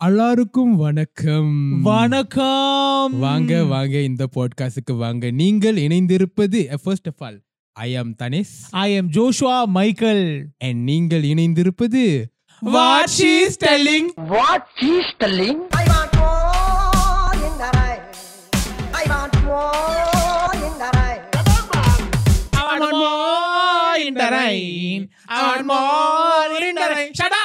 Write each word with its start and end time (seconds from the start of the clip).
எல்லாருக்கும் 0.00 0.74
வணக்கம் 0.76 1.54
வணக்கம் 1.86 3.14
வாங்க 3.22 3.52
வாங்க 3.72 3.96
இந்த 4.00 4.24
பாட்காஸ்டுக்கு 4.36 4.94
வாங்க 4.96 5.30
நீங்கள் 5.30 5.78
இணைந்திருப்பது 5.84 6.60
first 6.84 7.08
of 7.10 7.22
all 7.26 7.38
I 7.76 7.88
am 7.96 8.12
Dhanesh 8.22 8.52
I 8.82 8.86
am 8.98 9.08
Joshua 9.16 9.56
Michael 9.78 10.22
and 10.68 10.80
நீங்கள் 10.90 11.26
இணைந்திருப்பது 11.32 12.04
What 12.62 13.10
she's 13.10 13.56
telling. 13.56 14.06
What 14.28 14.62
she's 14.78 15.10
telling? 15.18 15.58
I 15.72 15.84
want 15.86 16.14
more 16.14 17.34
in 17.40 17.54
the 17.60 17.68
rain. 17.76 18.00
I 18.92 19.04
want 19.06 19.36
more 19.44 20.54
in 20.60 20.74
the 20.82 20.90
rain. 20.96 21.20
I 22.62 22.78
want 22.80 22.96
more 22.96 23.96
in 24.06 24.14
the 24.14 24.30
rain. 24.36 25.02
I 25.30 25.44
want 25.44 25.66
more 25.66 26.62
in 26.62 26.74
the 26.74 26.88
rain. 26.94 27.12
Shut 27.14 27.32
up, 27.32 27.34
man. 27.34 27.37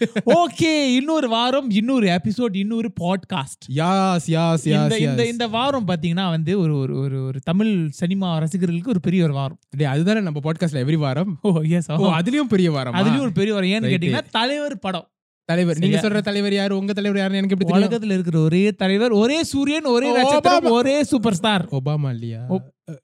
Okay 0.26 0.94
இன்னொரு 0.94 1.28
வாரம் 1.28 1.70
இன்னொரு 1.70 2.06
episode 2.06 2.56
இன்னொரு 2.56 2.92
podcast 3.00 3.74
யாஸ் 3.74 4.26
யாஸ் 4.26 4.64
யாஸ் 4.64 4.96
இந்த 4.96 5.26
இந்த 5.26 5.48
வாரம் 5.48 5.88
பாத்தீங்கன்னா 5.88 6.30
வந்து 6.30 6.58
ஒரு 6.58 6.78
ஒரு 6.78 6.98
ஒரு 6.98 7.24
ஒரு 7.24 7.40
தமிழ் 7.40 7.88
சினிமா 7.88 8.38
ரசிகர்களுக்கு 8.38 8.90
ஒரு 8.90 9.00
பெரிய 9.00 9.24
ஒரு 9.24 9.32
வாரம். 9.32 9.58
டேய் 9.70 9.86
அதுதானே 9.86 10.20
நம்ம 10.20 10.40
பாட்காஸ்ட்ல 10.44 10.74
எவ்ரி 10.74 10.96
வாரம்? 10.96 11.38
ஓ 11.42 11.60
எஸ் 11.60 11.90
அதுலயும் 11.90 12.48
பெரிய 12.48 12.70
வாரம்? 12.70 12.94
அதுலயும் 12.94 13.20
ஒரு 13.20 13.32
பெரிய 13.32 13.54
வாரம். 13.54 13.68
ஏன்னு. 13.68 13.86
கேட்டீங்கன்னா 13.86 14.22
தலைவர் 14.30 14.78
படம். 14.78 15.08
தலைவர். 15.46 15.78
நீங்க? 15.78 16.00
சொல்ற 16.00 16.20
தலைவர் 16.20 16.52
யாரு? 16.52 16.78
உங்க 16.78 16.92
தலைவர் 16.92 17.20
யாருன்னு 17.20 17.40
எனக்கு 17.40 17.56
எப்படி 17.58 17.84
உலகத்துல 17.84 18.14
இருக்கிற 18.16 18.38
ஒரே 18.38 18.62
தலைவர் 18.72 19.10
ஒரே 19.22 19.38
சூரியன் 19.42 19.84
ஒரே 19.96 20.08
நட்சத்திரம். 20.14 20.70
ஒரே 20.78 20.96
சூப்பர் 21.10 21.34
ஸ்டார் 21.34 21.66
ஒபாமா 21.70 22.10
இல்லையா 22.10 22.40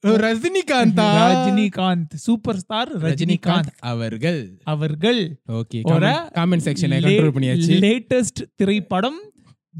ரஜினிகாந்தா? 0.06 1.06
ரஜினிகாந்த் 1.34 2.14
சூப்பர் 2.24 2.58
ஸ்டார் 2.58 2.90
ரஜினிகாந்த் 3.02 3.72
அவர்கள். 3.92 4.40
அவர்கள். 4.74 5.20
ஓகே 5.52 5.80
காமெண்ட் 5.88 6.64
செக்ஷனை 6.68 6.98
கண்ட்ரோல் 7.04 7.34
பண்ணியாச்சு. 7.36 7.78
லேட்டஸ்ட் 7.86 8.42
திரைப்படம் 8.54 9.20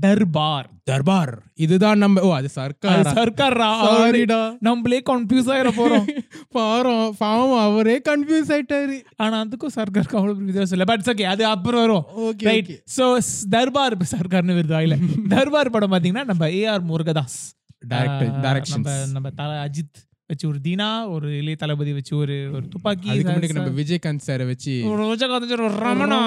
தர்பார். 0.00 0.70
தர்பார். 0.84 1.42
இதுதான் 1.54 1.98
நம்ம 1.98 2.20
ஓ 2.20 2.34
அது 2.34 2.48
சர்க்கார்? 2.48 3.12
சர்க்கார்? 3.12 3.56
ரா- 3.56 3.60
சாரிடா 3.60 4.56
நம்மளே 4.60 5.02
கன்ஃபியூஸ் 5.10 5.50
ஆயிர 5.52 5.70
போறோம். 5.70 6.08
பாரம் 6.50 7.14
பாவம் 7.18 7.72
அவரே 7.72 8.00
கன்ஃபியூஸ் 8.08 8.48
ஆயிட்டாரு. 8.48 9.00
ஆனா 9.16 9.44
அதுக்கும் 9.44 9.76
சர்க்காருக்கு 9.76 10.14
அவ்வளவு 10.14 10.34
வித்தியாசம் 10.34 10.78
இல்லை. 10.78 10.96
பட் 10.96 11.18
ஓகே 11.18 11.22
அது 11.22 11.46
அப்புறம் 11.46 11.80
வரும். 11.80 12.04
ஓகே 12.16 12.44
ரைட் 12.44 12.82
சோ 12.96 13.18
தர்பார் 13.50 13.96
சர்க்கார்னு 13.96 14.56
வருது 14.58 14.72
வாயில 14.72 14.98
தர்பார் 15.28 15.70
படம் 15.70 15.92
பாத்தீங்கன்னா 15.92 16.24
நம்ம 16.24 16.46
ஏஆர் 16.46 16.82
முருகதாஸ். 16.82 17.52
டைரக்டர் 17.88 18.40
டைரக்ஷன் 18.40 18.74
நம்ம 18.74 19.04
நம்ம 19.12 19.30
தல 19.30 19.68
அஜித். 19.68 20.11
வச்சு 20.32 20.46
ஒரு 20.52 20.58
தீனா 20.66 20.88
ஒரு 21.14 21.28
இளைய 21.40 21.56
தளபதி 21.62 21.92
வச்சு 21.98 22.14
ஒரு 22.22 22.36
ஒரு 22.56 22.64
துப்பாக்கி 22.74 23.08
அதுக்கு 23.12 23.56
நம்ம 23.58 23.72
விஜயகாந்த் 23.80 24.26
சாரை 24.28 24.46
வச்சு 24.52 24.74
ரோஜாகாந்த் 25.02 25.50
சார் 25.52 25.64
ஒரு 25.68 25.76
ரமணா. 25.86 26.18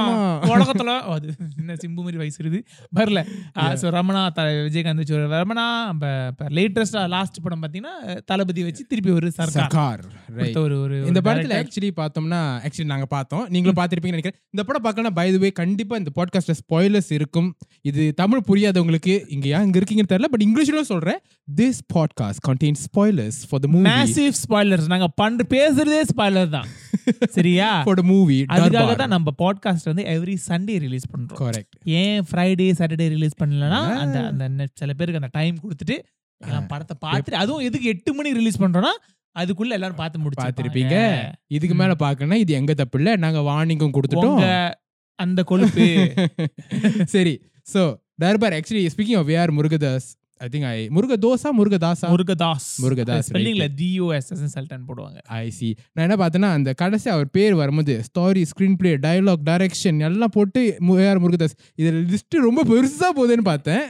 உலகத்துல 0.54 0.94
அது 1.16 1.28
என்ன 1.62 1.78
சிம்பு 1.84 2.02
மாதிரி 2.06 2.20
வயசு 2.22 2.40
இருக்குது. 2.44 2.62
வரல. 3.00 3.20
ஸோ 3.82 3.86
ரமணா 3.98 4.22
த 4.38 4.44
விஜயகாந்த் 4.68 5.02
வச்சு 5.04 5.16
ஒரு 5.20 5.28
ரமணா 5.36 5.66
இப்போ 5.96 6.48
லேட்டஸ்டா 6.58 7.04
லாஸ்ட் 7.16 7.40
படம் 7.46 7.62
பார்த்தீங்கன்னா 7.64 7.94
தளபதி 8.32 8.64
வச்சு 8.70 8.86
திருப்பி 8.92 9.12
ஒரு 9.20 9.30
சர்க்கார் 9.40 10.04
ஒரு 10.66 10.76
ஒரு 10.86 10.96
இந்த 11.10 11.22
படத்துல. 11.28 11.56
ஆக்சுவலி 11.62 11.92
பார்த்தோம்னா 12.02 12.42
ஆக்சுவலி 12.66 12.90
நாங்க 12.94 13.08
பார்த்தோம். 13.16 13.44
நீங்களும் 13.54 13.78
பார்த்திருப்பீங்கன்னு 13.80 14.18
நினைக்கிறேன். 14.18 14.40
இந்த 14.56 14.64
படம் 14.68 14.86
பார்க்கலாம் 14.88 15.18
பை 15.20 15.28
த 15.36 15.40
வே 15.44 15.50
கண்டிப்பா 15.62 15.96
இந்த 16.02 16.12
பாட்காஸ்ட்ல 16.20 16.56
ஸ்பாயிலர்ஸ் 16.62 17.12
இருக்கும். 17.18 17.50
இது 17.92 18.04
தமிழ் 18.22 18.46
புரியாதவங்களுக்கு 18.50 19.16
இங்க 19.36 19.48
ஏன் 19.56 19.66
இங்க 19.68 19.78
இருக்கீங்கன்னு 19.82 20.14
தெரியல 20.14 20.30
பட் 20.36 20.46
இங்கிலீஷ்ல 20.48 20.84
சொல்றேன். 20.94 21.20
This 21.62 21.82
podcast 21.96 22.44
contains 22.50 22.80
spoilers 22.88 23.38
for 23.50 23.58
the 23.66 23.70
movie. 23.76 23.95
Massive 23.96 24.36
spoilers 24.42 24.88
நாங்க 24.88 25.08
பண்ற 25.16 25.44
பேசுறதே 25.50 26.02
ஸ்பாய்லர் 26.12 26.50
தான். 26.50 26.68
சரியா? 27.36 27.68
For 27.84 27.96
the 27.96 28.06
movie 28.08 28.40
அதுக்காக 28.54 28.94
தான் 28.96 29.14
நம்ம 29.16 29.34
பாட்காஸ்ட் 29.38 29.90
வந்து 29.92 30.04
எவ்ரி 30.14 30.36
சண்டே 30.48 30.76
ரிலீஸ் 30.80 31.08
பண்றோம். 31.12 31.40
கரெக்ட் 31.42 31.76
ஏன் 31.96 32.22
ஃப்ரைடே 32.22 32.68
சாட்டர்டே 32.80 33.08
ரிலீஸ் 33.10 33.36
பண்ணலன்னா 33.42 33.80
ஆ. 33.88 33.98
அந்த 34.00 34.18
அந்த 34.48 34.66
சில 34.74 34.94
பேருக்கு 34.94 35.22
அந்த 35.22 35.32
டைம் 35.32 35.58
கொடுத்துட்டு 35.64 35.98
படத்தை 36.68 36.96
பார்த்துட்டு 37.02 37.42
அதுவும் 37.42 37.62
எதுக்கு 37.62 37.88
எட்டு 37.88 38.14
மணிக்கு 38.14 38.40
ரிலீஸ் 38.40 38.62
பண்றோம்னா 38.62 38.94
அதுக்குள்ள 39.36 39.72
எல்லாரும் 39.72 39.96
பார்த்து 39.96 40.20
முடிச்சு 40.20 40.44
பார்த்திருப்பீங்க. 40.44 40.96
இதுக்கு 41.48 41.76
மேல 41.76 41.96
பார்க்கணும் 41.96 42.38
இது 42.38 42.54
எங்க 42.54 42.74
தப்பு 42.74 43.00
இல்ல 43.00 43.16
நாங்க 43.16 43.40
வார்னிங்கும் 43.42 43.96
கொடுத்துட்டோம். 43.96 44.42
அந்த 45.20 45.44
கொழுப்பு. 45.44 45.86
சரி. 47.16 47.34
So 47.74 47.82
Darbar 48.22 48.54
actually 48.54 48.84
speaking 48.94 49.18
of 49.18 49.28
AR 49.28 49.52
Murugadoss 49.52 50.08
I 50.42 50.48
think 50.52 50.68
I 50.68 50.80
முருகதோசா 50.90 51.50
முருகதாசா? 51.60 52.08
முருகதாஸ். 52.12 52.66
முருகதாஸ், 52.84 53.28
ஸ்பெல்லிங்ல 53.28 53.66
டிஓஎஸ் 53.78 54.30
சல்டன் 54.56 54.86
போடுவாங்க 54.88 55.20
ஐ 55.38 55.50
சி 55.50 55.68
நான் 55.94 56.06
என்ன 56.08 56.16
பார்த்தேன்னா 56.16 56.50
அந்த 56.52 56.74
கடைசி 56.74 57.10
அவர் 57.10 57.30
பேர் 57.30 57.56
வரும்போது 57.56 57.94
story 58.08 58.44
screen 58.52 58.76
play 58.76 58.92
dialogue 58.98 59.46
direction 59.46 60.00
எல்லாம் 60.00 60.30
போட்டு 60.30 60.62
ஏஆர் 61.06 61.24
முருகதாஸ். 61.24 61.56
இதுல 61.80 62.04
லிஸ்ட் 62.12 62.38
ரொம்ப 62.40 62.64
பெருசா 62.64 63.10
போகுதுன்னு 63.18 63.48
பார்த்தேன். 63.52 63.84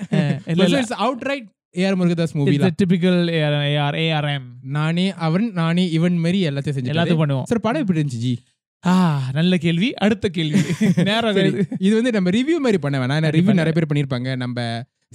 அவுட் 1.06 1.26
ரைட் 1.32 1.50
ஏஆர் 1.76 1.98
முருகதாஸ் 2.00 2.36
மூவில 2.38 2.70
டிபிக்கல் 2.82 3.22
ஏஆர் 3.38 3.98
ஏஆர்எம் 4.04 4.48
நானே 4.78 5.08
அவன் 5.20 5.48
நானே 5.54 5.86
இவன் 5.90 6.18
மாதிரி 6.18 6.42
எல்லாத்தையும் 6.50 6.78
செஞ்சு 6.78 6.94
எல்லாத்தையும் 6.94 7.24
பண்ணுவோம் 7.24 7.48
சார் 7.52 7.66
படம் 7.68 7.82
எப்படி 7.82 8.00
இருந்துச்சு 8.00 8.24
ஜி? 8.26 8.36
ஆ 8.84 8.94
நல்ல 9.34 9.58
கேள்வி. 9.58 9.88
அடுத்த 9.98 10.26
கேள்வி. 10.30 10.60
நேரம் 11.10 11.38
இது. 11.42 11.62
வந்து 11.96 12.12
நம்ம 12.12 12.30
ரிவ்யூ 12.30 12.58
மாதிரி 12.58 12.78
பண்ண 12.78 12.98
வேணாம். 13.02 13.32
ரிவ்யூ. 13.36 13.54
நிறைய 13.54 13.74
பேர் 13.78 13.90
பண்ணிருப்பாங்க 13.92 14.36
நம்ம 14.36 14.58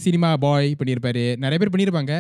சினிமா 0.01 0.29
பாய் 0.37 0.69
பண்ணியிருப்பாரு. 0.79 1.25
நிறைய 1.37 1.59
பேர் 1.59 1.73
பண்ணியிருப்பாங்க. 1.73 2.13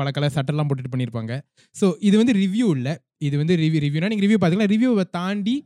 பல 0.00 0.10
கலர் 0.10 0.34
சட்டெல்லாம் 0.34 0.68
போட்டுட்டு 0.68 0.92
பண்ணியிருப்பாங்க. 0.94 1.32
ஸோ 1.74 1.88
இது 2.00 2.16
வந்து 2.16 2.34
ரிவ்யூ 2.34 2.68
இல்ல. 2.76 2.88
இது 3.18 3.36
வந்து 3.36 3.56
ரிவ்யூ 3.56 3.80
ரிவ்யூனா 3.86 4.08
நீங்க 4.08 4.24
ரிவ்யூ 4.26 4.38
பாத்தீங்கன்னா 4.42 4.72
ரிவ்யூவை 4.74 5.04
தாண்டி 5.10 5.56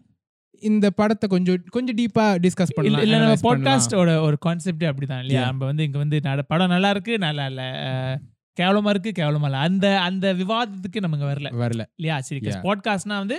இந்த 0.62 0.86
படத்தை 0.90 1.26
கொஞ்சம் 1.28 1.60
கொஞ்சம் 1.70 1.96
டீப்பா 1.96 2.24
டிஸ்கஸ் 2.42 2.74
பண்ணலாம் 2.76 3.04
இல்ல 3.04 3.18
நம்ம. 3.18 3.36
பாட்காஸ்டோட 3.46 4.10
ஒரு 4.20 4.36
கான்செப்ட் 4.38 4.84
அப்படிதான் 4.84 5.22
இல்லையா. 5.22 5.44
நம்ம 5.46 5.64
வந்து 5.64 5.84
இங்க 5.84 5.98
வந்து 5.98 6.18
படம் 6.48 6.68
நல்லா 6.68 6.90
இருக்கு 6.90 7.14
நல்லா 7.18 7.46
இல்ல. 7.46 7.62
கேவலமா 8.56 8.88
இருக்கு 8.88 9.10
கேவலமா 9.16 9.48
இல்ல. 9.50 9.58
அந்த 9.58 9.86
அந்த 10.00 10.26
விவாதத்துக்கு 10.32 11.00
நம்ம 11.00 11.30
வரல. 11.30 11.50
வரல. 11.62 11.82
இல்லையா? 11.96 12.16
சரி. 12.20 12.40
பாட்காஸ்ட்னா 12.68 13.18
வந்து 13.18 13.38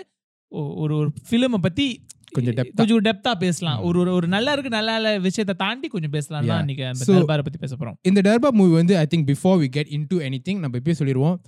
ஒரு 0.52 0.96
ஒரு 0.96 0.96
ஃபிலிமை 1.28 1.60
பத்தி 1.62 1.86
கொஞ்சம் 2.32 2.54
depth-ஆ. 2.54 2.86
கொஞ்சம் 2.86 3.02
டெப்தா 3.02 3.32
பேசலாம். 3.40 3.84
ஒரு 3.84 4.20
ஒரு- 4.20 4.28
நல்லா 4.28 4.52
இருக்கு 4.52 4.70
நல்லா 4.70 4.96
இல்ல 4.96 5.18
விஷயத்தை 5.20 5.68
தாண்டி 5.68 5.88
கொஞ்சம் 5.88 6.10
பேசலாம். 6.10 6.46
தான் 6.46 6.60
இன்னைக்கு 6.60 6.86
அந்த 6.86 7.14
தர்பாரை 7.14 7.44
பத்தி 7.46 7.58
பேச 7.60 7.76
போறோம். 7.76 7.94
இந்த 8.02 8.22
டர்பா 8.22 8.50
மூவி 8.52 8.74
வந்து 8.74 8.98
I 8.98 9.06
think 9.16 9.28
before 9.28 9.60
we 9.60 9.66
get 9.66 9.88
into 9.90 10.06
anything 10.20 10.38
thing 10.50 10.60
நம்ம 10.60 10.78
இப்பயே 10.78 10.92
சொல்லிடுவோம். 10.92 11.42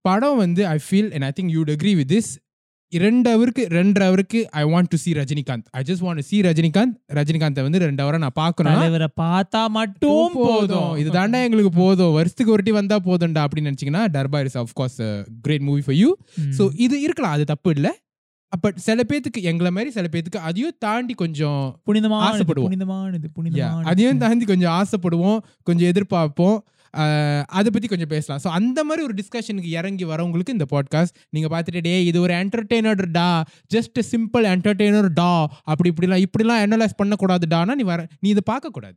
படம் 0.00 0.36
வந்து 0.36 0.66
I 0.66 0.78
feel 0.90 1.12
and 1.12 1.22
I 1.22 1.30
think 1.40 1.56
you'd 1.56 1.74
agree 1.76 1.96
with 1.96 2.12
this 2.12 2.30
ரெண்டு 2.92 3.30
அவருக்கு 3.30 3.66
ரெண்டு 3.68 4.04
அவருக்கு 4.04 4.50
I 4.50 4.64
want 4.64 4.84
to 4.88 4.96
see 4.96 5.12
Rajinikanth 5.12 5.64
I 5.70 5.82
just 5.86 6.02
want 6.02 6.18
see 6.18 6.40
Rajinikanth. 6.40 6.94
ரஜினிகாந்தை 7.12 7.62
வந்து 7.62 7.78
ரெண்டு 7.78 8.02
அவரை 8.02 8.20
நான் 8.20 8.30
பார்க்கணும் 8.34 8.72
தலைவரை 8.72 9.08
பார்த்தா 9.20 9.66
மட்டும் 9.66 10.30
போதும். 10.34 10.96
இது 10.96 11.10
தாண்டா 11.10 11.42
எங்களுக்கு 11.42 11.70
போதும். 11.82 12.12
வருஷத்துக்கு 12.12 12.52
ஒரு 12.52 12.62
வாட்டி 12.64 12.86
வந்தா 12.86 12.96
போதும்டா 12.98 13.46
அப்படின்னு 13.46 13.64
நினைச்சீங்கன்னா 13.64 14.04
Darbar 14.12 14.44
is 14.44 14.56
of 14.56 14.70
course 14.72 15.02
great 15.42 15.60
movie 15.60 15.80
for 15.80 15.94
you. 15.94 16.16
So 16.58 16.70
இது 16.74 17.00
இருக்கலாம். 17.00 17.32
அது 17.32 17.44
தப்பு 17.44 17.70
இல்ல. 17.70 17.88
பட் 18.60 18.74
சில 18.74 19.02
பேத்துக்கு 19.08 19.42
எங்களை 19.42 19.72
மாதிரி 19.72 19.90
சில 19.90 20.06
பேத்துக்கு 20.12 20.40
அதையும் 20.40 20.76
தாண்டி 20.78 21.14
கொஞ்சம் 21.14 21.80
புனிதமானது 21.84 22.44
ஆசைப்படுவோம். 22.44 22.62
புனிதமானது 22.62 23.28
yeah, 23.28 23.34
புனிதமானது. 23.34 23.88
அதையும் 23.88 24.18
தாண்டி 24.18 24.44
கொஞ்சம் 24.44 24.72
ஆசைப்படுவோம் 24.72 25.38
கொஞ்சம் 25.62 25.90
எதிர்பார்ப்போம். 25.90 26.58
அதை 27.50 27.68
பத்தி 27.70 27.88
கொஞ்சம் 27.88 28.08
பேசலாம். 28.08 28.40
ஸோ 28.44 28.48
அந்த 28.50 28.84
மாதிரி 28.84 29.02
ஒரு 29.04 29.14
டிஸ்கஷனுக்கு 29.14 29.70
இறங்கி 29.78 30.04
வரவங்களுக்கு 30.04 30.48
இந்த 30.48 30.66
பாட்காஸ்ட் 30.70 31.14
நீங்க 31.30 31.48
பார்த்துட்டு 31.48 31.80
டே 31.80 32.04
இது 32.04 32.20
ஒரு 32.20 32.34
என்டர்டெய்னர் 32.34 33.02
டா? 33.10 33.28
ஜஸ்ட் 33.74 34.00
சிம்பிள் 34.12 34.46
என்டர்டெய்னர் 34.52 35.10
டா? 35.14 35.30
அப்படி 35.64 35.92
இப்படிலாம் 35.92 36.24
இப்படிலாம் 36.26 36.62
அனலைஸ் 36.66 36.98
பண்ணக்கூடாதுடானா? 37.02 37.74
நீ 37.74 37.82
வர 37.84 38.06
நீ 38.20 38.28
இதை 38.28 38.44
பார்க்க 38.44 38.70
கூடாது 38.70 38.96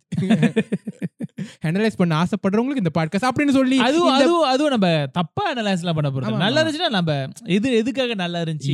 அனலைஸ் 1.63 1.97
பண்ண 2.01 2.13
ஆசைப்படுறவங்களுக்கு 2.24 2.84
இந்த 2.84 2.94
பாட்காஸ்ட் 2.94 3.30
அப்படின்னு 3.30 3.51
சொல்லி 3.51 3.78
அதுவும் 3.80 4.13
அதுவும் 4.13 4.47
அதுவும் 4.50 4.69
நம்ம 4.69 4.88
தப்பா 5.12 5.44
அனலைஸ்லாம் 5.53 5.97
பண்ண 5.97 6.09
இல்ல. 6.13 6.38
நல்லா. 6.38 6.62
இருந்துச்சுன்னா 6.62 6.90
நம்ம 6.90 7.13
எது 7.50 7.78
எதுக்காக 7.78 8.13
நல்லா 8.16 8.41
இருந்துச்சு. 8.41 8.74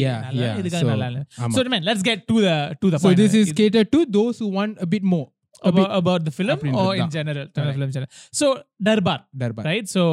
எதுக்காக 0.57 0.83
நல்லா 0.93 1.07
so 1.55 1.63
man 1.67 1.83
let's 1.83 2.01
get 2.01 2.27
to 2.27 2.37
the 2.39 2.55
to 2.81 2.89
the 2.89 2.99
So 2.99 3.07
point. 3.07 3.19
this 3.23 3.33
is 3.33 3.51
catered 3.53 3.91
to 3.91 4.01
those 4.09 4.37
who 4.39 4.49
want 4.49 4.75
about, 5.63 5.89
about 5.91 6.21
the 6.23 6.31
film 6.31 6.57
or 6.81 6.95
in 6.95 7.09
general 7.09 7.47
film 7.55 7.91
general 7.91 8.09
so 8.39 8.47
darbar 8.79 9.17
Darbar. 9.43 9.63
right 9.69 9.87
so 9.87 10.03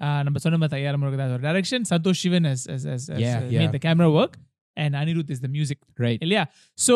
uh, 0.00 0.20
நம்ம 0.26 0.38
சொன்ன 0.44 0.58
மாதிரி 0.58 0.74
தயார் 0.76 0.98
முருகதாஸ் 1.02 1.34
ஒரு 1.36 1.44
direction 1.48 1.80
Santhosh 1.92 2.22
Sivan 2.24 2.46
Yeah, 2.46 2.54
uh, 2.54 3.18
yeah. 3.24 3.60
made 3.60 3.72
the 3.72 3.82
camera 3.88 4.08
work 4.10 4.34
and 4.76 4.92
Anirudh 5.00 5.32
is 5.36 5.40
the 5.46 5.52
music 5.56 5.78
Right. 6.06 6.20
இல்லையா 6.26 6.44
so 6.78 6.94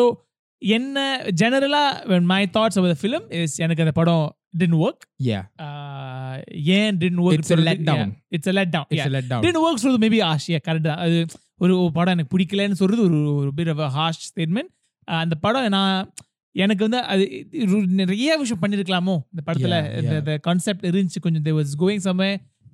என்ன 0.61 0.97
ஜெனரலா 1.41 1.83
when 2.11 2.23
my 2.33 2.41
thoughts 2.55 2.77
about 2.79 2.91
the 2.95 3.01
film 3.05 3.23
is 3.41 3.51
எனக்கு 3.65 3.83
அந்த 3.85 3.95
படம் 4.01 4.25
didn't 4.61 4.79
work 4.85 5.01
Yeah. 5.29 5.43
uh, 5.65 6.35
ஏன் 6.77 6.95
didn't 7.03 7.21
work 7.25 7.35
It's 7.39 7.51
a 7.57 7.61
letdown. 7.67 8.07
it's 8.37 8.49
a 8.51 8.55
letdown 8.59 8.85
It's 8.89 8.99
yeah 8.99 9.09
a 9.11 9.15
letdown. 9.17 9.41
didn't 9.45 9.63
work 9.65 9.77
சொல்றது 9.83 10.01
maybe 10.05 10.21
ash 10.31 10.47
yeah 10.53 10.59
correct 10.67 10.89
தான் 10.91 11.01
அது 11.05 11.17
ஒரு 11.63 11.73
ஒரு 11.83 11.91
படம் 11.97 12.13
எனக்கு 12.15 12.31
பிடிக்கலன்னு 12.35 12.79
சொல்றது 12.81 13.01
ஒரு 13.09 13.19
ஒரு 13.41 13.51
பிட் 13.59 13.71
ஆஃப் 13.73 13.93
ஹாஷ் 13.97 14.21
ஸ்டேட்மெண்ட் 14.29 14.71
அந்த 15.07 15.35
படம் 15.45 15.67
நான் 15.77 15.95
எனக்கு 16.57 16.83
வந்து 16.87 16.99
அது 17.11 17.23
நிறைய 18.01 18.37
விஷயம் 18.41 18.61
பண்ணிருக்கலாமோ? 18.61 19.15
இந்த 19.33 19.41
படத்துல 19.47 19.75
இந்த 20.01 20.35
கான்செப்ட் 20.47 20.85
இருந்துச்சு. 20.89 21.23
கொஞ்சம் 21.25 21.45
தே 21.47 21.53
வாஸ் 21.57 21.73
கோயிங் 21.83 22.05
சமே 22.09 22.29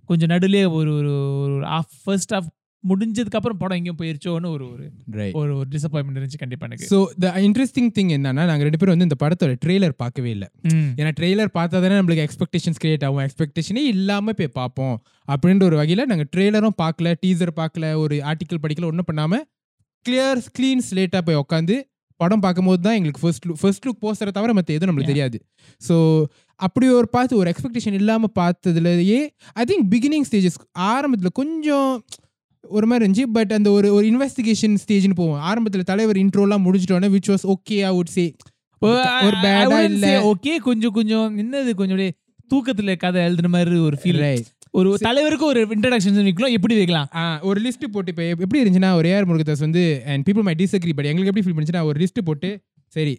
கொஞ்சம் 0.09 0.31
நடுலே 0.33 0.65
ஒரு 0.77 0.91
ஒரு 0.99 1.13
ஒரு 1.45 1.55
ஆஃப் 1.77 1.95
ஃபர்ஸ்ட் 2.03 2.33
ஆஃப் 2.37 2.49
முடிஞ்சதுக்கு 2.83 3.37
அப்புறம் 3.39 3.59
படம் 3.61 3.77
எங்கேயும் 3.79 3.99
போயிருச்சோன்னு 3.99 4.49
ஒரு 4.55 4.65
ஒரு 4.71 4.85
ஒரு 5.39 5.51
ஒரு 5.59 5.67
டிசப்பாயின்மெண்ட் 5.75 6.17
இருந்துச்சு 6.19 6.41
கண்டிப்பா 6.41 6.65
எனக்கு. 6.67 6.87
ஸோ 6.93 6.97
த 7.23 7.29
இன்ட்ரெஸ்டிங் 7.47 7.89
திங் 7.97 8.11
என்னன்னா 8.15 8.43
நாங்க 8.49 8.63
ரெண்டு 8.67 8.79
பேரும் 8.79 8.95
வந்து 8.95 9.07
இந்த 9.09 9.17
படத்தோட 9.21 9.53
ட்ரெய்லர் 9.65 9.93
பார்க்கவே 10.03 10.31
இல்லை. 10.35 10.47
ஏன்னா 10.99 11.11
ட்ரெய்லர் 11.19 11.51
பார்த்தா 11.59 11.81
தானே 11.85 11.95
நம்மளுக்கு 11.99 12.25
எக்ஸ்பெக்டேஷன்ஸ் 12.27 12.81
கிரியேட் 12.83 13.05
ஆகும். 13.07 13.23
எக்ஸ்பெக்டேஷனே 13.27 13.83
இல்லாமல் 13.93 14.37
போய் 14.39 14.51
பார்ப்போம். 14.59 14.95
அப்படின்ற 15.27 15.65
ஒரு 15.69 15.79
வகையில் 15.81 16.09
நாங்கள் 16.11 16.29
ட்ரெய்லரும் 16.35 16.77
பார்க்கல 16.83 17.13
டீசர் 17.23 17.53
பார்க்கல 17.61 17.93
ஒரு 18.03 18.17
ஆர்டிக்கல் 18.31 18.61
படிக்கல 18.65 18.89
ஒன்றும் 18.91 19.09
பண்ணாமல் 19.11 19.43
கிளியர் 20.05 20.41
க்ளீன் 20.57 20.85
ஸ்லேட்டாக 20.89 21.23
போய் 21.29 21.41
உட்காந்து 21.43 21.77
படம் 22.23 22.43
பார்க்கும்போது 22.45 22.81
தான் 22.87 22.97
எங்களுக்கு 22.99 23.21
ஃபர்ஸ்ட் 23.23 23.45
லுக் 23.47 23.59
ஃபர்ஸ்ட் 23.61 23.85
லுக் 23.87 24.01
போஸ்டரை 24.05 24.33
தவிர 24.37 24.53
மற்ற 24.57 24.69
எதுவும் 24.75 24.89
நம்மளுக்கு 24.91 25.13
தெரியாது. 25.13 25.37
ஸோ 25.81 25.95
அப்படி 26.59 26.87
ஒரு 26.99 27.07
பார்த்து 27.15 27.39
ஒரு 27.41 27.49
எக்ஸ்பெக்டேஷன் 27.53 27.97
இல்லாமல் 27.99 28.33
பார்த்ததுலயே 28.39 29.21
ஐ 29.59 29.65
திங்க் 29.71 29.87
பிகினிங் 29.93 30.27
ஸ்டேஜஸ் 30.29 30.57
ஆரம்பத்தில் 30.91 31.37
கொஞ்சம் 31.41 31.91
ஒரு 32.63 32.85
மாதிரி 32.89 33.03
இருந்துச்சு. 33.03 33.25
பட் 33.37 33.51
அந்த 33.57 33.69
ஒரு 33.77 33.87
ஒரு 33.95 34.05
இன்வெஸ்டிகேஷன் 34.11 34.75
ஸ்டேஜ்னு 34.83 35.17
போவோம். 35.21 35.39
ஆரம்பத்தில் 35.49 35.89
தலைவர் 35.91 36.19
இன்ட்ரோலாம் 36.23 36.65
முடிச்சிட்டோன்னே 36.67 37.09
which 37.15 37.31
was 37.33 37.45
okay 37.53 37.77
I 37.89 37.93
would 37.97 38.13
say 38.17 38.25
ஒரு 39.27 39.35
பேடா 39.45 39.79
இல்ல. 39.89 40.07
ஓகே 40.31 40.53
கொஞ்சம் 40.67 40.95
கொஞ்சம் 40.97 41.27
என்னது 41.43 41.73
கொஞ்சம் 41.81 41.99
தூக்கத்துல 42.51 42.95
கதை 43.03 43.19
எழுதுன 43.27 43.49
மாதிரி 43.55 43.77
ஒரு 43.89 43.97
ஃபீல் 44.01 44.21
ரைட் 44.25 44.47
ஒரு 44.79 44.89
தலைவருக்கு 45.07 45.45
ஒரு 45.49 45.61
இன்ட்ரடக்ஷன் 45.73 46.15
வைக்கலாம் 46.27 46.53
எப்படி 46.57 46.75
வைக்கலாம்? 46.77 47.09
ஒரு 47.49 47.59
லிஸ்ட் 47.65 47.85
போட்டு 47.95 48.11
இப்போ 48.13 48.23
எப்படி 48.45 48.59
இருந்துச்சுன்னா 48.61 48.91
ஒரு 48.99 49.07
ஏஆர் 49.11 49.27
முருகதாஸ் 49.29 49.63
வந்து 49.65 49.83
and 50.11 50.23
people 50.27 50.45
may 50.47 50.55
disagree 50.61 50.93
but 50.97 51.09
எங்களுக்கு 51.09 51.31
எப்படி 51.31 51.43
ஃபீல் 51.45 51.57
பண்ணுச்சுன்னா 51.57 51.83
ஒரு 51.89 51.97
லிஸ்ட் 52.03 52.21
போட்டு 52.29 52.49
சரி 52.95 53.13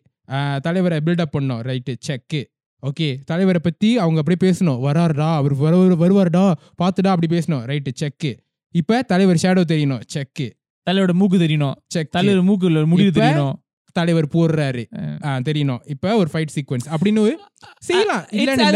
தலைவரை 0.67 0.99
பில்டப் 1.07 1.35
பண்ணோம். 1.37 1.63
ரைட்டு 1.69 1.95
செக்கு 2.09 2.41
ஓகே 2.83 3.09
தலைவரை 3.31 3.61
பற்றி 3.67 3.91
அவங்க 4.05 4.19
அப்படியே 4.23 4.41
பேசணும். 4.47 4.81
வராருடா 4.87 5.29
அவர் 5.41 5.55
வருவார் 5.65 5.95
வருவாருடா 6.03 6.45
பார்த்துடா 6.83 7.13
அப்படி 7.15 7.31
பேசணும். 7.37 7.63
ரைட்டு 7.71 7.93
செக்கு 8.03 8.33
இப்போ 8.75 8.97
தலைவர் 9.13 9.43
ஷேடோ 9.45 9.65
தெரியணும். 9.73 10.03
செக்கு 10.15 10.47
தலைவரோட 10.87 11.15
மூக்கு 11.21 11.39
தெரியணும். 11.45 11.77
செக் 11.95 12.11
தலைவர் 12.17 12.47
மூக்குல 12.49 12.83
முடிவு 12.93 13.13
தெரியணும். 13.21 13.55
தலைவர் 13.95 14.29
போடுறாரு. 14.29 14.85
தெரியணும் 15.49 15.81
இப்போ 15.85 16.17
ஒரு 16.17 16.29
ஃபைட் 16.33 16.53
சீக்வன்ஸ் 16.55 16.95
அப்படின்னு 16.95 17.31
செய்யலாம். 17.79 18.25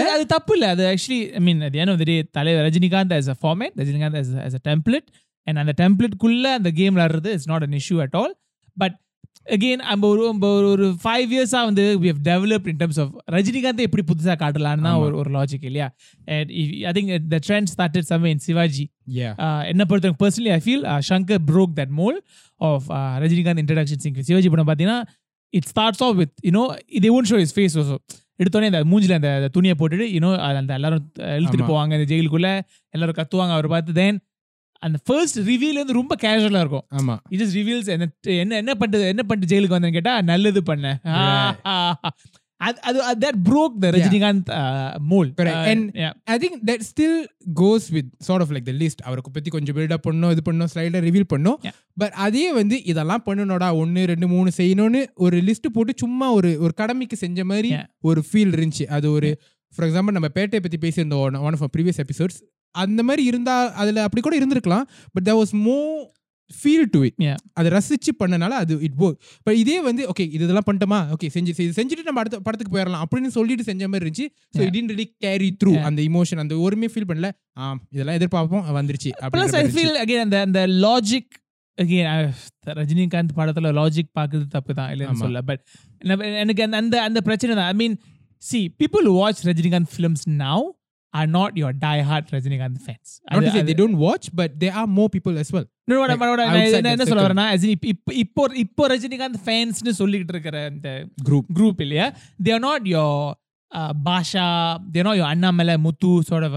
அது 0.08 0.26
தப்பு 0.26 0.52
இல்ல? 0.52 0.68
அது 0.68 0.84
ஆக்சுவலி 0.86 1.20
ஐ 1.32 1.40
மீன் 1.40 1.60
அது 1.60 1.78
end 1.78 1.90
of 1.90 1.98
the 1.98 2.04
day 2.04 2.28
தலைவர் 2.32 2.72
Rajinikanth 2.72 3.16
as 3.16 3.28
a 3.28 3.34
format 3.42 3.70
Rajinikanth 3.76 4.18
as 4.18 4.34
a, 4.34 4.42
as 4.42 4.54
a 4.54 4.74
template. 4.74 5.08
And 5.44 5.56
அந்த 5.56 5.72
டெம்ப்ளேட்குள்ள 5.76 6.40
அந்த 6.40 6.70
கேம் 6.70 6.96
விளாடுறது 6.96 7.26
it's 7.26 7.48
not 7.48 7.62
an 7.62 7.78
issue 7.88 8.00
at 8.00 8.16
all 8.16 8.34
but 8.76 8.96
again 9.46 9.82
நம்ம 9.82 10.08
ஒரு 10.08 10.22
ஒரு 10.72 10.86
ஃபைவ் 11.02 11.30
இயர்ஸாக 11.34 11.64
வந்து 11.68 11.84
we 12.02 12.08
have 12.12 12.22
developed 12.28 12.68
in 12.72 12.78
terms 12.80 13.00
of 13.04 13.12
Rajinikanth 13.32 13.82
எப்படி 13.86 14.02
புதுசாக 14.10 14.36
காட்டலான்னு 14.42 14.84
தான் 14.88 14.98
ஒரு 15.04 15.14
ஒரு 15.20 15.30
லாஜிக் 15.36 15.64
இல்லையா? 15.70 15.86
I 16.88 16.92
think 16.96 17.12
the 17.34 17.38
trend 17.46 17.70
started 17.74 18.08
some 18.10 18.26
in 18.32 18.42
Sivaji 18.46 18.84
என்ன 19.72 19.82
பொறுத்தவரைக்கும் 19.90 20.22
personally 20.24 20.52
I 20.56 20.60
feel 20.66 20.84
Shankar 21.10 21.42
broke 21.50 21.74
that 21.80 21.94
mould 22.00 22.18
of 22.60 22.88
Rajinikanth 23.24 23.62
introduction 23.64 24.02
Singh 24.04 24.20
Sivaji 24.30 24.50
படம் 24.54 24.68
பார்த்தீங்கன்னா 24.70 25.00
it 25.54 25.68
starts 25.72 26.04
off 26.06 26.16
with 26.22 26.34
you know 26.48 26.64
இது 26.98 27.12
ஒன் 27.18 27.28
ஷோ 27.32 27.38
இஸ் 27.44 27.54
ஃபேஸ் 27.58 27.76
ஓசோ 27.82 27.98
எடுத்தோடனே 28.40 28.68
அந்த 28.72 28.80
மூஞ்சில 28.90 29.14
அந்த 29.20 29.30
துணியை 29.54 29.74
போட்டுட்டு 29.78 30.06
யூனோ 30.16 30.28
அந்த 30.58 30.72
எல்லாரும் 30.78 31.04
இழுத்துட்டு. 31.36 31.68
போவாங்க 31.70 31.92
அந்த 31.96 32.06
ஜெயிலுக்குள்ள. 32.10 32.48
எல்லாரும் 32.94 33.16
கத்துவாங்க 33.20 33.54
அவர் 33.56 33.68
பார்த்து. 33.72 33.92
தென் 34.00 34.18
அந்த 34.82 34.98
ஃபர்ஸ்ட் 35.06 35.38
ரிவீல் 35.48 35.74
வந்து 35.74 35.92
ரொம்ப 35.92 36.14
கேஷுவலாக 36.20 36.60
இருக்கும். 36.60 36.86
ஆமா. 36.98 37.14
இட் 37.28 37.40
இஸ் 37.40 37.54
ரிவீல்ஸ் 37.54 37.88
என்ன 37.88 38.06
என்ன 38.36 38.56
என்ன 38.56 38.74
பண்ணிட்டு 38.74 39.08
என்ன 39.08 39.22
பண்ணிட்டு 39.22 39.52
ஜெயிலுக்கு 39.52 39.76
வந்தேன்னு 39.76 39.98
கேட்டா 40.00 40.14
நல்லது 40.24 40.62
பண்ணேன் 40.66 40.98
அது 42.60 42.78
அது 43.02 43.18
that 43.20 43.36
broke 43.48 43.74
the 43.78 43.88
Rajinikanth 43.90 44.48
mould 45.10 45.28
I 46.26 46.36
think 46.38 46.56
that 46.64 46.84
still 46.88 47.18
goes 47.54 47.86
with 47.90 48.08
sort 48.20 48.42
of 48.42 48.52
like 48.54 48.66
the 48.66 48.74
list 48.80 49.02
அவருக்கு 49.04 49.30
பத்தி 49.30 49.50
கொஞ்சம் 49.50 49.76
பில்டப் 49.76 50.04
பண்ணணும் 50.06 50.32
இது 50.32 50.42
பண்ணணும் 50.48 50.70
ஸ்லைடர் 50.72 51.04
ரிவீல் 51.04 51.26
Yeah. 51.64 51.74
பட் 51.96 52.16
அதே 52.18 52.52
வந்து 52.52 52.84
இதெல்லாம் 52.84 53.24
பண்ணணும்டா 53.26 53.68
ஒன்று 53.76 54.04
ரெண்டு 54.04 54.28
மூணு 54.28 54.50
செய்யணும்னு 54.56 55.02
ஒரு 55.18 55.36
லிஸ்ட் 55.40 55.68
போட்டு 55.68 55.94
சும்மா 55.96 56.32
ஒரு 56.32 56.50
ஒரு 56.60 56.74
கடமைக்கு 56.74 57.16
செஞ்ச 57.16 57.44
மாதிரி. 57.44 57.70
ஒரு 58.00 58.22
ஃபீல் 58.28 58.52
இருந்துச்சு. 58.54 58.86
அது 58.88 59.06
ஒரு 59.10 59.30
ஃபார் 59.72 59.86
எக்ஸாம்பிள் 59.88 60.16
நம்ம 60.18 60.30
பேட்டை 60.34 60.60
பத்தி 60.60 60.78
பேசியிருந்தோம் 60.78 61.40
ஒன் 61.42 61.56
ஆஃப் 61.58 61.72
ப்ரீவியஸ் 61.76 62.00
எபிசோட்ஸ் 62.04 62.38
அந்த 62.74 63.02
மாதிரி 63.02 63.24
இருந்தா 63.24 63.54
அதுல 63.76 64.04
அப்படி 64.04 64.22
கூட 64.22 64.36
இருந்திருக்கலாம் 64.38 64.86
but 65.14 65.26
there 65.26 65.38
was 65.38 65.52
more 65.62 65.90
feel 66.50 66.86
to 66.90 67.00
it. 67.06 67.16
அதை 67.54 67.68
ரசிச்சு 67.72 68.12
பண்ணனால 68.20 68.52
அது 68.60 68.74
இட் 68.80 68.94
போ 68.96 69.08
இப்போ 69.34 69.52
இதே 69.54 69.74
வந்து 69.80 70.02
ஓகே 70.12 70.24
இது 70.28 70.42
இதெல்லாம் 70.44 70.66
பண்ணிட்டோமா 70.68 71.00
ஓகே 71.14 71.28
செஞ்சு 71.34 71.52
இது 71.58 71.74
செஞ்சுட்டு 71.78 72.06
நம்ம 72.06 72.20
அடுத்த 72.22 72.38
படத்துக்கு 72.40 72.72
போயிடலாம் 72.74 73.02
அப்படின்னு 73.04 73.30
சொல்லிட்டு 73.34 73.64
செஞ்ச 73.64 73.88
மாதிரி 73.88 74.04
இருந்துச்சு 74.04 74.26
so. 74.54 74.60
It 74.68 74.92
really 74.92 75.06
carry 75.18 75.48
through. 75.60 75.72
அந்த 75.88 76.00
இமோஷன் 76.08 76.42
அந்த 76.44 76.56
ஒருமே 76.64 76.88
ஃபீல் 76.92 77.08
பண்ணல 77.10 77.30
ஆ 77.56 77.66
இதெல்லாம் 77.92 78.18
எதிர்பார்ப்போம் 78.18 78.64
வந்துருச்சு 78.78 79.12
அகைன் 79.98 80.24
அந்த 80.24 80.38
அந்த 80.46 80.62
லாஜிக் 80.84 81.34
ரஜினிகாந்த் 82.78 83.36
படத்துல 83.36 83.72
லாஜிக் 83.76 84.10
பார்க்குறது 84.16 84.46
தப்பு 84.50 84.72
தான் 84.74 84.90
இல்லைன்னு. 84.94 85.20
சொல்ல 85.20 85.42
பட் 85.42 85.62
எனக்கு 86.42 86.62
அந்த 86.64 86.76
அந்த 86.76 86.96
அந்த 87.02 87.20
பிரச்சனை 87.20 87.52
தான் 87.54 87.68
I 87.68 87.76
mean 87.76 87.96
see 88.42 88.60
people 88.80 89.06
watch 89.16 89.42
Rajinikanth 89.48 89.92
films 89.94 90.24
now 90.40 90.64
are 91.14 91.28
not 91.28 91.56
your 91.56 91.76
die 91.78 92.00
hard 92.02 92.28
Rajinikanth 92.30 92.80
fans 92.86 93.10
Not 93.32 93.44
to 93.44 93.50
say 93.50 93.62
they 93.62 93.74
don't 93.74 93.98
watch, 93.98 94.26
but 94.34 94.50
there 94.60 94.74
are 94.74 94.86
more 94.86 95.08
people 95.08 95.38
as 95.38 95.52
well. 95.52 95.66
Like, 95.88 96.22
outside 96.46 96.74
என்ன 96.76 96.94
that 96.94 97.08
சொல்ல. 97.08 97.22
வரேன்னா 97.26 97.46
இப்ப- 97.88 98.14
இப்போ 98.14 98.48
இப்போ 98.54 98.88
ரஜினிகாந்த் 98.88 99.38
ஃபேன்ஸ்னு 99.46 99.90
சொல்லிக்கிட்டு 99.90 100.32
இருக்கிற 100.32 100.64
அந்த 100.64 100.88
Group. 101.22 101.46
group 101.52 101.80
இல்லையா 101.80 102.06
are 102.52 102.60
not 102.60 102.86
your 102.86 103.36
uh, 103.72 103.92
Basha 104.06 104.46
are 105.00 105.04
not 105.04 105.16
your 105.16 105.28
Annamalai 105.28 105.76
Muthu 105.76 106.10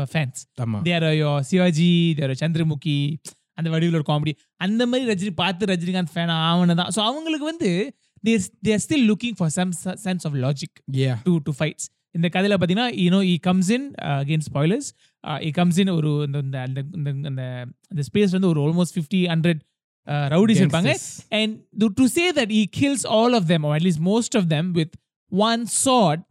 fans 0.07 0.37
ஆமா 0.61 0.79
they 0.81 0.93
are 0.99 1.13
your 1.13 1.43
Sivaji 1.43 2.15
are 2.17 2.25
your 2.25 2.35
Chandramukhi 2.35 3.19
அந்த 3.53 3.69
வடிவில் 3.69 3.95
ஒரு 3.95 4.05
காமெடி 4.07 4.33
அந்த 4.55 4.85
மாதிரி 4.87 5.11
ரஜினி 5.11 5.29
பார்த்து 5.35 5.65
ரஜினிகாந்த் 5.65 6.13
ஃபேன் 6.15 6.29
ஆவணு 6.41 6.75
தான் 6.75 6.91
ஸோ 6.95 6.99
அவங்களுக்கு 7.03 7.45
வந்து 7.45 7.93
are 8.27 9.05
looking 9.05 9.35
for 9.35 9.49
some 9.49 9.71
se- 9.73 9.97
sense 9.97 10.25
of 10.25 10.33
logic 10.33 10.71
yeah 10.93 11.15
to 11.23 11.37
to 11.37 11.51
fights 11.59 11.87
இந்த 12.11 12.27
கதையில 12.33 12.55
பார்த்தீங்கன்னா 12.57 12.89
you know 12.97 13.21
he 13.23 13.37
comes 13.41 13.69
in 13.69 13.91
again 13.95 14.45
spoilers 14.51 14.89
he 15.23 15.51
comes 15.51 15.77
in 15.77 15.89
ஒரு 15.89 16.23
இந்த 16.25 16.39
இந்த 16.39 16.59
அந்த 16.61 16.81
இந்த 16.95 17.09
அந்த 17.09 17.43
அந்த 17.87 18.03
ஸ்பேஸ் 18.03 18.31
வந்து 18.31 18.47
ஒரு 18.47 18.61
ஆல்மோஸ்ட் 18.61 18.95
ஃபிஃப்டி 18.97 19.21
ஹண்ட்ரட் 19.27 19.61
ரவுடிஸ் 20.07 20.61
இருப்பாங்க 20.61 20.91
Gangsters. 20.91 21.27
And 21.29 21.55
to 21.93 22.07
say 22.07 22.31
that 22.31 22.51
he 22.51 22.63
kills 22.79 23.07
all 23.07 23.33
of 23.33 23.47
them 23.47 23.63
at least 23.63 24.03
most 24.05 24.37
of 24.37 24.47
them 24.47 24.71
with 24.71 24.93
one 25.31 25.65
shot 25.65 26.23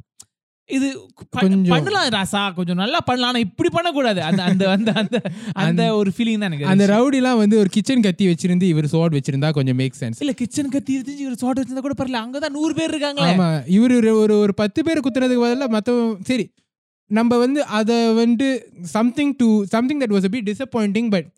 இது 0.70 0.88
ப- 1.30 1.40
பண்ணலாம் 1.68 2.08
ராசா 2.08 2.54
கொஞ்சம் 2.54 2.76
நல்லா 2.76 3.00
பண்ணலாம். 3.00 3.28
ஆனா 3.28 3.38
இப்படி 3.38 3.68
பண்ணக்கூடாது. 3.72 4.22
அந்த 4.22 4.42
அந்த 4.42 4.70
அந்த 4.70 4.92
அந்த 4.92 5.16
அந்த 5.52 5.94
ஒரு 5.94 6.12
ஃபீலிங் 6.16 6.38
தான் 6.38 6.50
எனக்கு 6.50 6.66
அந்த. 6.66 6.86
ரவுடிலாம் 6.86 7.36
வந்து 7.36 7.58
ஒரு 7.58 7.68
கிச்சன் 7.68 8.00
கத்தி 8.00 8.26
வச்சிருந்து 8.26 8.62
இவர் 8.62 8.84
சோட் 8.84 9.16
வச்சிருந்தா 9.16 9.52
கொஞ்சம் 9.52 9.76
மேக் 9.76 9.94
சென்ஸ் 10.00 10.20
இல்ல 10.20 10.32
கிச்சன் 10.32 10.68
கத்தி 10.68 10.98
இருந்துச்சு 10.98 11.26
ஒரு 11.26 11.36
சாட் 11.36 11.60
வச்சிருந்தா 11.60 11.78
கூட 11.78 11.94
பரவாயில்ல. 11.98 12.22
அங்கதான் 12.24 12.48
நூறு 12.48 12.74
பேர் 12.74 12.94
இருக்காங்களே. 12.94 13.30
ஆமா 13.30 13.48
இவரு 13.70 14.12
ஒரு 14.14 14.38
ஒரு 14.38 14.54
பத்து 14.54 14.84
பேர் 14.84 15.00
குத்துறதுக்கு 15.00 15.44
பதிலா 15.44 15.68
மத்த 15.70 16.16
சரி 16.24 16.46
நம்ம 17.10 17.38
வந்து 17.38 17.64
அதை 17.64 18.12
வந்து 18.14 18.48
something 18.82 19.36
to 19.36 19.64
something 19.64 20.00
that 20.00 20.12
was 20.12 20.24
a 20.24 20.28
bit 20.28 20.44
disappointing 20.46 21.10
but 21.10 21.30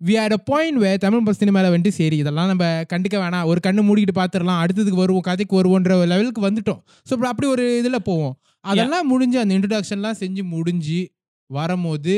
we 0.00 0.20
are 0.20 0.32
a 0.32 0.36
point 0.36 0.78
where 0.78 0.96
Tamil 0.96 1.32
சினிமாவில் 1.32 1.80
வந்துட்டு 1.80 1.88
சரி 1.88 2.16
இதெல்லாம் 2.16 2.46
நம்ம 2.46 2.64
கண்டுக்க 2.92 3.14
வேணாம். 3.14 3.44
ஒரு 3.44 3.60
கண்ணு 3.66 3.80
மூடிக்கிட்டு 3.88 4.14
பார்த்துடலாம் 4.14 4.64
அடுத்ததுக்கு 4.64 5.02
வருவோம் 5.02 5.20
கதைக்கு 5.20 5.62
வருவோன்ற 5.62 6.04
லெவலுக்கு 6.06 6.50
வந்துட்டோம். 6.50 6.80
ஸோ 7.10 7.14
அப்படி 7.24 7.48
ஒரு 7.48 7.78
இதில் 7.78 8.02
போவோம். 8.04 8.34
அதெல்லாம் 8.72 9.06
முடிஞ்சு 9.06 9.38
அந்த 9.38 9.54
இன்ட்ரடக்ஷன்லாம் 9.58 10.18
செஞ்சு 10.22 10.42
முடிஞ்சு 10.42 11.00
வரும்போது 11.50 12.14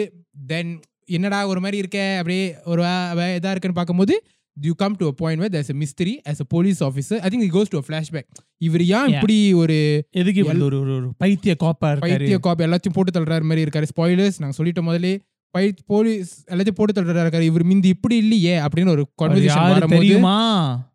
தென் 0.47 0.73
என்னடா 1.17 1.47
ஒரு 1.47 1.61
மாதிரி 1.61 1.77
இருக்க 1.77 1.99
அப்படியே 2.17 2.55
ஒரு 2.65 2.83
இதாக 2.83 3.55
இருக்குன்னு 3.55 3.79
பார்க்கும்போது 3.81 4.17
you 4.57 4.73
come 4.77 4.97
to 4.97 5.07
a 5.07 5.15
point 5.17 5.41
where 5.43 5.49
there's 5.55 5.71
a 5.73 5.77
mystery 5.83 6.13
as 6.25 6.41
a 6.41 6.47
police 6.49 6.79
officer 6.85 7.19
I 7.19 7.29
think 7.33 7.69
to 7.73 7.79
a 7.79 7.85
flashback. 7.89 8.27
இவர் 8.59 8.85
ஏன். 8.85 9.09
இப்படி 9.15 9.37
ஒரு 9.53 9.77
எதுக்கு 10.11 10.45
ஒரு 10.47 10.81
ஒரு 10.81 11.09
பைத்திய 11.25 11.55
கோப்பா 11.65 11.91
பைத்திய 12.05 12.39
காப்பி 12.39 12.65
எல்லாத்தையும் 12.65 12.97
போட்டு 12.97 13.13
தள்ளுற 13.17 13.43
மாதிரி 13.51 13.63
இருக்காரு. 13.65 13.87
ஸ்பாயிலர்ஸ் 13.93 14.41
நாங்க 14.43 14.57
சொல்லிட்டோம் 14.59 14.89
முதல்ல. 14.91 15.11
பை 15.55 15.75
போலீஸ் 15.87 16.33
எல்லாத்தையும் 16.51 16.79
போட்டு 16.79 16.95
தள்ளுறா 16.97 17.23
இருக்காரு. 17.25 17.47
இவர் 17.51 17.67
மிந்தி 17.67 17.91
இப்படி 17.95 18.17
இல்லையே 18.17 18.55
அப்படின்னு 18.59 18.89
ஒரு 18.89 19.05
கான்வர்சேஷன் 19.23 19.87
தெரியுமா? 19.87 20.37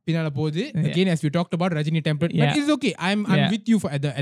பின்னால 0.05 0.29
போகுது. 0.39 0.63
Again 0.73 1.09
as 1.13 1.25
we 1.25 1.31
talked 1.37 1.55
about 1.57 1.73
Rajini 1.79 2.01
template. 2.07 2.17
But 2.17 2.35
it's 2.35 2.71
okay 2.75 2.91
I 3.07 3.11
am 3.13 3.49
with 3.49 3.69
you 3.73 3.79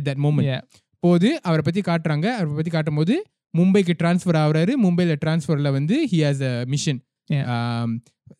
that 0.07 0.19
moment. 0.27 0.47
Yeah. 0.51 0.61
போது 1.03 1.29
அவரை 1.47 1.63
பத்தி 1.67 1.81
காட்டுறாங்க. 1.89 2.27
அவரை 2.39 2.55
பத்தி 2.59 2.71
காட்டும்போது 2.77 3.15
மும்பைக்கு 3.53 3.93
ட்ரான்ஸ்ஃபர் 4.01 4.37
ஆகுறாரு. 4.41 4.73
மும்பைல 4.85 5.15
ட்ரான்ஸ்ஃபர்ல 5.23 5.69
வந்து 5.77 5.95
ஹி 6.11 6.19
ஹாஸ் 6.25 6.43
அ 6.49 6.53
மிஷன். 6.73 6.99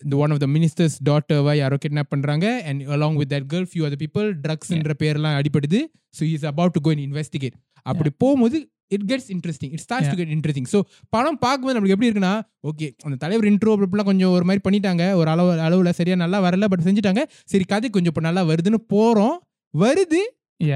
இந்த 0.04 0.16
ஒன் 0.24 0.32
ஆஃப் 0.34 0.42
த 0.44 0.48
மினிஸ்டர்ஸ் 0.56 0.96
டாட்டர்வை 1.10 1.54
யாரோ 1.62 1.78
கிட்னாப் 1.84 2.12
பண்றாங்க. 2.14 2.46
And 2.70 2.82
along 2.96 3.18
with 3.22 3.32
that 3.34 3.48
girl 3.54 3.68
few 3.72 3.84
other 3.88 4.02
people 4.04 4.28
ட்ரக்ஸ்ன்ற 4.46 4.94
பேர்லாம் 5.04 5.38
அடிபடுது. 5.40 5.80
So 6.18 6.24
is 6.36 6.46
about 6.52 6.76
to 6.78 6.82
go 6.88 6.92
in 6.96 7.04
investigate 7.08 7.58
அப்படி 7.86 8.10
போகும்போது 8.24 8.58
it 8.96 9.06
gets 9.10 9.30
interesting 9.36 9.72
it 9.76 9.84
starts 9.86 10.10
to 10.12 10.18
get 10.20 10.32
interesting 10.36 10.68
so 10.72 10.80
படம் 11.16 11.38
பார்க்கும்போது 11.44 11.76
நம்மளுக்கு 11.76 11.96
எப்படி 11.98 12.10
இருக்குன்னா 12.10 12.34
ஓகே 12.70 12.88
அந்த 13.06 13.18
தலைவர் 13.24 13.48
இன்ட்ரோ 13.52 13.74
அப்படிலாம் 13.76 14.10
கொஞ்சம் 14.12 14.34
ஒரு 14.38 14.46
மாதிரி 14.50 14.64
பண்ணிட்டாங்க. 14.68 15.04
ஒரு 15.20 15.30
அளவு 15.34 15.52
அளவில் 15.68 15.98
சரியா 16.00 16.16
நல்லா 16.24 16.40
வரல 16.48 16.68
பட் 16.74 16.86
செஞ்சுட்டாங்க. 16.88 17.24
சரி 17.52 17.66
கதை 17.74 17.90
கொஞ்சம் 17.96 18.14
இப்போ 18.14 18.24
நல்லா 18.28 18.44
வருதுன்னு 18.52 18.80
போறோம். 18.96 19.36
வருது. 19.74 20.22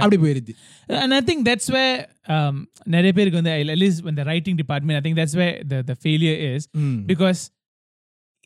அப்படி 0.02 0.18
போயிருது 0.24 0.54
And 1.04 1.14
I 1.18 1.22
think 1.28 1.40
that's 1.50 1.68
where 1.76 1.96
um, 2.36 2.56
நிறைய 2.96 3.12
பேருக்கு 3.18 3.40
வந்து 3.42 3.54
at 3.76 3.80
least 3.84 4.00
in 4.12 4.18
the 4.20 4.26
writing 4.30 4.56
department, 4.64 4.96
I 5.00 5.04
think 5.06 5.18
that's 5.22 5.36
where 5.42 5.56
the, 5.72 5.80
the 5.92 5.96
failure 6.06 6.38
is. 6.54 6.64
Because 7.12 7.42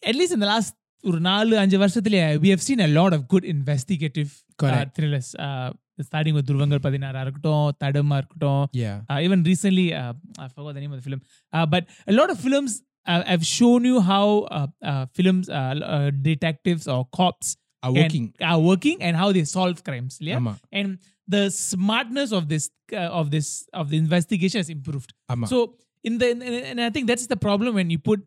at 0.04 0.16
least 0.20 0.34
in 0.38 0.42
the 0.46 0.50
last 0.54 0.74
ஒரு 1.04 1.20
நாலு 1.28 1.54
அஞ்சு 1.60 1.78
வருஷத்துல 1.84 2.18
we 2.44 2.50
have 2.54 2.64
seen 2.70 2.80
a 2.88 2.92
lot 2.98 3.12
of 3.18 3.22
good 3.34 3.46
investigative 3.54 4.32
uh, 4.36 4.58
Correct. 4.62 4.90
thrillers 4.98 5.28
uh, 5.46 5.70
starting 6.08 6.34
with 6.38 6.46
துருவங்கள் 6.50 6.82
பதினாறா 6.88 7.22
இருக்கட்டும் 7.26 7.70
தடமா 7.84 8.18
இருக்கட்டும் 8.22 8.64
yeah 8.84 8.98
uh, 9.12 9.20
even 9.26 9.40
recently 9.52 9.88
uh, 10.02 10.14
I 10.46 10.50
forgot 10.56 10.72
the 10.78 10.82
name 10.84 10.94
of 10.96 11.00
the 11.02 11.06
film 11.08 11.22
uh, 11.54 11.66
but 11.74 11.84
a 12.12 12.16
lot 12.20 12.30
of 12.34 12.38
films 12.48 12.74
uh, 13.06 13.22
have 13.32 13.46
shown 13.58 13.84
you 13.92 13.98
how 14.12 14.26
uh, 14.58 14.68
uh, 14.92 15.04
films 15.20 15.48
uh, 15.60 15.64
uh, 15.96 16.08
detectives 16.30 16.86
or 16.96 17.00
cops 17.20 17.50
are 17.84 17.92
can- 17.92 18.02
working 18.02 18.26
are 18.52 18.62
working 18.72 18.98
and 19.08 19.16
how 19.22 19.30
they 19.38 19.46
solve 19.58 19.80
crimes 19.90 20.16
yeah 20.30 20.40
ஆமா 20.42 20.54
and 20.80 20.90
the 21.29 21.43
smartness 21.71 22.31
of 22.39 22.45
this 22.53 22.65
uh, 22.93 23.11
of 23.21 23.27
this 23.35 23.49
of 23.81 23.87
the 23.93 23.99
investigation 24.05 24.59
has 24.63 24.71
improved 24.77 25.11
ஆமா 25.35 25.47
so 25.53 25.59
in 26.05 26.15
the 26.21 26.27
in, 26.35 26.41
in- 26.49 26.65
and 26.71 26.81
I 26.87 26.91
think 26.95 27.07
that's 27.11 27.27
the 27.27 27.39
problem 27.47 27.71
when 27.79 27.89
you 27.93 28.01
put 28.11 28.21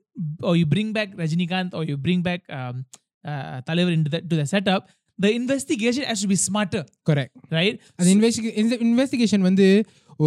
or 0.48 0.54
you 0.60 0.68
bring 0.76 0.90
back 0.98 1.10
Rajinikanth 1.22 1.74
or 1.78 1.84
you 1.90 1.96
bring 2.08 2.22
back 2.30 2.42
um, 2.60 2.78
uh, 3.24 3.58
தலைவர் 3.70 3.96
into 3.98 4.12
the 4.14 4.22
to 4.32 4.36
the 4.40 4.48
setup, 4.54 4.82
the 5.20 5.32
investigation 5.42 6.04
has 6.10 6.20
to 6.24 6.30
be 6.34 6.38
smarter, 6.48 6.82
correct 7.10 7.34
right? 7.58 7.76
அந்த 8.00 8.10
இன்வெஸ்டிகே 8.16 8.52
இந்த 8.62 8.76
investigation 8.88 9.46
வந்து 9.50 9.68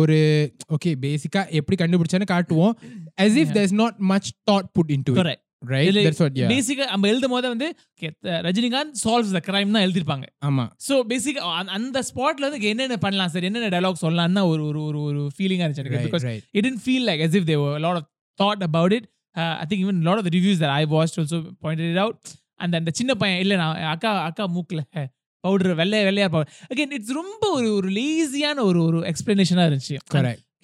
ஒரு 0.01 0.17
okay 0.77 0.91
பேசிக்கா 1.05 1.43
எப்படி 1.61 1.77
கண்டுபிடிச்சான்னு 1.83 2.33
காட்டுவோம் 2.35 2.75
as 3.25 3.33
if 3.35 3.47
Yeah. 3.47 3.55
there's 3.57 3.75
not 3.83 3.95
much 4.13 4.27
thought 4.49 4.69
put 4.79 4.89
into 4.97 5.13
it 5.15 5.21
Correct. 5.23 5.43
right? 5.68 5.86
இதுல 5.86 6.02
that's 6.04 6.22
what 6.22 6.36
yeah. 6.36 6.50
பேசிக்கா 6.52 6.86
நம்ம 6.86 7.08
எழுதும் 7.08 7.30
போது 7.30 7.48
வந்து 7.50 7.68
த- 8.22 8.42
ரஜினிகாந்த் 8.48 8.96
சால்வ்ஸ் 9.04 9.32
த 9.32 9.42
கிரைம் 9.48 9.72
தான் 9.72 9.86
எழுதிருப்பாங்க 9.86 10.26
ஆமா. 10.46 10.66
ஸோ 10.88 10.96
பேசிக் 11.06 11.40
அந்த 11.78 12.04
ஸ்பாட்ல 12.10 12.48
வந்து 12.48 12.70
என்னென்ன 12.70 12.98
பண்ணலாம் 12.98 13.32
சார் 13.34 13.44
என்னென்ன 13.44 13.70
டயலாக் 13.70 14.04
சொல்லலாம் 14.04 14.38
தான் 14.40 14.50
ஒரு 14.52 14.64
ஒரு 14.70 14.82
ஒரு 14.84 15.02
ஒரு 15.04 15.22
ஃபீலிங்கா 15.36 15.66
இருந்துச்சு 15.66 15.84
எனக்கு. 15.84 15.98
Right 15.98 16.10
because 16.10 16.28
right. 16.28 16.44
it 16.54 16.64
didn't 16.66 16.84
feel 16.84 17.04
like 17.06 17.22
as 17.22 17.36
if 17.36 17.46
there 17.46 17.60
were 17.60 17.76
a 17.76 17.84
lot 17.88 17.98
of 17.98 18.06
thought 18.40 18.62
about 18.64 18.94
it. 18.94 19.06
Uh, 19.36 19.56
I 19.56 19.66
think 19.66 19.82
even 19.82 19.98
a 20.02 20.08
lot 20.10 20.18
of 20.18 20.26
the 20.26 20.34
reviews 20.36 20.60
that 20.60 20.72
I 20.72 20.86
watched 20.88 21.18
also 21.18 21.38
pointed 21.62 21.88
it 21.92 21.98
out. 21.98 22.16
And 22.60 22.74
then 22.74 22.84
the 22.86 22.94
சின்ன 22.94 23.14
பையன் 23.16 23.40
இல்ல 23.40 23.56
நான் 23.56 23.78
அக்கா 23.88 24.24
அக்கா 24.24 24.44
மூக்குல 24.50 24.82
powder 25.44 25.76
வெள்ளை 25.76 26.04
வெள்ளையா 26.04 26.30
powder 26.30 26.54
again 26.70 26.94
it's 26.94 27.14
ரொம்ப 27.14 27.44
ஒரு 27.52 27.74
ஒரு 27.74 27.90
லேசியான 27.92 28.60
ஒரு 28.62 28.84
ஒரு 28.84 29.00
எக்ஸ்பிளனேஷனா 29.06 29.66
இருந்துச்சு. 29.66 29.96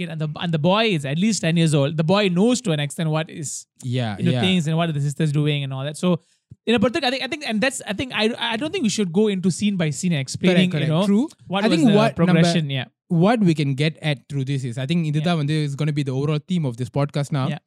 kid 0.01 0.13
and 0.15 0.21
the 0.25 0.29
and 0.45 0.57
the 0.57 0.63
boy 0.67 0.83
is 0.97 1.05
at 1.13 1.23
least 1.23 1.41
10 1.47 1.57
years 1.63 1.73
old 1.81 1.97
the 2.03 2.07
boy 2.13 2.27
knows 2.37 2.61
to 2.67 2.71
an 2.77 2.83
extent 2.85 3.09
what 3.15 3.29
is 3.29 3.65
yeah 3.83 4.17
you 4.17 4.25
know 4.25 4.37
yeah. 4.37 4.45
things 4.47 4.67
and 4.67 4.77
what 4.81 4.89
are 4.89 4.97
the 4.99 5.05
sisters 5.09 5.31
doing 5.39 5.63
and 5.63 5.73
all 5.73 5.83
that 5.89 5.97
so 6.05 6.19
in 6.65 6.75
a 6.75 6.79
particular, 6.79 7.07
I 7.07 7.11
think, 7.11 7.23
I 7.23 7.27
think, 7.27 7.43
and 7.47 7.61
that's, 7.61 7.81
I 7.87 7.93
think, 7.93 8.13
I, 8.13 8.33
I 8.37 8.57
don't 8.57 8.71
think 8.71 8.83
we 8.83 8.89
should 8.89 9.11
go 9.11 9.27
into 9.27 9.49
scene 9.51 9.77
by 9.77 9.89
scene 9.89 10.13
explaining, 10.13 10.69
correct, 10.69 10.87
correct. 10.89 11.09
you 11.09 11.15
know, 11.15 11.27
True. 11.27 11.29
what 11.47 11.63
I 11.63 11.67
was 11.67 11.77
think 11.77 11.89
the 11.89 11.95
what, 11.95 12.15
progression, 12.15 12.67
number, 12.67 12.73
yeah. 12.73 12.85
What 13.07 13.39
we 13.39 13.53
can 13.53 13.73
get 13.73 13.97
at 14.01 14.29
through 14.29 14.45
this 14.45 14.63
is, 14.63 14.77
I 14.77 14.85
think, 14.85 15.05
Indita 15.05 15.25
yeah. 15.25 15.55
is 15.55 15.75
going 15.75 15.87
to 15.87 15.93
be 15.93 16.03
the 16.03 16.11
overall 16.11 16.39
theme 16.47 16.65
of 16.65 16.77
this 16.77 16.89
podcast 16.89 17.31
now. 17.31 17.47
Yeah 17.47 17.57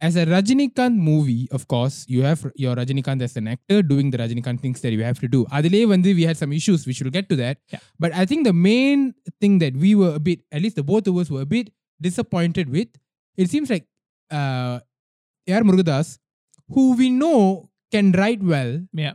As 0.00 0.14
a 0.16 0.24
Rajinikanth 0.26 0.98
movie, 1.08 1.42
of 1.50 1.62
course, 1.66 1.96
you 2.08 2.20
have 2.22 2.40
your 2.56 2.74
Rajinikanth 2.74 3.22
as 3.26 3.34
an 3.36 3.48
actor 3.48 3.78
doing 3.82 4.06
the 4.12 4.18
Rajinikanth 4.18 4.60
things 4.60 4.80
that 4.80 4.92
you 4.92 5.02
have 5.02 5.18
to 5.24 5.28
do. 5.34 5.40
அதிலே 5.56 5.82
வந்து 5.92 6.10
we 6.18 6.24
had 6.28 6.38
some 6.42 6.52
issues, 6.58 6.80
which 6.88 7.00
we'll 7.02 7.16
get 7.18 7.26
to 7.32 7.36
that. 7.42 7.56
Yeah. 7.74 7.82
But 8.04 8.12
I 8.22 8.26
think 8.30 8.40
the 8.50 8.56
main 8.70 9.00
thing 9.42 9.54
that 9.64 9.74
we 9.84 9.90
were 10.00 10.12
a 10.20 10.22
bit, 10.28 10.38
at 10.56 10.62
least 10.64 10.76
the 10.80 10.86
both 10.92 11.06
of 11.12 11.16
us 11.22 11.28
were 11.34 11.42
a 11.48 11.50
bit 11.56 11.66
disappointed 12.00 12.68
with, 12.76 12.88
it 13.38 13.48
seems 13.54 13.68
like 13.74 13.84
uh, 14.30 14.76
A.R. 15.46 15.62
Murugadas, 15.68 16.08
who 16.74 16.84
we 17.02 17.08
know 17.22 17.38
can 17.92 18.08
write 18.20 18.42
well, 18.54 18.72
Yeah. 19.04 19.14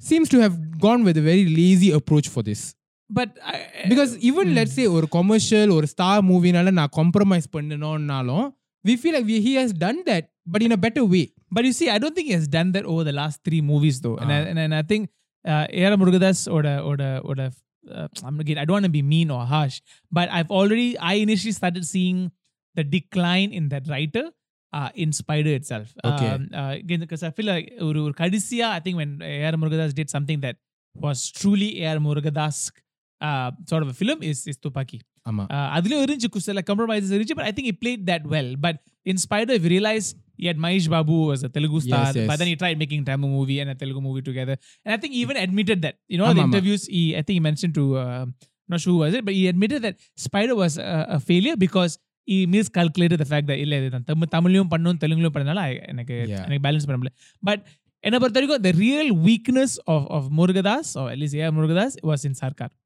seems 0.00 0.28
to 0.34 0.38
have 0.44 0.56
gone 0.86 1.02
with 1.08 1.16
a 1.16 1.26
very 1.30 1.44
lazy 1.60 1.90
approach 2.00 2.28
for 2.34 2.42
this. 2.48 2.62
But 3.10 3.30
I, 3.52 3.58
because 3.90 4.12
even 4.28 4.48
Mm. 4.50 4.56
Let's 4.58 4.76
say 4.78 4.84
ஒரு 4.96 5.06
commercial 5.16 5.72
ஒரு 5.76 5.86
star 5.92 6.22
மூவினால 6.30 6.70
நான் 6.78 6.92
compromise 6.98 7.46
பண்ணணும்னாலும் 7.56 8.46
we 8.83 8.97
feel 8.97 9.13
like 9.13 9.25
we, 9.25 9.41
he 9.41 9.55
has 9.55 9.73
done 9.73 10.03
that, 10.05 10.31
but 10.45 10.61
in 10.61 10.71
a 10.71 10.77
better 10.77 11.05
way. 11.05 11.33
But 11.51 11.65
you 11.65 11.73
see, 11.73 11.89
I 11.89 11.97
don't 11.97 12.15
think 12.15 12.27
he 12.27 12.33
has 12.33 12.47
done 12.47 12.71
that 12.73 12.85
over 12.85 13.03
the 13.03 13.11
last 13.11 13.43
three 13.43 13.61
movies, 13.61 14.01
though. 14.01 14.17
Uh. 14.17 14.21
And, 14.21 14.31
I, 14.31 14.39
ah. 14.39 14.45
and, 14.45 14.59
and 14.59 14.75
I 14.75 14.81
think 14.81 15.09
uh, 15.45 15.67
Murugadas 15.67 16.51
or 16.51 16.63
the, 16.63 16.79
or 16.81 16.97
the, 16.97 17.21
or 17.23 17.35
the, 17.35 17.53
uh, 17.91 18.07
I'm 18.23 18.39
again, 18.39 18.57
I 18.57 18.65
don't 18.65 18.75
want 18.75 18.85
to 18.85 18.89
be 18.89 19.01
mean 19.01 19.31
or 19.31 19.45
harsh, 19.45 19.81
but 20.11 20.29
I've 20.29 20.51
already, 20.51 20.97
I 20.97 21.13
initially 21.13 21.51
started 21.51 21.85
seeing 21.85 22.31
the 22.75 22.83
decline 22.83 23.51
in 23.51 23.69
that 23.69 23.87
writer. 23.87 24.31
Uh, 24.73 24.87
in 24.95 25.11
Spider 25.11 25.49
itself. 25.49 25.93
Okay. 26.01 26.29
Um, 26.29 26.47
uh, 26.55 26.69
again, 26.79 27.01
because 27.01 27.23
I 27.23 27.31
feel 27.31 27.45
like 27.45 27.73
Uru 27.77 28.13
Kadisia, 28.13 28.69
I 28.69 28.79
think 28.79 28.95
when 28.95 29.21
Air 29.21 29.51
Murugadas 29.51 29.93
did 29.93 30.09
something 30.09 30.39
that 30.39 30.55
was 30.95 31.29
truly 31.29 31.81
Air 31.81 31.99
Murugadask 31.99 32.71
uh, 33.20 33.48
sort 33.70 33.82
of 33.84 33.90
a 33.94 33.98
film 34.00 34.18
is 34.30 34.40
is 34.52 34.58
Tupaki. 34.64 34.98
ஆமா 35.30 35.44
Uh, 35.56 35.68
அதுலயும் 35.76 36.02
இருந்துச்சு 36.04 36.28
கு- 36.34 36.44
சில 36.48 36.60
compromises 36.68 37.10
இருந்துச்சு 37.12 37.36
but 37.38 37.46
I 37.50 37.54
think 37.54 37.66
he 37.70 37.76
played 37.82 38.02
that 38.10 38.22
well 38.34 38.48
but 38.64 38.76
in 39.10 39.16
Spider 39.24 39.54
if 39.58 39.64
you 39.66 39.72
realize 39.74 40.06
he 40.40 40.46
had 40.50 40.58
Mahesh 40.64 40.86
Babu 40.94 41.16
as 41.34 41.42
a 41.48 41.52
Telugu 41.54 41.78
star 41.86 42.00
Yes, 42.04 42.16
yes. 42.18 42.26
but 42.30 42.36
then 42.40 42.48
he 42.52 42.56
tried 42.62 42.78
making 42.82 43.02
Tamil 43.08 43.30
movie 43.36 43.56
and 43.62 43.70
a 43.74 43.78
Telugu 43.82 44.00
movie 44.06 44.24
together 44.28 44.56
and 44.84 44.90
I 44.96 45.00
think 45.02 45.12
he 45.16 45.20
even 45.26 45.38
admitted 45.44 45.80
that 45.86 45.96
you 46.12 46.18
know 46.20 46.26
ஆமா, 46.26 46.34
the 46.34 46.42
ஆமா. 46.42 46.50
interviews 46.50 46.82
he 46.96 47.02
I 47.20 47.24
think 47.24 47.36
he 47.38 47.44
mentioned 47.50 47.74
to 47.80 47.84
uh, 48.04 48.24
not 48.68 48.80
sure 48.84 48.92
who 48.94 49.00
was 49.04 49.14
it 49.18 49.24
but 49.28 49.34
he 49.38 49.44
admitted 49.52 49.80
that 49.86 49.96
Spider 50.26 50.56
was 50.62 50.74
a, 50.86 50.98
a 51.16 51.20
failure 51.30 51.56
because 51.56 51.92
he 52.28 52.38
miscalculated 52.54 53.18
the 53.22 53.28
fact 53.32 53.46
that 53.50 53.58
இல்ல 53.64 53.74
இது 53.80 53.90
நான் 53.96 54.06
தமிழ் 54.10 54.32
தமிழ்லயும் 54.36 54.70
பண்ணும் 54.74 55.00
தெலுங்குலயும் 55.02 55.36
பண்ணனால 55.36 55.60
I- 55.70 55.82
எனக்கு 55.92 56.14
Yeah. 56.32 56.44
எனக்கு 56.46 56.64
balance 56.68 56.86
பண்ண 56.88 56.98
முடியல 57.00 57.14
but 57.50 57.62
என்ன 58.04 58.16
பொறுத்த 58.22 58.38
வரைக்கும் 58.40 58.64
the 58.68 58.74
real 58.84 59.08
weakness 59.28 59.72
of 59.94 60.02
of 60.16 60.24
Murugadas 60.40 60.88
or 61.00 61.06
at 61.12 61.18
least 61.22 61.36
yeah 61.40 61.52
Murugadas 61.58 61.94
was 62.10 62.22
in 62.30 62.34
Sarkar 62.42 62.70
right 62.70 62.74
And 62.74 62.79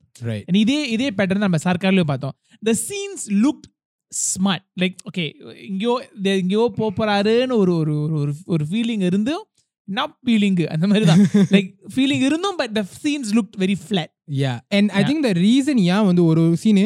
இதே 0.54 0.90
இதே 0.90 1.10
பேட்டர்ன் 1.10 1.38
நம்ம 1.38 1.58
சர்க்கார்லயும் 1.64 2.04
பார்த்தோம். 2.04 2.36
The 2.64 2.74
scenes 2.88 3.26
look 3.44 3.66
smart 4.12 4.66
like 4.82 4.96
okay 5.10 5.26
இங்கேயோ 5.62 5.94
the- 6.24 6.38
எங்கேயோ 6.38 6.72
போறாருன்னு 6.78 7.56
ஒரு 7.56 7.76
ஒரு 7.76 7.94
ஒரு- 7.96 8.16
ஒரு 8.16 8.34
ஒரு 8.46 8.66
ஃபீலிங் 8.72 9.02
இருந்தும் 9.02 9.44
நாட் 9.88 10.16
ஃபீலிங் 10.28 10.66
அந்த 10.68 10.88
மாதிரி 10.88 11.06
தான். 11.06 11.22
லைக் 11.56 11.72
ஃபீலிங் 11.96 12.24
இருந்தும் 12.24 12.56
but 12.56 12.74
the 12.74 12.86
scenes 13.04 13.32
look 13.34 13.54
very 13.58 13.76
flat 13.82 14.14
yeah 14.38 14.54
and 14.70 14.90
I 14.92 15.02
Yeah. 15.02 15.10
Think 15.10 15.22
the 15.22 15.32
reason 15.40 15.82
ஏன் 15.88 16.06
வந்து 16.06 16.26
ஒரு 16.26 16.56
சீனு 16.56 16.86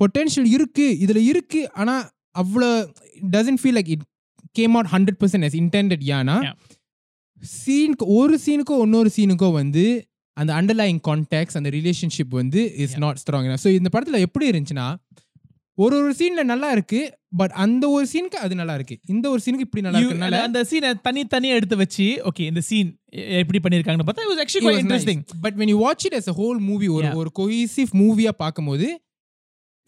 பொட்டென்ஷியல் 0.00 0.52
இருக்கு 0.52 0.98
இதுல 1.00 1.16
இருக்கு 1.24 1.72
ஆனா 1.72 1.94
அவ்வளோ 2.38 2.70
doesn't 3.30 3.60
feel 3.62 3.76
like 3.76 3.88
it 3.88 4.04
came 4.56 4.74
out 4.74 4.90
hundred 4.92 5.20
percent 5.20 5.44
as 5.44 5.56
intended 5.56 6.00
ஏன்னா 6.12 6.36
Yeah. 6.40 6.56
சீனுக்கு 7.58 8.04
ஒரு 8.14 8.38
சீனுக்கோ 8.46 8.76
இன்னொரு 8.80 9.10
சீனுக்கோ 9.16 9.52
வந்து 9.52 9.84
அந்த 10.40 10.52
அண்டர்லைங் 10.62 11.00
கான்டாக்ட்ஸ் 11.08 11.56
அந்த 11.56 11.70
ரிலேஷன்ஷிப் 11.70 12.28
வந்து 12.28 12.74
இஸ். 12.76 12.98
நாட் 12.98 13.18
ஸ்ட்ராங் 13.26 13.56
ஸோ 13.64 13.68
இந்த 13.68 13.98
படத்துல 13.98 14.18
எப்படி 14.18 14.50
இருந்துச்சுன்னா 14.50 14.94
ஒரு 15.74 15.96
ஒரு 15.96 16.14
சீன்ல 16.18 16.42
நல்லா 16.42 16.70
இருக்கு 16.70 17.18
பட் 17.36 17.50
அந்த 17.50 17.88
ஒரு 17.88 18.06
சீனுக்கு 18.12 18.38
அது 18.38 18.54
நல்லா 18.54 18.74
இருக்கு 18.74 18.98
இந்த 19.06 19.30
ஒரு 19.30 19.40
சீனுக்கு 19.44 19.58
இப்படி 19.58 19.82
நல்லா 19.82 19.98
இருக்கனால 19.98 20.40
அந்த 20.40 20.64
சீனை 20.70 20.94
தனி 21.02 21.24
தனியா 21.24 21.54
எடுத்து 21.54 21.76
வச்சு 21.76 22.22
ஓகே 22.24 22.40
இந்த 22.40 22.60
சீன் 22.60 22.98
எப்படி 23.12 23.58
பண்ணிருக்காங்கன்னு 23.58 24.06
பார்த்தா 24.08 24.24
quite 24.24 24.62
was 24.62 24.78
interesting 24.78 25.18
nice. 25.18 25.40
But 25.42 25.54
when 25.54 25.68
you 25.68 25.78
watch 25.86 26.04
it 26.04 26.14
as 26.14 26.28
a 26.28 26.32
whole 26.32 26.58
movie, 26.70 26.88
ஒரு. 26.88 27.10
ஒரு 27.14 27.30
movie-ஆ 27.92 28.32
பார்க்கும்போது 28.32 29.00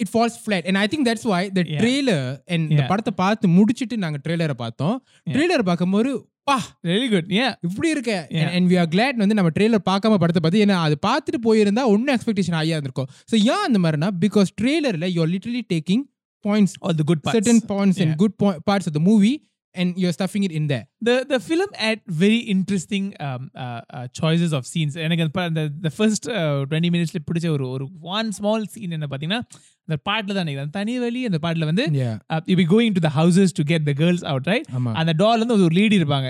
it 0.01 0.09
falls 0.17 0.35
flat. 0.47 0.67
And 0.67 0.77
I 0.77 0.87
think 0.87 1.03
that's 1.09 1.25
why 1.25 1.41
the 1.55 1.63
Yeah. 1.63 1.81
trailer 1.81 2.43
and 2.47 2.71
இந்த. 2.71 2.83
படத்தை 2.83 3.13
பார்த்து 3.17 3.49
முடிச்சிட்டு 3.49 3.97
நாங்க 3.97 4.19
ட்ரெய்லரை 4.29 4.51
பார்த்தோம். 4.51 5.05
ட்ரெய்லர் 5.31 5.63
பார்க்கும்போது 5.63 6.29
பா 6.51 6.57
வெரி 6.83 7.11
குட் 7.11 7.31
yeah. 7.31 7.53
இப்படி 7.61 7.89
இருக்க. 7.89 8.13
அண்ட் 8.55 8.71
வி 8.71 8.79
ஆர் 8.79 8.89
கிளாட் 8.89 9.17
வந்து 9.17 9.35
நம்ம 9.35 9.51
ட்ரெய்லர் 9.59 9.87
பார்க்காம 9.91 10.17
படத்தை 10.23 10.41
பார்த்து 10.41 10.65
ஏன்னா 10.65 10.79
அது 10.87 10.99
பார்த்துட்டு 11.07 11.39
போயிருந்தா 11.47 11.85
ஒன்னும் 11.87 12.17
எக்ஸ்பெக்டேஷன் 12.17 12.59
ஆகியா 12.61 12.77
இருந்திருக்கும். 12.77 13.09
ஸோ 13.33 13.37
ஏன் 13.53 13.65
அந்த 13.67 13.79
மாதிரினா 13.79 14.09
பிகாஸ் 14.21 14.51
ட்ரெய்லரில் 14.61 15.13
you're 15.17 15.33
literally 15.35 15.63
taking 15.75 16.05
points 16.45 16.75
all 16.81 16.95
the 16.99 17.05
good 17.07 17.21
parts. 17.23 17.37
Certain 17.39 17.61
points 17.69 17.99
and 17.99 18.11
Yeah. 18.11 18.21
good 18.23 18.35
po- 18.43 18.59
parts 18.71 18.87
of 18.87 18.95
the 18.95 19.03
movie 19.03 19.35
and 19.76 19.90
you're 20.02 20.14
stuffing 20.14 20.44
it 20.44 20.52
in 20.52 20.66
there. 20.68 20.84
the 21.08 21.16
the 21.32 21.40
film 21.48 21.70
had 21.84 21.98
very 22.22 22.40
interesting 22.54 23.06
um, 23.20 23.42
uh, 23.56 23.82
uh, 23.90 24.06
choices 24.20 24.52
of 24.58 24.64
scenes 24.72 24.94
எனக்கு 25.06 25.24
அந்த 25.26 25.34
ப- 25.38 25.48
அந்த 25.50 25.64
the 25.82 25.92
first 25.98 26.24
uh, 26.36 26.44
20 26.68 26.92
minutesல 26.94 27.22
பிடிச்ச 27.30 27.48
ஒரு 27.56 27.66
ஒரு 27.76 27.86
one 28.14 28.30
small 28.32 28.62
scene 28.74 28.92
என்ன 28.98 29.10
பாத்தீங்கன்னா 29.14 29.42
அந்த 29.88 29.98
பாட்டுல 30.10 30.32
தான் 30.32 30.44
நினைக்கிறேன். 30.44 30.68
அந்த 30.68 30.78
தனி 30.80 30.94
வழி 31.04 31.24
அந்த 31.30 31.40
பாட்டுல 31.46 31.66
வந்து 31.72 31.86
Yeah. 32.02 32.14
uh, 32.34 32.42
you 32.52 32.58
be 32.62 32.68
going 32.76 32.94
to 32.94 33.04
the 33.08 33.14
houses 33.20 33.52
to 33.60 33.66
get 33.74 33.84
the 33.90 33.96
girls 34.04 34.24
out 34.34 34.46
right 34.54 34.68
ஆமா 34.80 34.94
அந்த 35.02 35.16
டோர்ல 35.24 35.42
இருந்து 35.42 35.68
ஒரு 35.70 35.78
லேடி 35.80 35.98
இருப்பாங்க 36.02 36.30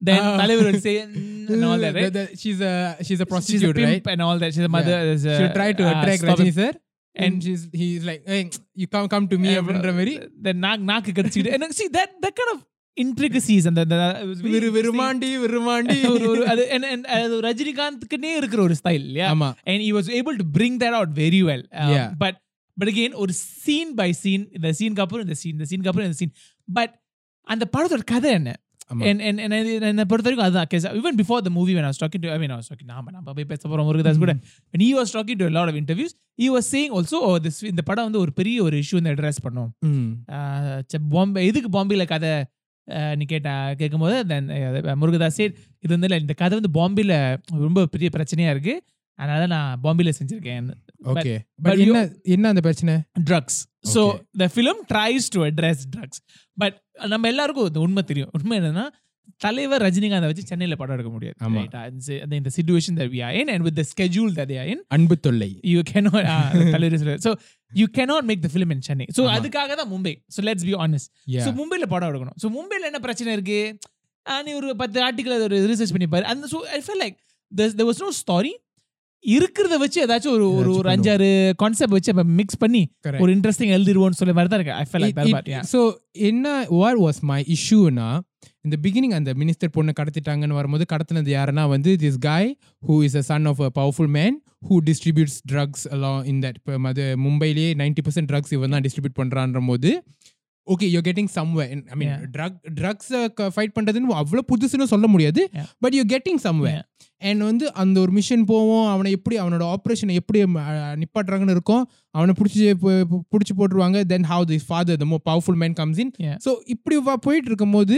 then 0.00 0.22
Ah. 0.22 0.32
தலைவர் 0.40 0.66
will 0.68 0.80
say 0.86 0.94
"Mm," 1.02 1.52
and 1.52 1.62
all 1.68 1.78
that 1.84 1.94
right 1.98 2.08
The- 2.08 2.16
the- 2.18 2.34
she's 2.40 2.58
a 2.70 2.72
she's 2.72 3.04
a 3.04 3.04
she's 3.08 3.20
a 3.24 3.28
prostitute, 3.32 3.76
pimp 3.78 3.90
right? 3.90 4.08
and 4.14 4.22
all 4.26 4.38
that 4.42 4.50
she's 4.54 4.66
a 4.70 4.74
mother 4.74 4.96
there's 5.06 5.24
a, 5.26 5.36
she'll 5.36 5.54
try 5.60 5.68
to 5.80 5.84
uh, 5.86 5.92
attract 5.94 6.22
stop 6.24 6.32
Rajini 6.32 6.52
it. 6.52 6.58
sir 6.60 6.72
and 7.14 7.24
And- 7.26 7.38
she's 7.44 7.62
he's 7.82 8.02
like 8.10 8.22
hey 8.32 8.40
you 8.80 8.88
come 8.94 9.06
come 9.14 9.26
to 9.34 9.38
me 9.44 9.52
அப்படின்ற 9.60 9.92
மாதிரி 9.98 10.14
the 10.46 10.54
நாக்கு 10.64 10.86
நாக்கு 10.92 11.12
கடிச்சிட்டு 11.18 11.52
and 11.56 11.76
see 11.80 11.88
that 11.98 12.10
that 12.24 12.34
kind 12.40 12.52
of 12.54 12.60
விரு 12.97 14.49
interesting. 14.51 14.73
Virumandi 14.77 15.29
Virumandi 15.43 15.97
ஒரு 16.13 16.25
அது 16.47 16.63
அது 17.17 17.35
ரஜினிகாந்த்க்குன்னே 17.47 18.31
இருக்கிற 18.35 18.61
ஒரு 18.63 18.75
ஸ்டைல் 18.81 19.03
இல்லையா 19.03 19.27
ஆமா 19.33 19.49
and 19.65 19.79
he 19.81 19.91
was 19.91 20.09
able 20.19 20.37
to 20.37 20.47
bring 20.57 20.73
that 20.77 20.95
out 20.99 21.11
very 21.15 21.41
well 21.41 21.63
um, 21.75 21.91
Yeah. 21.95 22.07
but 22.23 22.35
but 22.77 22.89
again 22.93 23.13
ஒரு 23.23 23.33
scene 23.61 23.91
by 24.01 24.09
scene 24.21 24.43
இந்த 24.57 24.71
சீனுக்கு 24.79 25.05
அப்புறம் 25.05 25.25
இந்த 25.27 25.37
சீன் 25.41 25.55
இந்த 25.55 25.67
சீனுக்கு 25.71 25.91
அப்புறம் 25.91 26.09
இந்த 26.09 26.19
சீன் 26.21 26.33
பட் 26.69 26.93
அந்த 27.47 27.65
படத்தோட 27.75 28.03
கதை 28.11 28.31
என்ன 28.39 28.51
ஆமா. 28.91 29.03
and 29.09 29.19
and 29.27 29.37
and 29.43 29.53
அது- 29.57 29.75
என்னை 29.89 30.05
பொறுத்த 30.05 30.27
வரைக்கும் 30.27 30.47
அதுதான் 30.47 30.67
because 30.67 30.85
even 31.01 31.15
before 31.21 31.39
the 31.41 31.53
movie 31.57 31.75
when 31.77 31.85
I 31.87 31.91
was 31.93 31.99
talking 32.03 32.21
to 32.23 32.29
I 32.35 32.39
mean 32.41 32.51
I 32.51 32.59
was 32.61 32.69
talking 32.71 32.87
நாம 32.93 33.11
நம்ம 33.15 33.33
போய் 33.37 33.47
பேச 33.51 33.63
போறோம் 33.71 33.87
முருகதாஸ் 33.89 34.23
கூட 34.23 34.33
when 34.73 34.81
he 34.81 34.91
was 34.99 35.11
talking 35.17 35.37
to 35.41 35.47
a 35.51 35.55
lot 35.57 35.69
of 35.71 35.75
interviews 35.75 36.11
he 36.39 36.49
was 36.55 36.65
saying 36.73 36.91
also 36.97 37.19
oh 37.27 37.35
this 37.45 37.57
இந்த 37.71 37.83
படம் 37.89 38.07
வந்து 38.09 38.21
ஒரு 38.23 38.33
பெரிய 38.39 38.57
ஒரு 38.67 38.77
இஷ்யூ 38.83 38.97
வந்து 38.99 39.13
அட்ரஸ் 39.15 39.41
பண்ணும் 39.45 39.69
பாம்பே 41.13 41.45
எதுக்கு 41.49 41.71
பாம்பேல 41.77 42.05
கதை 42.05 42.33
நீ 43.15 43.25
கேட்ட 43.25 43.49
கேட்கும்போது 43.77 44.35
then, 44.35 44.43
அஹ், 44.47 44.95
முருகதாஸ் 45.01 45.39
இது 45.79 45.97
வந்து 45.97 46.07
இல்ல, 46.07 46.17
இந்த 46.17 46.33
கதை 46.33 46.59
வந்து 46.59 46.79
பாம்பேல 46.79 47.13
ரொம்ப 47.57 47.85
பெரிய 47.85 48.09
பிரச்சனையா 48.13 48.49
இருக்கு. 48.49 48.83
அதனால 49.19 49.45
நான் 49.45 49.79
பாம்பேல 49.83 50.11
செஞ்சிருக்கேன். 50.19 50.67
ஓகே 51.05 51.33
but 51.33 51.39
பட் 51.61 51.77
என்ன 51.77 52.09
என்ன 52.23 52.47
அந்த 52.47 52.61
பிரச்சனை? 52.61 52.93
Drugs 53.25 53.59
so. 53.93 54.01
The 54.31 54.49
film 54.55 54.81
tries 54.93 55.27
to 55.29 55.43
address 55.43 55.83
drugs 55.95 56.19
but 56.53 56.81
நம்ம 57.07 57.27
எல்லாருக்கும் 57.27 57.73
உண்மை 57.73 58.03
தெரியும். 58.03 58.29
உண்மை 58.33 58.59
என்னன்னா 58.59 58.85
தலைவர் 59.45 59.83
ரஜினிகாந்தை 59.85 60.27
வச்சு 60.31 60.43
சென்னையில 60.51 60.75
படம் 60.81 60.95
எடுக்க 60.97 61.11
முடியாது. 61.15 61.37
அந்த 61.87 62.37
இந்த 62.41 62.51
situation 62.57 62.97
we 63.15 63.21
are 63.27 63.33
in 63.41 63.49
and 63.53 63.63
with 63.67 63.75
the 63.81 63.85
schedule 63.93 64.31
that 64.39 64.47
they 64.51 64.59
are 64.63 64.69
in 64.73 64.79
அன்பு 64.97 65.17
தொல்லை. 65.27 65.51
you 65.73 65.83
cannot 65.91 66.23
uh, 66.35 66.49
தலைவர் 66.75 67.19
so 67.25 67.31
you 67.81 67.87
cannot 67.97 68.23
make 68.31 68.41
the 68.47 68.51
film 68.55 68.71
in 68.75 68.81
Chennai. 68.87 69.07
So 69.17 69.23
ஆமா. 69.25 69.35
அதுக்காக 69.37 69.75
தான் 69.81 69.91
Mumbai. 69.93 70.13
Let's 70.49 70.65
be 70.69 70.75
honest. 70.83 71.09
Yeah. 71.35 71.45
So 71.47 71.51
மும்பைல 71.59 71.87
படம் 71.93 72.09
எடுக்கணும். 72.11 72.37
ஸோ 72.43 72.49
மும்பைல 72.57 72.89
என்ன 72.91 73.01
பிரச்சனை 73.07 73.31
இருக்கு? 73.37 73.61
நீ 74.47 74.51
ஒரு 74.57 74.69
பத்து 74.81 74.97
ஆர்டிக்கல் 75.05 75.45
ஒரு 75.45 75.59
ரிசர்ச் 75.69 75.93
பண்ணி 75.95 76.07
பாரு 76.15 76.25
அந்த 76.33 76.47
so 76.55 76.59
I 76.77 76.81
feel 76.87 77.01
like 77.03 77.15
there 77.51 77.87
was 77.91 77.99
no 78.05 78.09
story 78.19 78.53
இருக்கிறத 79.25 79.75
வச்சு 79.81 79.97
ஏதாச்சும் 80.03 80.33
ஒரு 80.35 80.45
ஒரு 80.59 80.69
ஒரு 80.79 80.89
அஞ்சாறு 80.93 81.27
கான்செப்ட் 81.61 81.95
வச்சு 81.95 82.13
மிக்ஸ் 82.39 82.59
பண்ணி. 82.63 82.81
ஒரு 83.23 83.31
இன்ட்ரெஸ்டிங் 83.35 83.73
எழுதிருவோம்னு 83.75 84.19
சொல்ல 84.19 84.33
மாதிரி 84.37 84.51
தான் 84.53 84.59
இருக்கு. 84.59 84.77
I 84.81 84.85
feel 84.89 85.03
like 85.05 85.17
that 85.37 85.49
so 85.73 85.79
என்ன 86.29 86.53
வாட் 86.79 86.99
வாஸ் 87.05 87.19
மை 87.31 87.39
இஷ்யூனா 87.55 88.07
இந்த 88.65 88.77
பிகினிங் 88.83 89.15
அந்த 89.19 89.31
மினிஸ்டர் 89.41 89.73
பொண்ணு 89.75 89.91
கடத்திட்டாங்கன்னு 89.99 90.57
வரும்போது 90.59 90.85
கடத்தினது 90.91 91.29
யாருன்னா 91.37 91.63
வந்து 91.75 91.91
this 92.03 92.19
guy 92.27 92.43
who 92.87 92.95
is 93.07 93.13
a 93.21 93.23
son 93.29 93.45
of 93.51 93.59
a 93.67 93.71
powerful 93.77 94.09
man 94.17 94.33
who 94.67 94.75
distributes 94.89 95.35
drugs 95.51 95.81
along 95.95 96.19
in 96.31 96.39
that 96.43 96.57
இப்போ 96.59 96.77
அது 96.91 97.05
மும்பையிலேயே 97.25 97.71
நைன்டி 97.81 98.03
பர்சன்ட் 98.07 98.29
ட்ரக்ஸ் 98.31 98.53
இவன் 98.57 98.75
தான் 98.75 98.85
டிஸ்ட்ரிபியூட் 98.87 99.19
பண்ணுறான்ற 99.21 99.61
போது 99.71 99.91
okay 100.67 100.87
you 100.95 100.99
getting 101.07 101.29
some way 101.37 101.65
I 101.93 101.95
mean. 101.99 102.11
Drug 102.35 102.57
ட்ரக்ஸை 102.79 103.21
fight 103.55 103.73
பண்ணுறதுன்னு 103.77 104.17
அவ்வளோ 104.21 104.41
புதுசுன்னு 104.51 104.87
சொல்ல 104.91 105.05
முடியாது. 105.13 105.41
But 105.83 105.95
you 105.97 106.03
getting 106.13 106.41
some way 106.45 106.73
and 107.29 107.41
வந்து 107.47 107.65
அந்த 107.81 107.97
ஒரு 108.03 108.11
மிஷன் 108.17 108.45
போவோம் 108.51 108.85
அவனை 108.93 109.09
எப்படி 109.17 109.35
அவனோட 109.43 109.63
ஆப்ரேஷனை 109.75 110.13
எப்படி 110.21 110.39
நிப்பாட்டுறாங்கன்னு 111.01 111.55
இருக்கும் 111.57 111.83
அவனை 112.11 112.33
பிடிச்சி 112.39 112.61
பிடிச்சி 113.33 113.55
போட்டுருவாங்க 113.59 113.99
then 114.13 114.27
how 114.31 114.45
the 114.53 114.59
father 114.69 114.99
the 115.03 115.07
more 115.13 115.19
powerful 115.29 115.59
man 115.63 115.77
comes 115.81 116.01
in. 116.05 116.13
So 116.45 116.53
இப்படி 116.75 116.97
போயிட்டு 117.27 117.49
இருக்கும்போது 117.51 117.97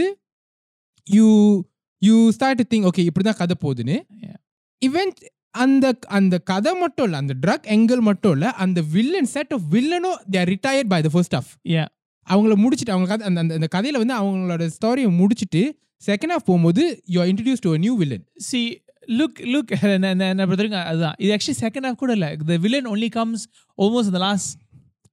you 1.10 1.60
you 1.98 2.30
start 2.30 2.74
thing 2.74 2.88
okay 2.88 2.98
இப்படி 2.98 3.30
தான் 3.30 3.46
கதை 3.46 3.56
போகுதுன்னு. 3.60 3.96
இவெண்ட் 4.86 5.20
அந்த 5.50 5.98
அந்த 6.06 6.38
கதை 6.38 6.72
மட்டும் 6.78 7.04
இல்லை 7.04 7.20
அந்த 7.20 7.34
ட்ரக் 7.46 7.66
எங்கல் 7.66 8.00
மட்டும் 8.00 8.32
இல்லை 8.32 8.48
அந்த 8.48 8.80
villain 8.92 9.24
set 9.24 9.52
of 9.52 9.60
வில்லனும் 9.70 10.16
they're 10.30 10.48
retired 10.48 10.88
by 10.88 11.02
the 11.02 11.08
first 11.12 11.34
half 11.34 11.46
Yeah. 11.68 11.86
அவங்கள 12.30 12.54
முடிச்சுட்டு 12.56 12.90
அவங்க 12.90 13.16
கதை 13.16 13.26
அந்த 13.26 13.40
அந்த- 13.40 13.68
கதையில 13.74 14.04
வந்து 14.04 14.22
அவங்களோட 14.22 14.70
ஸ்டோரியை 14.80 15.08
முடிச்சுட்டு 15.10 15.62
செகண்ட் 16.06 16.32
ஹாஃப் 16.32 16.46
போகும்போது 16.46 17.02
you 17.06 17.20
are 17.20 17.26
introduce 17.26 17.60
to 17.60 17.78
new 17.78 17.96
villain 17.96 18.24
see 18.36 18.82
look 19.06 19.38
look 19.40 19.72
என்ன 20.00 20.46
பொறுத்தவரைக்கும் 20.46 20.84
அதுதான். 20.84 21.14
இது 21.18 21.36
ஆக்சுவலி 21.36 21.60
செகண்ட் 21.60 21.86
ஹாஃப் 21.86 21.94
கூட 21.94 22.12
இல்லை. 22.12 22.36
The 22.36 22.56
villain 22.56 22.86
only 22.86 23.10
comes 23.10 23.48
almost 23.78 24.04
இந்த 24.04 24.18
last 24.18 24.58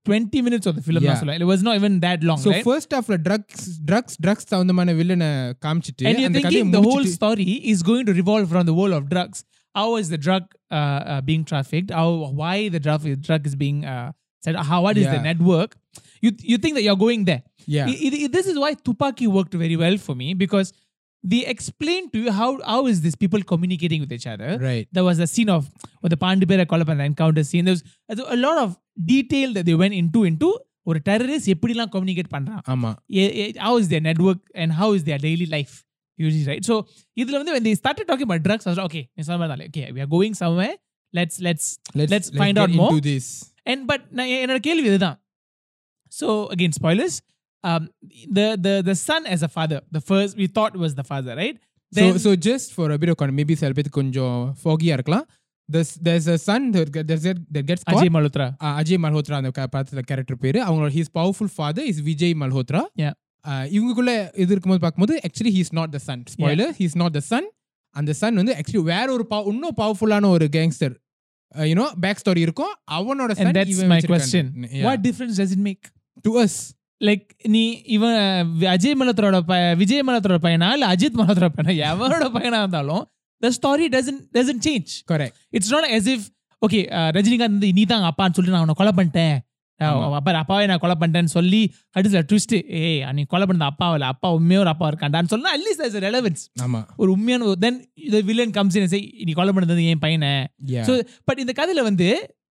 Twenty 0.06 0.40
minutes 0.46 0.68
of 0.70 0.76
film 0.86 1.02
Yeah. 1.02 1.10
தான் 1.10 1.20
சொல்லுவேன் 1.20 1.38
it 1.40 1.48
was 1.52 1.64
not 1.68 1.78
even 1.80 1.96
that 2.06 2.24
long 2.28 2.42
so 2.46 2.52
first 2.66 2.92
ஹாஃப்ல 2.98 3.16
ட்ரக்ஸ் 3.28 3.64
ட்ரக்ஸ் 3.90 4.16
ட்ரக்ஸ் 4.24 4.48
தகுந்தமான 4.52 4.94
வில்லனை 5.00 5.30
காமிச்சிட்டு 5.64 6.06
And 6.10 6.18
you're 6.18 6.30
அந்த 6.30 6.40
கதையை 6.46 6.62
thinking 6.62 6.76
the 6.76 6.82
whole 6.86 6.98
முடிச்சிட்டு 6.98 7.20
story 7.22 7.48
is 7.72 7.80
going 7.90 8.04
to 8.10 8.14
revolve 8.20 8.48
around 8.54 8.68
the 8.72 8.78
world 8.80 8.96
of 9.00 9.04
drugs. 9.14 9.40
How 9.74 9.88
is 10.02 10.06
the 10.12 10.20
drug 10.26 10.44
uh, 10.70 10.78
uh, 11.12 11.20
being 11.28 11.42
trafficked? 11.50 11.90
How 12.00 12.06
why 12.42 12.54
the 12.74 12.80
drug 12.86 13.02
drug 13.26 13.42
is 13.50 13.56
being 13.64 13.80
uh, 13.94 14.06
said? 14.44 14.56
How 14.70 14.78
what 14.86 14.96
is 15.02 15.06
the 15.06 15.18
Yeah. 15.18 15.28
network? 15.30 15.72
You 16.24 16.30
you 16.52 16.58
think 16.62 16.74
that 16.78 16.84
you're 16.86 17.02
going 17.06 17.24
there? 17.30 17.42
yeah 17.74 17.90
I- 17.92 18.10
I- 18.18 18.30
this 18.36 18.46
is 18.52 18.56
why 18.62 18.70
Tupaki 18.86 19.26
worked 19.36 19.54
very 19.64 19.76
well 19.82 19.96
for 20.06 20.14
me 20.22 20.28
because 20.44 20.68
they 21.24 21.40
explain 21.54 22.02
to 22.12 22.18
you 22.24 22.32
how 22.40 22.48
how 22.72 22.80
is 22.90 22.98
this 23.06 23.16
people 23.22 23.42
communicating 23.52 24.00
with 24.04 24.12
each 24.16 24.26
other. 24.34 24.50
right 24.68 24.86
There 24.96 25.06
was 25.10 25.20
a 25.26 25.30
scene 25.34 25.52
of 25.56 25.62
with 26.02 26.12
the 26.14 26.20
Pandipera 26.24 26.66
Kolapan 26.72 27.00
encounter 27.06 27.44
scene. 27.50 27.64
There 27.68 27.76
was, 27.78 27.84
there 28.08 28.18
was 28.20 28.34
a 28.36 28.42
lot 28.46 28.58
of 28.64 28.70
detail 29.05 29.53
that 29.53 29.65
they 29.65 29.75
went 29.75 29.93
into 29.93 30.23
into 30.23 30.65
ஒரு 30.83 30.99
terrorist 30.99 31.47
எப்படிலாம் 31.47 31.89
communicate 31.89 32.27
பண்றான் 32.27 32.61
ஆமா 32.65 32.99
eh, 33.09 33.31
eh, 33.41 33.53
how 33.57 33.77
is 33.77 33.87
their 33.87 34.01
network 34.01 34.39
and 34.55 34.71
how 34.71 34.93
is 34.93 35.03
their 35.03 35.17
daily 35.17 35.45
life 35.45 35.85
usually 36.17 36.45
right 36.45 36.65
so 36.65 36.87
இதுல 37.13 37.37
வந்து 37.37 37.73
about 38.23 38.41
drugs 38.43 38.67
I 38.67 38.71
was 38.71 38.77
like 38.77 38.85
okay 38.85 39.09
நீ 39.15 39.23
சொன்ன 39.23 39.57
are 40.03 40.07
going 40.07 40.33
somewhere 40.33 40.75
let's 41.17 41.39
let's 41.39 41.79
let's 41.95 42.29
find 42.29 42.57
get 42.57 42.57
out 42.57 42.69
more. 42.69 42.91
into 42.91 43.01
this 43.09 43.53
and 43.65 43.87
but 43.87 44.01
நான் 44.11 44.27
என்னோட 44.27 44.59
கேள்வி 44.59 44.87
இதுதான் 44.87 45.19
again 46.55 46.71
spoilers 46.71 47.21
um 47.63 47.89
the 48.37 48.57
the 48.65 48.81
the 48.81 48.95
son 48.95 49.25
as 49.25 49.43
a 49.43 49.47
father 49.47 49.81
the 49.91 50.01
first 50.01 50.37
we 50.37 50.47
thought 50.47 50.75
was 50.75 50.95
the 50.95 51.03
father 51.03 51.35
right 51.35 51.57
so 51.93 52.01
then 52.01 52.19
so 52.19 52.35
just 52.35 52.73
for 52.73 52.91
a 52.91 52.97
bit 52.97 53.09
of 53.09 53.17
context 53.17 53.37
maybe 53.39 53.55
சில 53.55 53.73
பேருக்கு 53.73 53.99
கொஞ்சம் 54.01 54.55
foggy-ஆ 54.63 54.93
இருக்கலாம் 54.93 55.27
there's 55.69 55.91
there's 56.03 56.27
a 56.27 56.37
son 56.39 56.61
that 56.71 56.89
get- 56.91 57.07
that 57.07 57.21
get- 57.21 57.43
that 57.51 57.65
gets 57.65 57.83
caught. 57.83 57.93
Ajay 57.93 58.11
Malhotra 58.13 58.47
uh, 58.59 58.73
Ajay 58.79 59.01
Malhotra 59.03 59.33
அந்த 59.33 59.51
படத்துல 59.73 60.01
character 60.01 60.37
பேரு. 60.37 60.59
அவங்களோட 60.63 60.91
he's 60.91 61.11
powerful 61.13 61.53
father 61.55 61.85
is 61.85 62.01
Vijay 62.01 62.35
Malhotra 62.39 62.81
இவங்களுக்குள்ள 63.71 64.13
இது 64.35 64.51
இருக்கும்போது 64.51 64.81
பார்க்கும்போது 64.81 65.21
actually 65.27 65.53
he's 65.57 65.71
not 65.71 65.91
the 65.91 65.99
son 65.99 66.23
spoiler 66.33 66.73
he's 66.79 66.95
not 66.95 67.13
the 67.13 67.19
son 67.25 67.47
அந்த 67.95 68.13
சன் 68.13 68.35
வந்து 68.35 68.53
ஆக்சுவலி 68.53 68.83
வேற 68.85 69.11
ஒரு 69.11 69.27
pow- 69.31 69.47
இன்னும் 69.47 69.77
பவர்ஃபுல்லான 69.77 70.25
ஒரு 70.27 70.49
கேங்ஸ்டர் 70.51 70.93
யூனோ 71.55 71.85
பேக் 71.99 72.21
ஸ்டோரி 72.21 72.37
இருக்கும். 72.37 72.73
அவனோட 72.91 73.31
my 73.33 73.47
வச்சிருக்கான். 73.47 74.11
question. 74.11 74.45
Yeah. 74.67 74.83
what 74.83 74.99
difference 75.01 75.35
does 75.41 75.51
it 75.51 75.61
make? 75.61 75.83
To 76.25 76.31
us. 76.43 76.53
Like 77.01 77.25
நீ 77.47 77.63
இவன் 77.87 78.15
அஜய் 78.73 78.97
மலத்தரோட 78.99 79.39
ப 79.41 79.53
விஜய் 79.73 80.03
மலத்தரோட 80.07 80.39
பையனா? 80.41 80.67
இல்ல 80.73 80.87
அஜித் 80.93 81.17
மலத்தரோட 81.17 81.51
பையனா? 81.57 81.73
எவனோட 81.87 82.25
பையனா 82.35 82.59
இருந்தாலும் 82.59 83.03
the 83.41 83.51
story 83.57 83.87
doesn't 83.95 84.21
doesn't 84.35 84.63
change 84.67 84.91
correct. 85.11 85.35
It's 85.49 85.73
not 85.75 85.89
as 85.91 86.07
if 86.07 86.21
okay 86.61 86.79
Rajinikanth 87.15 87.55
வந்து 87.55 87.69
நீ 87.73 87.83
தான் 87.85 88.03
அப்பான்னு 88.09 88.35
சொல்லிட்டு 88.35 88.55
நான் 88.55 88.63
அவனை 88.63 88.75
கொலை 88.79 88.91
பண்ணிட்டேன். 88.97 89.37
அஹ், 89.79 89.91
ஆமா. 89.91 90.17
அப்பா 90.17 90.31
அப்பாவே 90.39 90.65
நான் 90.65 90.79
கொலை 90.79 90.95
பண்ணிட்டேன்னு 90.95 91.31
சொல்லி 91.35 91.61
கடைசியில் 91.95 92.25
ட்விஸ்ட் 92.29 92.53
ஏய் 92.79 92.99
நீ 93.11 93.23
கொலை 93.23 93.45
பண்ணது 93.45 93.63
அப்பா 93.63 93.93
இல்ல. 93.95 94.05
அப்பா 94.05 94.27
உண்மையாக 94.31 94.63
ஒரு 94.65 94.69
அப்பா 94.69 94.87
இருக்காண்டான்னு 94.87 95.25
சொன்னா 95.25 95.51
அட்லீஸ்ட் 95.55 95.85
as 95.87 95.95
a 95.95 95.99
relevance. 95.99 96.41
ஆமா. 96.61 96.81
ஒரு 96.97 97.11
உண்மையான 97.11 97.55
தென் 97.55 97.79
த 98.11 98.21
வில்லன் 98.21 98.51
கம்ஸ் 98.51 98.75
இன் 98.75 98.87
சே 98.87 98.99
நீ 99.23 99.31
கொலை 99.31 99.53
பண்ணது 99.53 99.85
என் 99.85 99.99
பையனை. 99.99 100.31
Yeah. 100.67 100.85
So, 100.85 100.95
பட் 101.25 101.39
இந்த 101.39 101.53
கதையில 101.53 101.83
வந்து 101.83 102.09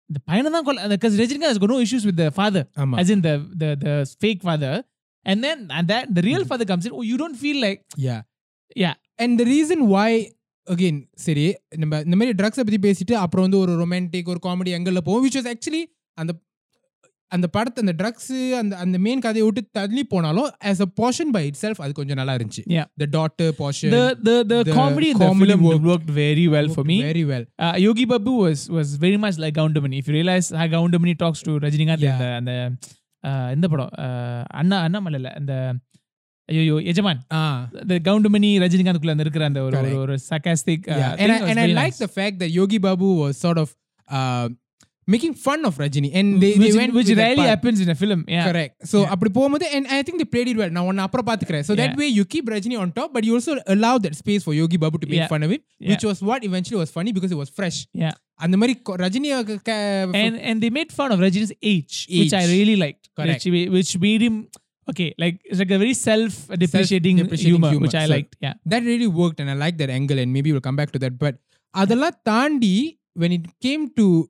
இந்த 0.09 0.19
பையனை 0.25 0.51
தான் 0.51 0.63
கொலை 0.63 0.83
அந்த 0.83 0.95
Rajinikanth 1.19 1.51
has 1.51 1.57
got 1.57 1.69
no 1.69 1.79
issues 1.79 2.05
with 2.05 2.15
the 2.15 2.31
father 2.31 2.63
ஆமா. 2.77 2.99
as 2.99 3.09
in 3.09 3.21
the 3.21 3.33
the 3.55 3.71
the 3.75 3.93
fake 4.21 4.41
father. 4.41 4.73
And 5.25 5.43
then 5.43 5.71
and 5.71 5.87
that 5.87 6.05
the 6.13 6.21
real 6.21 6.45
father 6.45 6.65
comes 6.65 6.85
in. 6.85 6.91
Oh 6.91 7.01
you 7.01 7.17
again 10.67 10.97
சரி 11.25 11.45
நம்ம 11.77 12.01
இந்த 12.07 12.15
மாதிரி 12.15 12.35
ட்ரக்ஸை 12.41 12.63
பத்தி 12.67 12.81
பேசிட்டு 12.87 13.15
அப்புறம் 13.23 13.45
வந்து 13.47 13.61
ஒரு 13.63 13.75
ரொமான்டிக் 13.83 14.31
ஒரு 14.33 14.41
காமெடி 14.43 14.73
எங்கல்ல 14.79 15.03
போவோம் 15.07 15.23
which 15.25 15.37
was 15.39 15.47
ஆக்சுவலி 15.53 15.83
அந்த 16.17 16.33
அந்த 17.31 17.47
படத்தை 17.47 17.79
அந்த 17.83 17.93
ட்ரக்ஸ் 17.99 18.33
அந்த 18.59 18.73
அந்த 18.77 18.97
மெயின் 18.97 19.21
கதையை 19.25 19.45
விட்டு 19.47 19.61
தள்ளி 19.71 20.03
போனாலும் 20.11 20.49
as 20.71 20.79
a 20.79 20.89
portion 20.99 21.27
by 21.35 21.41
itself 21.51 21.77
அது 21.83 21.93
கொஞ்சம் 21.99 22.19
நல்லா 22.19 22.33
இருந்துச்சு 22.37 22.63
Yeah. 22.75 22.87
the 23.01 23.07
daughter 23.15 23.47
portion 23.61 23.89
the 24.27 24.35
the 24.51 24.59
comedy 24.79 25.09
the 25.13 25.29
film 25.41 25.63
worked- 25.67 25.87
worked, 25.91 26.11
very 26.19 26.45
well 26.47 26.67
for 26.75 26.83
me 26.91 26.97
very 27.09 27.25
well 27.31 27.45
uh, 27.65 27.75
yogi 27.85 28.05
babu 28.13 28.33
was 28.45 28.61
was 28.77 28.89
very 29.05 29.19
much 29.25 29.37
like 29.43 29.55
Goundamani. 29.61 29.97
if 30.03 30.07
you 30.09 30.15
realize 30.19 30.49
how 30.59 30.67
Goundamani 30.75 31.15
talks 31.23 31.41
to 31.47 31.53
rajinikanth 31.65 32.05
Yeah. 32.07 32.21
and 32.37 32.47
the 32.51 32.59
and 32.59 32.73
the 32.73 32.85
uh, 33.23 33.47
இந்த 33.55 33.67
படம் 33.73 33.91
uh, 34.05 34.41
அண்ணா 34.59 34.79
அண்ணாமலை 34.87 35.19
இல்ல 35.21 35.31
அந்த 35.39 35.53
ஐயோ 36.49 36.75
எஜமான் 36.91 37.21
ah 37.37 37.55
the 37.91 37.97
Goundamani 38.07 38.49
ரஜினிகாந்த்குள்ள 38.63 39.13
அந்த 39.15 39.25
இருக்கிற 39.25 39.45
அந்த 39.45 39.61
ஒரு 39.67 39.77
ஒரு- 40.03 40.19
uh, 40.19 40.59
thing 40.67 40.81
and 41.51 41.59
I, 41.63 41.73
like 41.81 41.97
the 42.05 42.11
fact 42.19 42.35
that 42.41 42.51
Yogi 42.59 42.79
Babu 42.85 43.09
was 43.23 43.33
sort 43.45 43.59
of 43.63 43.69
uh, 44.17 44.47
making 45.07 45.33
fun 45.45 45.65
of 45.65 45.73
Rajini 45.77 46.09
and 46.19 46.27
they, 46.43 46.51
which, 46.53 46.73
they 46.73 46.77
went 46.77 46.93
which 46.97 47.09
rarely 47.21 47.47
happens 47.53 47.79
in 47.79 47.89
a 47.89 47.95
film 47.95 48.21
yeah 48.27 48.45
Correct. 48.47 48.73
So. 48.91 48.99
அப்படி 49.13 49.31
போகும்போது 49.31 49.65
and 49.75 49.85
I 49.97 50.03
think 50.05 50.17
they 50.21 50.29
played 50.35 50.49
it 50.51 50.57
well. 50.61 50.69
நான் 50.69 50.87
ஒன்னு 50.91 51.03
அப்புறம் 51.05 51.27
பாத்துக்கிறேன். 51.29 51.61
So 51.61 51.75
that 51.81 51.95
way 52.01 52.09
you 52.17 52.25
keep 52.35 52.45
Rajini 52.53 52.77
on 52.83 52.91
top, 52.99 53.09
but 53.15 53.23
you 53.27 53.33
also 53.39 53.55
allow 53.75 53.95
that 54.05 54.15
space 54.23 54.43
for 54.47 54.53
Yogi 54.61 54.79
Babu 54.83 54.99
to 55.03 55.09
make 55.13 55.27
fun 55.35 55.43
of 55.47 55.53
it, 55.57 55.63
which 55.91 56.05
was 56.09 56.19
what 56.29 56.43
eventually 56.49 56.79
was 56.83 56.91
funny 56.97 57.13
because 57.17 57.33
it 57.35 57.41
was 57.43 57.51
fresh. 57.59 57.79
Yeah. 58.03 58.15
அந்த 58.45 58.55
மாதிரி 58.61 58.73
Rajini 59.03 59.29
and 60.21 60.35
and 60.49 60.57
they 60.63 60.71
made 60.79 60.89
fun 60.99 61.09
of 61.15 61.19
Rajini's 61.25 61.53
age, 61.73 61.95
which 62.19 62.35
I 62.41 62.45
really 62.55 62.77
liked. 62.85 63.05
Correct. 63.19 63.45
Which, 63.55 63.69
which 63.75 63.91
made 64.07 64.23
him 64.27 64.37
okay, 64.91 65.09
like 65.21 65.37
it's 65.49 65.57
like 65.57 65.71
a 65.71 65.77
very 65.77 65.93
self-depreciating 66.05 67.17
Self-depreciating 67.17 67.55
humor, 67.55 67.69
humor. 67.69 67.81
which 67.81 67.95
I 67.95 68.05
So- 68.05 68.15
liked. 68.15 68.33
Yeah, 68.41 68.53
that 68.69 68.83
really 68.91 69.09
worked 69.21 69.39
and 69.39 69.49
I 69.49 69.55
like 69.55 69.77
that 69.77 69.89
angle 69.89 70.19
and 70.21 70.35
maybe 70.35 70.51
we'll 70.51 70.65
come 70.67 70.75
back 70.75 70.89
to 70.89 70.99
that. 70.99 71.13
But 71.19 71.33
அதெல்லாம் 71.69 72.19
தாண்டி 72.23 72.99
when 73.19 73.31
it 73.31 73.67
came 73.67 73.83
to 73.95 74.29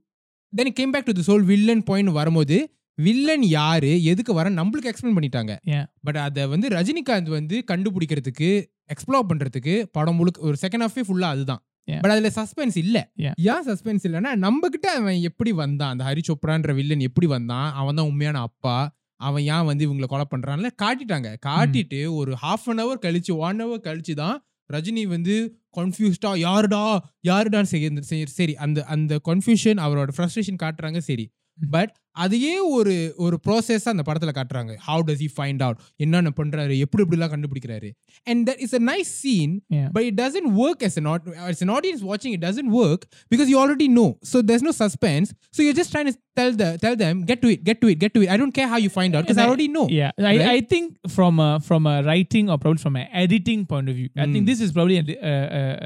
then 0.53 0.67
it 0.67 0.79
came 0.79 0.89
back 0.89 1.05
to 1.05 1.15
this 1.15 1.31
whole 1.31 1.45
villain 1.45 1.83
point 1.83 2.07
வரும்போது 2.09 2.69
villain 2.93 3.41
யாரு 3.41 4.03
எதுக்கு 4.03 4.33
வர 4.33 4.49
நம்மளுக்கு 4.49 4.93
explain 4.93 5.17
பண்ணிட்டாங்க. 5.17 5.85
But 6.01 6.17
அதை 6.17 6.47
வந்து 6.47 6.67
ரஜினிகாந்த் 6.67 7.29
வந்து 7.29 7.63
கண்டுபிடிக்கிறதுக்கு 7.71 8.49
எக்ஸ்ப்ளோர் 8.93 9.25
பண்றதுக்கு 9.29 9.83
படம் 9.91 10.15
முழுக்க 10.15 10.41
ஒரு 10.41 10.55
செகண்ட் 10.61 10.85
ஹாஃபே 10.85 11.03
ஃபுல்லா 11.07 11.29
அதுதான். 11.35 11.65
பட் 11.83 12.11
அதுல 12.11 12.31
சஸ்பென்ஸ் 12.35 12.77
இல்ல 12.77 13.11
Yeah. 13.17 13.33
ஏன் 13.37 13.67
சஸ்பென்ஸ் 13.67 14.05
இல்லைன்னா 14.07 14.35
நம்ம 14.35 14.69
கிட்ட 14.69 14.91
அவன் 14.91 15.15
எப்படி 15.21 15.51
வந்தான் 15.51 15.91
அந்த 15.91 16.03
ஹரி 16.03 16.21
சோப்ரான்ற 16.27 16.73
வில்லன் 16.73 16.99
எப்படி 16.99 17.27
வந்தான் 17.27 17.73
அவன் 17.73 17.95
தான் 17.95 18.05
உண்மையான 18.05 18.39
அப்பா 18.39 18.75
அவன் 19.15 19.43
ஏன் 19.43 19.65
வந்து 19.65 19.93
இவங்களை 19.93 20.03
கொலை 20.03 20.25
பண்றான்ல? 20.35 20.69
காட்டிட்டாங்க. 20.83 21.37
காட்டிட்டு 21.45 22.13
ஒரு 22.13 22.31
ஹாஃப் 22.31 22.65
அன் 22.65 22.79
ஹவர் 22.79 23.03
கழிச்சு 23.05 23.37
ஒன் 23.37 23.63
ஹவர் 23.63 23.85
கழிச்சு 23.87 24.13
தான் 24.13 24.45
ரஜினி 24.73 25.03
வந்து 25.07 25.59
கன்ஃபியூஸ்டா 25.77 26.37
யாருடா? 26.37 27.13
யாருடான்னு 27.27 28.23
சரி 28.23 28.55
அந்த 28.55 28.83
அந்த 28.83 29.19
கன்ஃபியூஷன் 29.25 29.81
அவரோட 29.85 30.09
ஃப்ரஸ்ட்ரேஷன் 30.17 30.61
காட்டுறாங்க 30.63 30.97
சரி. 30.97 31.31
பட் 31.75 31.93
அதையே 32.23 32.59
ஒரு 32.75 32.93
ஒரு 33.15 33.35
ப்ராசஸாக 33.45 33.91
அந்த 33.93 34.03
படத்துல 34.07 34.31
காட்டுறாங்க 34.37 34.73
how 34.87 35.01
does 35.07 35.21
he 35.23 35.29
find 35.37 35.61
out 35.65 35.79
என்னென்ன 36.03 36.29
பண்றாரு 36.37 36.75
எப்படி 36.85 37.03
எப்படிலாம் 37.05 37.31
கண்டுபிடிக்கிறாரு 37.33 37.89
and 38.31 38.41
that 38.49 38.61
is 38.65 38.75
a 38.79 38.83
nice 38.91 39.11
scene 39.23 39.53
Yeah. 39.69 39.87
but 39.95 40.03
it 40.09 40.15
doesn't 40.21 40.49
work 40.63 40.79
as 40.87 40.93
an, 41.01 41.05
aud- 41.11 41.27
as 41.51 41.61
an 41.65 41.69
audience 41.77 42.01
watching 42.11 42.33
it 42.37 42.41
doesn't 42.47 42.69
work 42.81 43.01
because 43.31 43.49
you 43.51 43.57
already 43.63 43.87
know 43.97 44.07
so 44.31 44.37
there's 44.49 44.65
no 44.69 44.73
suspense 44.81 45.27
so 45.55 45.59
you're 45.65 45.79
just 45.81 45.91
trying 45.95 46.09
to 46.11 46.15
tell 46.39 46.51
the 46.61 46.69
tell 46.85 46.95
them 47.03 47.15
get 47.31 47.41
to 47.43 47.49
it 47.55 47.61
get 47.69 47.79
to 47.83 47.89
it 47.93 47.99
get 47.99 48.13
to 48.15 48.21
it 48.25 48.29
i 48.35 48.39
don't 48.41 48.55
care 48.59 48.69
how 48.73 48.79
you 48.85 48.91
find 48.99 49.11
out 49.15 49.23
because 49.25 49.39
i 49.39 49.43
And 49.43 49.47
I- 49.47 49.51
already 49.51 49.69
know 49.77 49.85
Yeah, 49.99 50.11
I, 50.31 50.33
right? 50.37 50.47
I 50.55 50.61
think 50.73 50.85
from 51.17 51.35
a, 51.39 51.51
from 51.69 51.83
a 51.93 51.97
writing 52.09 52.45
or 52.51 52.57
probably 52.63 52.83
from 52.85 52.95
an 52.95 53.07
editing 53.23 53.61
point 53.73 53.89
of 53.91 53.97
view, 53.99 54.09
I 54.15 54.25
think 54.25 54.41
Mm. 54.43 54.49
this 54.51 54.61
is 54.65 54.71
probably 54.77 54.97
a, 55.01 55.05
a, 55.33 55.35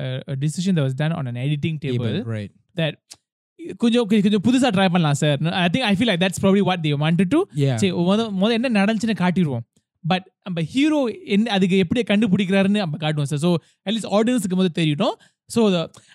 a, 0.04 0.08
a 0.34 0.38
decision 0.46 0.74
that 0.78 0.86
was 0.90 0.96
done 1.04 1.14
on 1.20 1.26
an 1.34 1.38
editing 1.46 1.78
table. 1.86 2.16
right 2.36 2.52
That 2.76 2.94
கொஞ்சம் 3.83 4.07
கொஞ்சம் 4.09 4.25
கொஞ்சம் 4.27 4.45
புதுசா 4.47 4.69
try 4.77 4.89
பண்ணலாம் 4.95 5.19
sir 5.21 5.39
I 5.61 5.69
think 5.75 5.87
I 5.91 5.95
feel 5.99 6.11
like 6.11 6.23
that's 6.25 6.43
probably 6.45 6.63
what 6.69 6.83
they 6.87 6.93
wanted 7.05 7.31
to 7.35 7.41
yeah 7.65 7.77
சரி 7.83 7.91
முத 8.09 8.27
முத 8.41 8.51
என்ன 8.59 8.73
நடந்துச்சுன்னு 8.79 9.17
காட்டிடுவோம் 9.23 9.65
பட் 10.05 10.27
நம்ம 10.47 10.63
ஹீரோ 10.75 10.99
என்ன 11.35 11.53
அதுக்கு 11.57 11.77
எப்படி 11.85 12.01
கண்டுபிடிக்கிறாருன்னு 12.11 12.83
நம்ம 12.85 12.99
காட்டுவோம் 13.05 13.31
சார் 13.33 13.43
ஸோ 13.47 13.51
அட்லீஸ்ட் 13.87 14.11
ஆடியன்ஸுக்கு 14.19 14.59
முதல் 14.61 14.77
தெரியட்டும் 14.81 15.15
so 15.51 15.63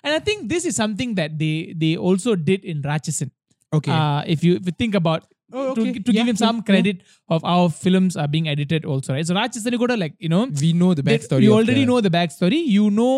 and 0.04 0.14
I 0.18 0.22
think 0.28 0.44
this 0.52 0.66
is 0.70 0.78
something 0.84 1.14
that 1.20 1.34
they 1.42 1.50
they 1.82 1.90
also 2.08 2.34
did 2.50 2.66
in 2.74 2.82
Ratsasan 2.92 3.32
okay 3.72 3.92
uh, 3.96 4.20
if 4.34 4.40
you 4.46 4.52
if 4.60 4.68
you 4.68 4.76
think 4.80 4.94
about 4.96 5.22
Oh, 5.52 5.62
to, 5.76 5.80
okay. 5.82 5.92
to 5.98 6.10
Yeah, 6.10 6.16
give 6.16 6.28
him 6.28 6.34
yeah, 6.34 6.42
some 6.42 6.58
yeah. 6.58 6.66
credit 6.68 6.96
of 7.30 7.40
how 7.48 7.60
films 7.84 8.14
are 8.22 8.28
being 8.28 8.46
edited 8.52 8.82
also 8.84 9.08
right 9.14 9.26
so 9.28 9.34
Rajasthani 9.36 9.78
Koda 9.80 9.96
like 9.96 10.14
you 10.24 10.30
know 10.32 10.42
we 10.60 10.70
know 10.74 10.90
the 10.92 11.02
they- 11.02 11.10
backstory 11.10 11.42
you 11.44 11.52
of 11.52 11.58
already 11.58 11.80
the- 11.80 11.88
know 11.90 11.98
the 12.06 12.12
backstory 12.16 12.60
you 12.74 12.84
know 12.98 13.14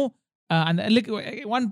uh, 0.51 0.63
and 0.69 0.79
uh, 0.79 0.89
like 0.97 1.09
uh, 1.11 1.23
one 1.49 1.67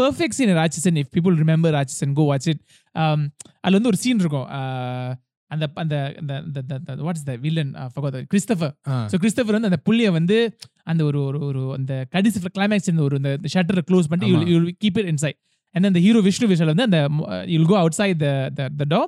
perfect 0.00 0.34
scene 0.36 0.50
in 0.52 0.58
Rachasan 0.62 0.96
if 1.02 1.08
people 1.16 1.34
remember 1.42 1.70
Rachasan 1.78 2.10
go 2.20 2.24
watch 2.32 2.46
it. 2.52 2.58
Um 2.94 3.20
அதுல 3.60 3.76
வந்து 3.78 3.92
ஒரு 3.92 3.96
scene 3.96 4.18
இருக்கும். 4.18 4.48
Uh, 4.58 5.10
அந்த 5.50 5.64
அந்த 5.74 5.94
அந்த 6.24 6.94
what's 7.06 7.24
the 7.24 7.36
villain 7.36 7.72
Ah, 7.74 9.06
so 9.10 9.14
Christopher 9.22 9.56
வந்து 9.56 9.70
அந்த 9.70 9.80
புள்ளிய 9.90 10.10
வந்து 10.12 10.36
அந்த 10.82 11.04
ஒரு 11.04 11.22
ஒரு 11.24 11.38
ஒரு 11.44 11.72
அந்த 11.72 12.06
கடைசி 12.10 12.40
கிளைமேக்ஸ் 12.58 12.90
இந்த 12.92 13.02
ஒரு 13.02 13.16
இந்த 13.16 13.36
ஷட்டரை 13.54 13.82
க்ளோஸ் 13.90 14.08
பண்ணிட்டு. 14.08 14.50
You 14.50 14.58
keep 14.60 14.98
it 15.00 15.10
inside 15.14 15.38
and 15.74 15.84
அந்த 15.84 15.98
ஹீரோ 15.98 16.20
விஷ்ணு 16.20 16.48
விஷால் 16.48 16.72
வந்து 16.74 16.82
அந்த 16.82 17.00
you'll 17.46 17.66
go 17.66 17.78
outside 18.00 18.18
the 18.18 18.68
the 18.76 18.84
door 18.88 19.00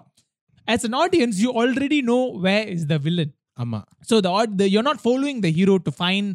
as 0.68 0.84
an 0.84 0.94
audience 0.94 1.36
you 1.44 1.50
already 1.62 2.00
know 2.08 2.22
where 2.42 2.64
is 2.74 2.82
the 2.88 2.98
villain. 2.98 3.30
ஆமா. 3.62 3.82
So 4.00 4.20
the, 4.22 4.30
odd- 4.30 4.58
the 4.58 4.66
you're 4.66 4.88
not 4.90 5.00
following 5.06 5.38
the 5.42 5.50
hero 5.58 5.74
to 5.86 5.92
find 6.04 6.26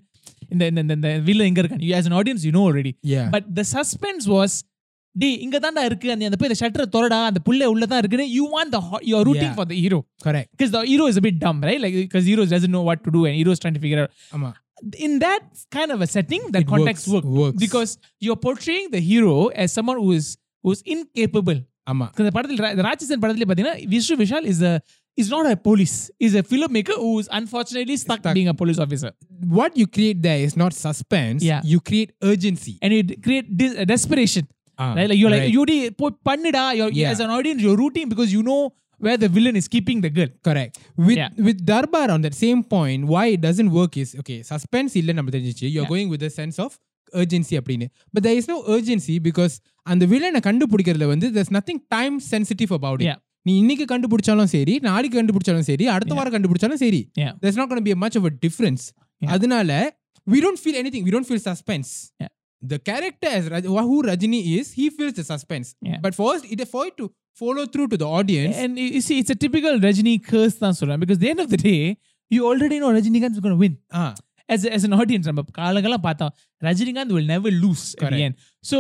in 0.51 0.57
the, 0.60 0.67
in 0.71 0.75
the, 0.75 0.83
in 0.83 0.89
the, 0.89 0.97
the 1.05 1.13
villain 1.27 1.47
எங்க 1.51 1.62
இருக்கான் 1.63 1.83
you 1.88 1.93
as 1.93 2.05
an 2.05 2.15
audience 2.19 2.41
you 2.47 2.53
know 2.55 2.65
already 2.69 2.93
yeah 3.13 3.27
but 3.36 3.45
the 3.60 3.65
suspense 3.75 4.25
was 4.36 4.51
டே 5.15 5.29
இங்க 5.43 5.57
தான்டா 5.60 5.83
இருக்கு 5.89 6.07
அந்த 6.13 6.25
அந்த 6.29 6.38
போய் 6.39 6.49
இந்த 6.49 6.57
ஷட்டரை 6.60 6.86
தொடடா 6.95 7.19
அந்த 7.29 7.39
புள்ள 7.47 7.69
உள்ள 7.73 7.86
தான் 7.91 8.01
இருக்குன்னு 8.01 8.27
you 8.36 8.45
want 8.55 8.69
the 8.75 8.81
ho- 8.88 9.03
you're 9.10 9.23
rooting 9.29 9.49
Yeah. 9.49 9.57
for 9.60 9.65
the 9.71 9.77
hero 9.83 9.99
correct 10.25 10.49
because 10.53 10.71
the 10.75 10.81
hero 10.91 11.05
is 11.12 11.17
a 11.21 11.25
bit 11.27 11.38
dumb 11.43 11.60
right 11.69 11.81
like 11.86 11.95
because 12.01 12.25
hero 12.31 12.43
doesn't 12.53 12.73
know 12.75 12.86
what 12.89 12.99
to 13.05 13.12
do 13.15 13.21
and 13.27 13.36
hero 13.36 13.53
is 13.55 13.62
trying 13.63 13.77
to 13.79 13.83
figure 13.86 14.01
out 14.03 14.12
ஆமா 14.38 14.51
in 15.05 15.13
that 15.19 15.43
kind 15.71 15.91
of 15.91 16.01
a 16.01 16.10
setting 16.15 16.43
that 16.53 16.63
It 16.65 16.69
context 16.73 17.05
works, 17.07 17.27
works 17.29 17.39
works. 17.43 17.60
because 17.65 17.91
you're 18.21 18.41
portraying 18.45 18.88
the 18.95 19.01
hero 19.10 19.33
as 19.63 19.69
someone 19.77 19.99
who 20.03 20.12
is 20.19 20.27
who's 20.63 20.81
incapable 20.95 21.60
ஆமா 21.88 22.05
இந்த 22.21 22.31
படத்தில் 22.36 22.62
ரா- 22.63 22.71
இந்த 22.75 22.83
ராட்சசன் 22.88 23.21
படத்துல 23.23 23.45
பாத்தீங்கன்னா 23.49 23.75
Vishnu 23.91 24.15
Vishal 24.21 24.47
is 24.51 24.62
Is 25.22 25.30
not 25.35 25.48
a 25.52 25.56
police 25.68 25.94
is 26.26 26.37
a 26.40 26.44
film 26.52 26.70
maker 26.76 26.96
who 27.02 27.11
is 27.22 27.28
unfortunately 27.38 27.96
stuck, 28.04 28.20
Stuck. 28.22 28.35
being 28.38 28.50
a 28.52 28.56
police 28.61 28.80
officer 28.85 29.11
what 29.58 29.72
you 29.80 29.87
create 29.96 30.18
there 30.28 30.40
is 30.46 30.54
not 30.62 30.72
suspense 30.87 31.40
Yeah. 31.50 31.62
you 31.72 31.78
create 31.88 32.11
urgency 32.30 32.74
and 32.85 32.92
it 33.00 33.08
create 33.26 33.48
dis- 33.62 33.76
desperation 33.94 34.46
Ah, 34.82 34.92
right 34.98 35.08
like 35.11 35.18
you're 35.22 35.32
like 35.35 35.42
right. 35.44 35.54
you 35.56 35.62
di- 35.70 35.90
po- 36.00 36.16
பண்ணுடா 36.28 36.62
you're 36.78 36.92
Yeah. 37.00 37.11
as 37.14 37.20
an 37.24 37.32
audience 37.38 37.61
you're 37.64 37.78
rooting 37.82 38.06
because 38.12 38.30
you 38.37 38.42
know 38.48 38.61
where 39.06 39.18
the 39.24 39.28
villain 39.37 39.56
is 39.61 39.66
keeping 39.74 39.98
the 40.04 40.11
girl 40.18 40.30
correct 40.48 40.74
with 41.06 41.18
Yeah. 41.20 41.30
with 41.46 41.58
darbar 41.70 42.06
on 42.14 42.20
that 42.26 42.37
same 42.44 42.61
point 42.74 43.00
why 43.12 43.24
it 43.35 43.40
doesn't 43.46 43.70
work 43.80 43.94
is 44.04 44.11
okay 44.22 44.38
suspense 44.52 44.94
இல்ல 45.00 45.12
நம்ம 45.18 45.35
தெரிஞ்சிச்சு 45.37 45.66
you're 45.74 45.85
Yeah. 45.87 45.92
going 45.94 46.08
with 46.14 46.24
a 46.30 46.32
sense 46.40 46.58
of 46.66 46.70
urgency 47.22 47.54
அப்படின்னு 47.61 47.87
but 48.14 48.22
there 48.26 48.37
is 48.40 48.46
no 48.54 48.58
urgency 48.76 49.16
because 49.28 49.54
அந்த 49.92 50.06
வில்லனை 50.12 50.40
கண்டுபிடிக்கிறதுல 50.48 51.08
வந்து 51.14 51.28
there's 51.37 51.52
nothing 51.58 51.80
time 51.96 52.16
sensitive 52.35 52.72
about 52.80 52.98
it 53.02 53.08
Yeah. 53.11 53.20
நீ 53.47 53.57
இன்னைக்கு 53.57 53.86
கண்டுபிடிச்சாலும் 53.86 54.49
சரி 54.53 54.79
நாளைக்கு 54.79 55.15
கண்டுபிடிச்சாலும் 55.21 55.67
சரி 55.69 55.86
அடுத்த. 55.88 56.13
வாரம் 56.13 56.33
கண்டுபிடிச்சாலும் 56.36 56.81
சரி 56.83 57.01
be 57.88 57.93
a 57.97 57.99
much 58.05 58.17
of 58.21 58.25
a 58.25 58.33
difference 58.45 58.86
Yeah. 59.21 59.31
அதனால 59.36 59.97
we 60.33 60.39
don't 60.45 60.60
feel 60.63 60.75
anything 60.81 61.03
we 61.07 61.12
don't 61.15 61.27
feel 61.29 61.39
suspense 61.49 61.91
Yeah. 62.23 62.31
the 62.62 62.79
character 62.89 63.29
as 63.38 63.43
Raj- 63.53 63.69
who 63.89 63.97
Rajini 64.10 64.41
is 64.57 64.65
he 64.79 64.86
feels 64.97 65.13
the 65.19 65.23
suspense 65.23 65.67
Yeah. 65.81 65.99
but 66.01 66.13
for 66.19 66.27
us 66.36 66.41
it 66.55 66.62
for 66.73 66.83
it 66.89 66.95
to 67.01 67.05
follow 67.41 67.65
through 67.73 67.88
to 67.93 67.97
the 68.03 68.10
audience 68.19 68.55
and 68.63 68.79
you 68.83 68.88
you 68.95 69.01
see 69.01 69.17
it's 69.21 69.33
a 69.36 69.39
typical 69.45 69.73
Rajini 69.88 70.15
curse 70.31 70.57
தான் 70.60 70.73
சொல்றேன் 70.73 70.99
end 71.33 71.41
of 71.45 71.49
the 71.55 71.62
day 71.71 71.81
you 72.36 72.41
already 72.51 72.79
know 72.81 72.91
Rajinikanth 72.99 73.36
is 73.38 73.43
going 73.45 73.55
to 73.57 73.62
win 73.65 73.75
ah 74.01 74.12
as, 74.55 74.62
an 74.89 74.93
audience 74.99 75.25
நம்ம 75.25 75.43
காலங்கள்லாம் 75.62 76.05
பார்த்தோம் 76.10 76.33
Rajinikanth 76.63 77.13
will 77.17 77.29
never 77.36 77.51
lose 77.63 77.86
at 77.86 77.99
the 77.99 78.05
Correct. 78.05 78.25
end 78.27 78.36
so 78.71 78.77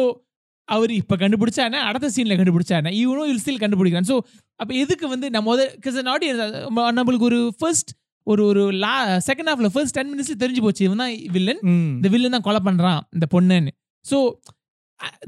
அவர் 0.67 0.91
இப்ப 0.91 1.15
கண்டுபிடிச்சானா 1.15 1.79
அடுத்த 1.89 2.11
சீன்ல 2.15 2.35
கண்டுபிடிச்சானா 2.35 2.91
இவனோ 2.93 3.23
இல் 3.27 3.43
still 3.45 3.61
கண்டுபிடிக்கிறான். 3.63 4.07
So 4.07 4.15
அப்ப 4.55 4.73
எதுக்கு 4.73 5.07
வந்து 5.07 5.29
நம்ம 5.29 5.55
முத 5.55 5.61
because 5.75 5.97
an 5.97 6.09
audience 6.15 6.61
நம்ம- 6.61 6.91
நம்மளுக்கு 6.93 7.27
ஒரு 7.29 7.39
ஃபர்ஸ்ட் 7.57 7.91
ஒரு 8.27 8.45
ஒரு 8.45 8.71
லா 8.75 8.95
செகண்ட் 9.27 9.49
ஹாஃப்ல 9.49 9.65
ஃபர்ஸ்ட் 9.65 9.93
டென் 9.93 10.11
மினிட்ஸ்ல 10.11 10.41
தெரிஞ்சு 10.43 10.61
போச்சு. 10.61 10.85
இவன் 10.85 10.97
தான் 10.97 11.13
வில்லன். 11.31 11.61
இந்த 11.97 12.07
வில்லன் 12.07 12.31
தான் 12.31 12.41
கொலை 12.41 12.59
பண்றான் 12.65 12.99
இந்த 13.11 13.25
பொண்ணுன்னு. 13.31 13.73
So 14.05 14.17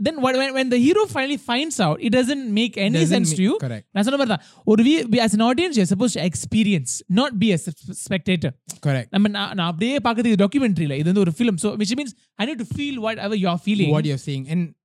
then 0.02 0.18
when 0.26 0.72
the 0.72 0.78
hero 0.78 1.04
finally 1.14 1.38
finds 1.48 1.78
out 1.78 1.98
it 2.06 2.12
doesn't 2.16 2.46
make 2.60 2.76
any 2.86 2.96
Doesn't 2.98 3.16
sense 3.16 3.30
to 3.32 3.36
make- 3.36 3.44
you. 3.46 3.52
correct. 3.64 3.86
நான் 3.92 4.04
சொன்ன 4.04 4.18
மாதிரி 4.18 4.36
தான் 4.36 4.42
ஒரு 4.66 4.84
as 5.22 5.34
an 5.40 5.42
audience 5.42 5.76
you're 5.76 5.92
supposed 5.96 6.16
to 6.16 6.22
experience 6.22 6.92
not 7.16 7.32
be 7.40 7.50
a 7.52 7.60
spectator. 8.08 8.52
Correct. 8.88 9.08
நம்ம 9.10 9.28
நான் 9.28 9.52
நான் 9.56 9.68
அப்படியே 9.68 9.98
பார்க்கறது 10.04 10.46
டாக்குமெண்ட்ரியில் 10.46 10.92
இது 10.92 11.04
வந்து 11.04 11.20
ஒரு 11.20 11.34
film 11.38 11.58
so 11.64 11.78
which 11.82 11.98
means 11.98 12.16
I 12.36 12.48
need 12.48 12.62
to 12.62 12.68
feel 12.76 12.96
whatever 13.18 13.38
you 13.38 13.50
are 13.50 13.62
feeling 13.66 13.94
what 13.94 14.04
you're 14.04 14.24
saying 14.26 14.46
and 14.50 14.64
Yeah. 14.66 14.78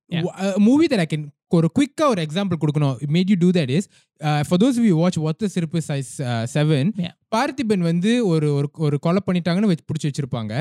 Movie 0.59 0.87
that 0.87 0.99
i 0.99 1.09
can 1.13 1.23
ஒரு 1.51 1.67
குவிக்கா 1.77 2.05
ஒரு 2.13 2.21
எக்ஸாம்பிள் 2.25 2.59
கொடுக்கணும் 2.61 2.95
it 3.03 3.09
made 3.09 3.27
you 3.31 3.35
do 3.35 3.49
that 3.57 3.69
is 3.69 3.83
uh, 4.21 4.41
for 4.43 4.57
those 4.57 4.75
of 4.79 4.83
you 4.87 4.93
who 4.95 5.01
watch 5.05 5.17
ஒத்த 5.29 5.47
சிறப்பு 5.47 5.79
size 5.87 6.09
seven. 6.53 6.89
Parthiban 7.35 7.83
வந்து 7.91 8.11
ஒரு 8.27 8.47
ஒரு 8.85 8.97
கொலை 8.99 9.21
பண்ணிட்டாங்கன்னு 9.27 9.69
வச்சு 9.71 9.85
பிடிச்சி 9.91 10.07
வச்சிருப்பாங்க 10.09 10.53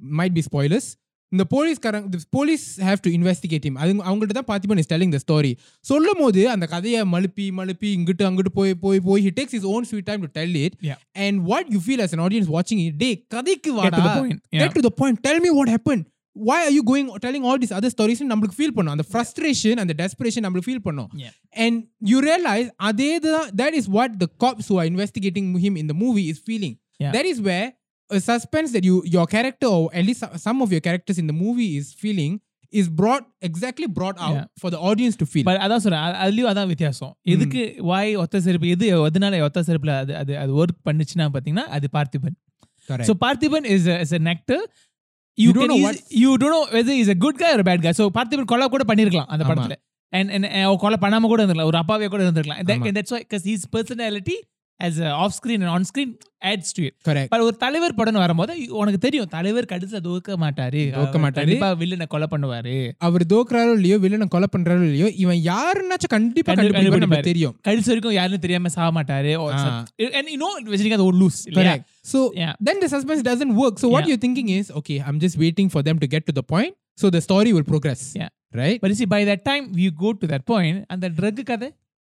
மைட் 0.00 0.36
பி 0.38 0.44
ஸ்பாய்லர்ஸ் 0.48 0.88
இந்த 1.32 1.44
போலீஸ்காரங்க 1.54 2.18
police 2.30 2.64
have 2.86 3.02
to 3.06 3.10
investigate 3.18 3.66
him 3.68 3.74
அது 3.82 3.90
அவங்கள்ட்ட 4.08 4.36
தான் 4.38 4.48
Parthiban 4.50 4.80
is 4.82 4.90
telling 4.92 5.14
the 5.16 5.20
story 5.24 5.52
சொல்லும் 5.84 6.20
போது 6.22 6.40
அந்த 6.54 6.66
கதையை 6.66 7.02
மழுப்பி 7.14 7.46
மழுப்பி 7.58 7.90
இங்கிட்டு 7.98 8.24
அங்கிட்டு 8.28 8.52
போய் 8.58 8.74
போய் 8.84 9.00
போய் 9.08 9.22
he 9.26 9.32
takes 9.40 9.52
his 9.58 9.66
own 9.74 9.84
sweet 9.90 10.06
time 10.10 10.22
to 10.26 10.30
tell 10.38 10.54
it 10.64 10.72
Yeah. 10.90 10.98
and 11.26 11.44
what 11.52 11.66
you 11.74 11.82
feel 11.88 12.02
as 12.06 12.14
an 12.18 12.22
audience 12.26 12.48
watching 12.56 12.80
it 12.86 12.96
டே 13.04 13.10
கதைக்கு 13.36 13.70
Get 13.72 13.94
to 13.98 14.02
the 14.08 14.14
வாடா 14.14 14.62
get 14.62 14.72
to 14.78 14.84
the 14.88 14.94
point 15.02 15.18
tell 15.28 15.40
me 15.46 15.52
what 15.58 15.70
happened 15.76 16.04
why 16.36 16.58
are 16.60 16.70
you 16.70 16.82
going 16.82 17.06
telling 17.18 17.44
all 17.44 17.58
these 17.58 17.72
other 17.72 17.90
stories 17.90 18.20
நம்மளுக்கு 18.24 18.58
feel 18.58 18.74
பண்ணும் 18.74 18.92
அந்த 18.92 19.06
frustration 19.10 19.74
அந்த 19.78 19.94
desperation 19.94 20.44
நம்மளுக்கு 20.44 20.68
feel 20.68 20.84
பண்ணும் 20.84 21.08
Yeah. 21.22 21.32
and 21.56 21.74
you 22.02 22.20
realize 22.22 22.68
அதே 22.88 23.10
தான் 23.26 23.48
that 23.54 23.74
is 23.74 23.86
what 23.88 24.10
the 24.18 24.30
cops 24.42 24.66
who 24.68 24.76
are 24.76 24.86
investigating 24.86 25.46
him 25.58 25.76
in 25.76 25.86
the 25.86 25.96
movie 25.96 26.26
is 26.28 26.38
feeling 26.42 26.74
Yeah. 27.00 27.12
that 27.12 27.26
is 27.26 27.40
where 27.40 27.66
a 28.10 28.20
suspense 28.22 28.70
that 28.72 28.84
you 28.84 28.94
your 29.08 29.26
character 29.28 29.68
or 29.70 29.82
at 29.94 30.04
least 30.04 30.22
some 30.40 30.60
of 30.60 30.70
your 30.70 30.80
characters 30.80 31.18
in 31.18 31.26
the 31.26 31.36
movie 31.36 31.68
is 31.76 31.88
feeling 31.96 32.32
is 32.72 32.88
brought 32.90 33.24
exactly 33.42 33.88
brought 33.90 34.18
out 34.20 34.36
Yeah. 34.36 34.46
for 34.56 34.70
the 34.70 34.80
audience 34.88 35.16
to 35.16 35.26
feel 35.26 35.44
but 35.48 35.60
அதான் 35.64 35.82
சொல்றேன் 35.84 36.04
அ- 36.06 36.18
அதுலயும் 36.24 36.50
அதான் 36.50 36.68
வித்தியாசம் 36.68 37.12
எதுக்கு 37.34 37.62
வாய் 37.88 38.12
ஒத்த 38.16 38.40
செருப்பு 38.40 38.68
எது 38.74 38.86
எதனால 39.06 39.40
ஒத்த 39.46 39.64
செருப்புல 39.68 39.94
அது 40.02 40.12
அது 40.16 40.34
அது 40.38 40.52
ஒர்க் 40.60 40.80
பண்ணுச்சுன்னா 40.88 41.26
பாத்தீங்கன்னா 41.34 41.66
அது 41.76 41.88
Parthiban 41.92 42.36
correct 42.88 43.08
so 43.08 43.16
Parthiban 43.24 43.66
is 43.74 43.88
is 43.96 44.14
an 44.18 44.28
actor 44.34 44.60
You 45.36 45.46
you 45.46 45.52
don't 45.52 45.62
can 45.62 45.70
know 45.70 45.90
easy- 45.90 46.00
what- 46.00 46.20
you 46.22 46.30
don't 46.36 46.50
know 46.50 46.64
whether 46.72 46.92
he's 46.92 47.08
a 47.08 47.18
good 47.26 47.36
guy 47.38 47.50
or 47.54 47.60
a 47.60 47.62
bad 47.62 47.82
guy 47.82 47.90
so 47.90 48.10
Parthiban 48.14 48.44
கொலை 48.44 48.68
கூட 48.68 48.84
பண்ணிருக்கலாம் 48.88 49.26
அந்த 49.26 49.44
ஆமா. 49.44 49.48
படத்துல 49.48 49.76
and 50.12 50.30
and 50.30 50.46
அவ 50.46 50.76
கொலை 50.76 50.98
பண்ணாம 51.00 51.20
கூட 51.20 51.46
இருந்திருக்கலாம் 51.46 51.64
ஒரு 51.64 51.76
அப்பாவே 51.76 52.06
கூட 52.06 52.30
இருந்திருக்கலாம் 52.30 52.58
That- 52.58 52.78
ஆமா. 52.78 52.92
that's 52.92 53.10
why 53.10 53.18
because 53.18 54.49
off 54.88 55.32
screen 55.32 55.60
and 55.60 55.68
on 55.68 55.84
screen 55.84 56.16
adds 56.42 56.72
to 56.72 56.82
it 56.86 56.94
correct 57.08 57.28
but 57.28 57.40
ஒரு 57.40 57.56
தலைவர் 57.56 57.94
படம் 57.94 58.14
வரும்போது 58.14 58.66
உனக்கு 58.76 58.98
தெரியும் 58.98 59.28
தலைவர் 59.28 59.64
கடைசியில 59.64 60.00
தோக்க 60.00 60.36
மாட்டாரு 60.36 60.82
தோக்க 60.90 61.18
மாட்டாரு. 61.18 61.76
வில்லனை 61.78 62.06
கொலை 62.06 62.26
பண்ணுவாரு 62.30 62.92
அவர் 62.98 63.26
தோக்குறாரோ 63.26 63.72
இல்லையோ 63.72 63.98
வில்லனை 63.98 64.28
கொலை 64.28 64.48
பண்றாரோ 64.56 64.82
இல்லையோ 64.82 65.10
இவன் 65.10 65.36
யாருன்னாச்சும் 65.36 66.08
கண்டிப்பா 66.08 66.52
கண்டு- 66.52 66.62
கண்டுபிடிப்பாரு 66.62 66.98
நமக்கு. 66.98 67.20
தெரியும் 67.20 67.56
கடைசி 67.62 67.86
வரைக்கும் 67.86 68.12
யாருன்னு 68.12 68.38
தெரியாம 68.38 68.68
சாக 68.68 69.02
மாட்டாரு 69.02 69.32
you 70.28 70.36
know 70.36 70.52
ரஜினிகாந்த் 70.70 71.04
ஒரு 71.04 71.18
லூஸ் 71.18 71.40
இல்லையா 71.44 71.76
so 72.02 72.32
Yeah. 72.34 72.52
then 72.64 72.80
the 72.80 72.88
suspense 72.88 73.22
doesn't 73.22 73.54
work 73.54 73.78
so 73.78 73.90
what 73.90 74.04
Yeah. 74.04 74.08
you're 74.08 74.22
thinking 74.26 74.48
is 74.48 74.70
okay 74.72 74.98
i'm 75.00 75.18
just 75.20 75.38
waiting 75.38 75.68
for 75.68 75.84
them 75.84 75.98
to 75.98 76.06
get 76.06 76.24
to 76.26 76.34
the 76.34 76.42
point 76.42 76.72
so 76.98 77.10
the 77.10 77.20
story 77.20 77.52
will 77.52 77.64
progress 77.64 78.02
Yeah. 78.14 78.30
right 78.52 78.78
But 78.82 78.88
you 78.88 78.96
see, 78.96 79.06
by 79.06 79.24
that 79.24 79.44
time, 79.44 79.72
you 79.76 79.90
go 79.96 80.12
to 80.12 80.26
that 80.26 80.44
point, 80.44 80.84
and 80.88 81.02
the 81.02 81.08
drug 81.08 81.44
கதை 81.44 81.68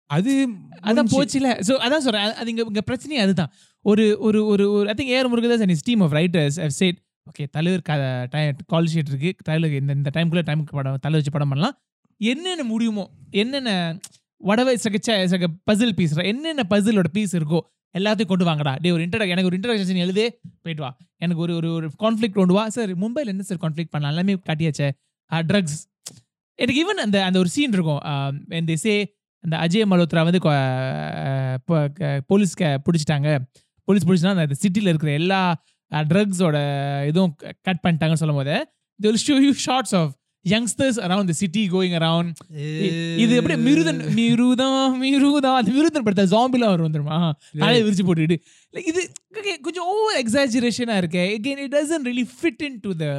அது 0.08 0.48
அதான். 0.82 1.06
போச்சுல. 1.12 1.62
So 1.68 1.78
அதான் 1.78 1.98
சொல்றேன். 1.98 2.30
அது- 2.30 2.48
இங்க 2.48 2.64
இங்க 2.66 2.82
பிரச்சனையே 2.92 3.22
அதுதான். 3.22 3.52
ஒரு 3.82 4.20
ஒரு 4.20 4.46
ஒரு 4.46 4.72
ஒரு 4.72 4.94
I 4.96 4.96
think 4.96 5.14
A R 5.14 5.30
Murugadoss 5.30 5.60
and 5.60 5.80
team 5.82 6.00
of 6.00 6.14
writers 6.14 6.56
have 6.56 6.70
said 6.70 6.98
okay 7.18 7.46
தலைவர் 7.52 7.82
கால் 8.66 8.86
ஷீட் 8.86 9.08
இருக்கு. 9.08 9.36
தலைவர் 9.44 9.80
இந்த 9.80 9.94
இந்த 9.94 10.10
டைம்குள்ள 10.14 10.42
டைமுக்கு 10.46 10.72
படம் 10.72 10.98
தலை 11.02 11.18
வச்சு 11.18 11.32
படம் 11.32 11.50
பண்ணலாம். 11.50 11.82
என்னென்ன 12.18 12.64
முடியுமோ 12.64 13.10
என்னென்ன 13.32 14.00
வடவை 14.38 14.78
சக 14.78 15.48
பசில் 15.72 15.92
பீஸ் 15.92 16.18
என்னென்ன 16.18 16.66
பசிலோட 16.70 17.04
பீஸ் 17.12 17.36
இருக்கோ 17.36 17.60
எல்லாத்தையும் 17.98 18.26
கொண்டு 18.26 18.46
வாங்கடா. 18.46 18.76
டே 18.82 18.92
ஒரு 18.92 19.04
இன்ட்ரட 19.04 19.28
எனக்கு 19.28 19.44
ஒரு 19.44 19.58
இன்ட்ரடக்ஷன் 19.58 19.96
எழுதே 19.96 20.30
போயிட்டு 20.62 20.84
வா. 20.84 20.98
எனக்கு 21.16 21.42
ஒரு 21.42 21.56
ஒரு 21.56 21.74
ஒரு 21.74 21.88
கான்ஃப்ளிக் 21.88 22.34
கொண்டு 22.34 22.54
வா. 22.54 22.70
சார் 22.70 22.98
மும்பையில் 22.98 23.26
என்ன 23.26 23.44
சார் 23.44 23.58
கான்ஃப்ளிக் 23.58 23.90
பண்ணலாம்? 23.90 24.18
எல்லாமே 24.18 24.42
காட்டியாச்சே. 24.50 24.92
ட்ரக்ஸ் 25.32 26.06
எனக்கு 26.56 26.82
ஈவன் 26.82 26.98
அந்த 26.98 27.24
அந்த 27.24 27.40
ஒரு 27.40 27.50
சீன் 27.50 27.72
இருக்கும். 27.72 28.00
இந்த 28.50 28.76
சே 28.76 29.17
அந்த 29.44 29.58
அஜய் 29.58 29.90
மல்ஹோத்ரா 29.90 30.24
வந்து 30.24 30.38
கொ- 30.38 32.22
போலீஸ் 32.28 32.62
பிடிச்சிட்டாங்க. 32.62 33.30
போலீஸ் 33.84 34.08
பிடிச்சினா 34.08 34.38
அந்த 34.38 34.54
சிட்டியில் 34.54 34.88
இருக்கிற 34.88 35.12
எல்லா 35.12 35.40
ட்ரக்ஸோட 35.92 36.58
இதுவும் 37.08 37.36
கட் 37.62 37.84
பண்ணிட்டாங்கன்னு 37.88 38.14
சொல்லும் 38.14 38.36
போது 38.36 38.56
they 39.00 39.12
will 39.12 39.54
shots 39.54 39.96
of 39.96 40.14
around 41.08 41.26
the 41.32 41.38
city 41.42 41.64
going 41.68 41.94
around 42.00 42.30
இது 43.24 43.32
எப்படி 43.40 43.56
மிருதன் 43.68 44.02
மிருதம் 44.20 44.98
மிருதம் 45.04 45.58
அந்த 45.60 45.72
மிருதன் 45.78 46.06
படத்தை 46.08 46.26
ஜாம்பிலாம் 46.36 46.74
வரும் 46.74 46.88
வந்துருமா 46.88 47.20
தலையை 47.62 47.84
விரிச்சு 47.88 48.06
போட்டுக்கிட்டு 48.10 48.40
இது 48.92 49.02
கொஞ்சம் 49.68 49.88
ஓவர் 49.94 50.20
எக்ஸாஜரேஷனா 50.24 50.98
இருக்கு 51.02 51.24
again 51.38 51.60
it 51.66 51.72
doesn't 51.72 52.06
really 52.10 52.28
fit 52.42 52.60
into 52.70 52.92
the 53.04 53.12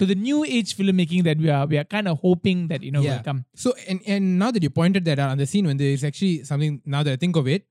to 0.00 0.06
the 0.12 0.18
new 0.28 0.40
age 0.56 0.72
filmmaking 0.80 1.22
that 1.28 1.38
we 1.44 1.50
are 1.50 1.64
we 1.72 1.78
are 1.82 1.88
kind 1.96 2.08
of 2.12 2.16
hoping 2.26 2.60
that 2.72 2.82
you 2.88 2.92
know 2.94 3.02
will 3.02 3.10
Yeah. 3.12 3.26
come 3.30 3.40
So 3.64 3.70
and 3.90 4.00
and 4.14 4.38
now 4.38 4.50
that 4.50 4.62
you 4.62 4.72
pointed 4.80 5.04
that 5.04 5.18
out, 5.18 5.30
அந்த 5.30 5.46
scene 5.52 5.66
வந்து 5.66 5.86
is 5.96 6.04
actually 6.10 6.34
something 6.50 6.74
now 6.86 7.02
that 7.02 7.12
I 7.12 7.20
think 7.24 7.36
of 7.42 7.48
it, 7.56 7.62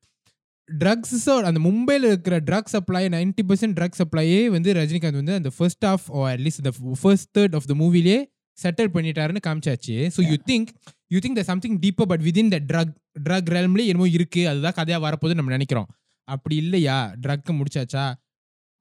drugs 0.69 1.13
அந்த 1.49 1.59
மும்பையில் 1.59 2.05
இருக்கிற 2.09 2.35
drug 2.49 2.69
supply 2.75 3.01
ninety 3.15 3.43
percent 3.49 3.75
drug 3.79 3.97
சப்ளையே 4.01 4.49
வந்து 4.49 4.73
ரஜினிகாந்த் 4.73 5.19
வந்து 5.21 5.33
அந்த 5.33 5.51
first 5.57 5.85
half 5.85 6.05
oh 6.17 6.21
at least 6.33 6.61
இந்த 6.63 6.71
first 7.01 7.29
third 7.37 7.55
of 7.59 7.67
the 7.71 7.75
மூவிலே 7.81 8.17
செட்டில் 8.63 8.93
பண்ணிட்டாருன்னு 8.95 9.41
காமிச்சாச்சு. 9.47 9.95
So 10.15 10.23
you 10.29 10.35
think 10.49 10.71
you 11.13 11.19
think 11.23 11.39
the 11.39 11.43
something 11.51 11.77
deeper 11.85 12.09
but 12.11 12.23
within 12.27 12.51
the 12.55 12.59
drug 12.71 12.95
drug 13.27 13.49
ரெல்ம்லேயே 13.55 13.91
என்னமோ 13.91 14.09
இருக்கு. 14.17 14.43
அதுதான் 14.51 14.77
கதையாக 14.79 15.01
வரப்போகுது 15.07 15.37
நம்ம 15.39 15.53
நினைக்கிறோம். 15.57 15.87
அப்படி 16.27 16.55
இல்லையா? 16.63 16.97
ட்ரக் 17.23 17.49
முடிச்சாச்சா? 17.59 18.03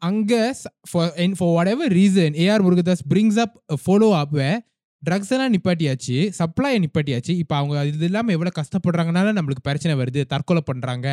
அங்கே 0.03 0.43
for 0.91 1.11
for 1.39 1.53
whatever 1.73 1.93
reason 2.01 2.37
A R 2.45 2.65
Murugadoss 2.67 3.05
brings 3.13 3.41
up 3.45 3.57
follow 3.85 4.11
up 4.23 4.37
drugs 5.03 5.33
எல்லாம் 5.35 5.53
நிப்பாட்டியாச்சு 5.55 6.17
சப்ளையை 6.39 6.79
நிப்பாட்டியாச்சு. 6.85 7.33
இப்போ 7.43 7.55
அவங்க 7.61 7.85
இது 7.91 8.07
இல்லாமல் 8.11 8.35
எவ்வளோ 8.37 8.53
கஷ்டப்படுறாங்கனால 8.61 9.33
நம்மளுக்கு 9.39 9.67
பிரச்சனை 9.69 9.95
வருது 10.01 10.23
தற்கொலை 10.33 10.63
பண்ணுறாங்க 10.71 11.07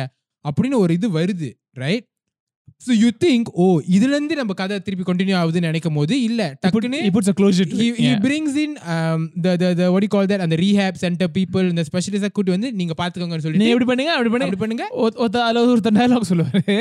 அப்படின்னு 0.44 0.76
ஒரு 0.84 0.92
இது 0.98 1.08
வருது 1.18 1.48
right 1.82 2.06
so 2.86 2.92
you 2.94 3.08
think 3.20 3.48
oh 3.56 3.66
இதுலேருந்து 3.90 4.34
நம்ம 4.34 4.52
கதை 4.52 4.80
திருப்பி 4.80 5.04
கண்டினியூ 5.04 5.36
ஆகுதுன்னு 5.36 5.60
நினைக்கும் 5.62 5.94
போது 5.94 6.22
இல்லை 6.22 6.46
டக்குன்னு 6.62 7.00
he 7.00 7.10
puts 7.10 7.28
a 7.28 7.36
closure 7.40 7.66
to 7.66 7.76
he, 7.76 7.88
it. 7.88 7.98
he 7.98 8.06
Yeah. 8.06 8.20
brings 8.20 8.54
in 8.56 8.70
um, 8.88 9.20
the 9.42 9.52
the 9.56 9.74
the 9.74 9.86
what 9.86 10.00
do 10.00 10.08
you 10.08 10.14
call 10.14 10.26
that 10.26 10.40
அந்த 10.40 10.56
rehab 10.56 10.94
center 10.96 11.28
people 11.30 11.64
இந்த 11.68 11.84
ஸ்பெஷலிஸ்டா 11.88 12.28
கூட்டி 12.32 12.50
வந்து 12.50 12.72
நீங்க 12.72 12.94
பாத்துக்கோங்கன்னு 12.98 13.34
நீ 13.34 13.38
சொல்லிட்டு 13.38 13.68
எப்படி 13.68 13.84
பண்ணுங்க? 13.84 14.12
அப்படி 14.12 14.30
பண்ணுங்க. 14.30 14.48
அப்படி 14.48 14.62
பண்ணுங்க. 14.64 14.86
ஒருத்த- 14.96 15.20
ஒருத்த 15.20 15.44
அதில் 15.44 15.70
ஒருத்தர் 15.70 15.96
டயலாக் 15.98 16.30
சொல்லுவாரு. 16.30 16.76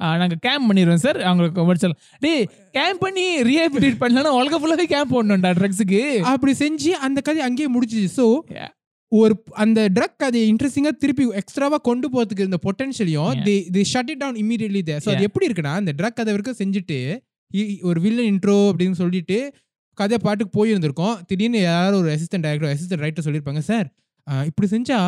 ஆ, 0.00 0.16
நாங்க 0.16 0.34
கேம்ப் 0.40 0.68
பண்ணிடுவோம் 0.68 1.02
சார். 1.04 1.20
அவங்களுக்கு 1.22 1.60
முடிச்சலாம் 1.66 1.98
டேய் 2.18 2.44
கேம்ப் 2.72 2.98
பண்ணி 2.98 3.26
ரீஹாபிலிட்டேட் 3.42 4.00
பண்ணலன்னா 4.00 4.32
உலக 4.40 4.58
ஃபுல்லாவே 4.58 4.86
கேம்ப் 4.86 5.12
போடணும்டா 5.14 5.52
ட்ரக்ஸுக்கு 5.58 6.00
அப்படி 6.32 6.52
செஞ்சு 6.58 6.90
அந்த 7.00 7.20
கதை 7.20 7.42
அங்கேயே 7.42 7.68
முடிச்சிச்சு 7.70 8.08
ஸோ 8.16 8.26
ஒரு 9.12 9.34
அந்த 9.56 9.80
ட்ரக் 9.90 10.16
கதையை 10.16 10.46
இன்ட்ரெஸ்டிங்கா 10.48 10.92
திருப்பி 10.98 11.24
எக்ஸ்ட்ராவா 11.40 11.78
கொண்டு 11.82 12.06
போறதுக்கு 12.08 12.44
இருந்த 12.44 12.58
பொட்டன்ஷியலையும். 12.62 13.32
They 13.40 13.54
they 13.74 13.82
shut 13.92 14.10
it 14.10 14.20
down 14.20 14.38
immediately 14.42 14.82
there 14.82 15.02
so 15.02 15.10
அது. 15.12 15.26
எப்படி 15.28 15.46
இருக்குன்னா 15.48 15.74
அந்த 15.80 15.92
ட்ரக் 15.98 16.16
கதை 16.16 16.32
வரைக்கும் 16.32 16.60
செஞ்சுட்டு 16.60 16.98
ஒரு 17.82 17.98
வில்லன் 18.00 18.30
இன்ட்ரோ 18.30 18.58
அப்படின்னு 18.70 18.98
சொல்லிட்டு 19.00 19.38
கதை 19.98 20.18
பாட்டுக்கு 20.18 20.52
போயிருந்திருக்கோம் 20.54 21.16
திடீர்னு 21.26 21.60
யாராவது 21.62 21.96
ஒரு 21.98 22.10
அசிஸ்டன்ட் 22.14 22.46
டைரக்டர் 22.46 22.72
அசிஸ்டன்ட் 22.74 23.04
ரைட்டர் 23.04 23.26
சொல்லியிருப்பாங்க 23.26 23.62
சார் 23.66 23.88
இப்படி 24.48 24.68
செஞ்சா 24.74 24.98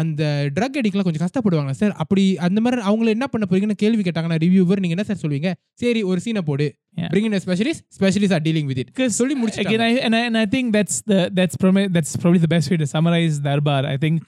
அந்த 0.00 0.22
ட்ரக் 0.56 0.76
அடிக்கலாம் 0.80 1.06
கொஞ்சம் 1.06 1.24
கஷ்டப்படுவாங்க. 1.24 1.72
சார் 1.78 1.94
அப்படி 2.02 2.24
அந்த 2.46 2.58
மாதிரி 2.64 2.80
அவங்கள 2.88 3.08
என்ன 3.16 3.26
பண்ண 3.32 3.44
போறீங்கன்னு 3.50 3.76
கேள்வி 3.82 4.02
கேட்டாங்கன்னா 4.06 4.38
ரிவ்யூவர் 4.44 4.82
நீங்க 4.82 4.96
என்ன 4.96 5.06
சார் 5.08 5.22
சொல்லுவீங்க 5.22 5.50
சரி 5.82 6.02
ஒரு 6.10 6.20
சீனை 6.24 6.42
போடு. 6.50 6.66
Yeah. 7.00 7.10
Bring 7.12 7.26
in 7.28 7.42
specialist 7.46 7.84
specialist 7.98 8.34
are 8.36 8.44
dealing 8.48 8.68
with 8.70 8.80
it 8.82 8.92
சொல்லி 9.20 9.34
again 9.34 9.40
முடிச்சு 9.42 9.64
I, 9.88 9.94
and, 10.06 10.14
I, 10.18 10.24
and 10.28 10.38
I 10.42 10.46
think 10.54 10.68
that's 10.76 10.96
the 11.12 11.20
that's 11.38 11.56
probably 11.62 11.86
that's 11.96 12.12
probably 12.22 12.42
the 12.46 12.52
best 12.54 12.70
way 12.72 12.78
to 12.84 12.88
summarize 12.94 13.38
Darbar. 13.48 13.80
I 13.94 13.98
think 14.04 14.18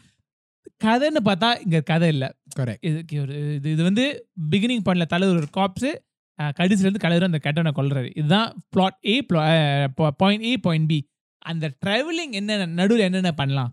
கதைன்னு 0.85 1.20
பார்த்தா 1.28 1.48
இங்க 1.64 1.78
கதை 1.90 2.09
இல்ல. 2.14 2.24
கரெக்ட் 2.59 2.87
இதுக்கு 2.88 3.16
ஒரு 3.24 3.35
இது 3.59 3.68
இது 3.74 3.83
வந்து 3.88 4.05
பிகினிங் 4.52 4.85
பண்ணல 4.88 5.05
தலைவர் 5.12 5.40
ஒரு 5.42 5.50
காப்ஸ் 5.59 5.90
கடைசில 6.59 6.87
இருந்து 6.87 7.02
கலைவர் 7.05 7.26
அந்த 7.28 7.40
கெட்டவனை 7.44 7.72
கொல்றாரு. 7.76 8.09
இதுதான் 8.20 8.48
plot 8.74 8.98
A 9.12 9.16
point 10.22 10.44
A 10.50 10.52
point 10.66 10.88
B 10.92 10.98
அந்த 11.45 11.65
டிராவலிங் 11.84 12.34
என்னென்ன 12.39 12.65
நடுவில் 12.80 13.06
என்னென்ன 13.08 13.32
பண்ணலாம் 13.34 13.71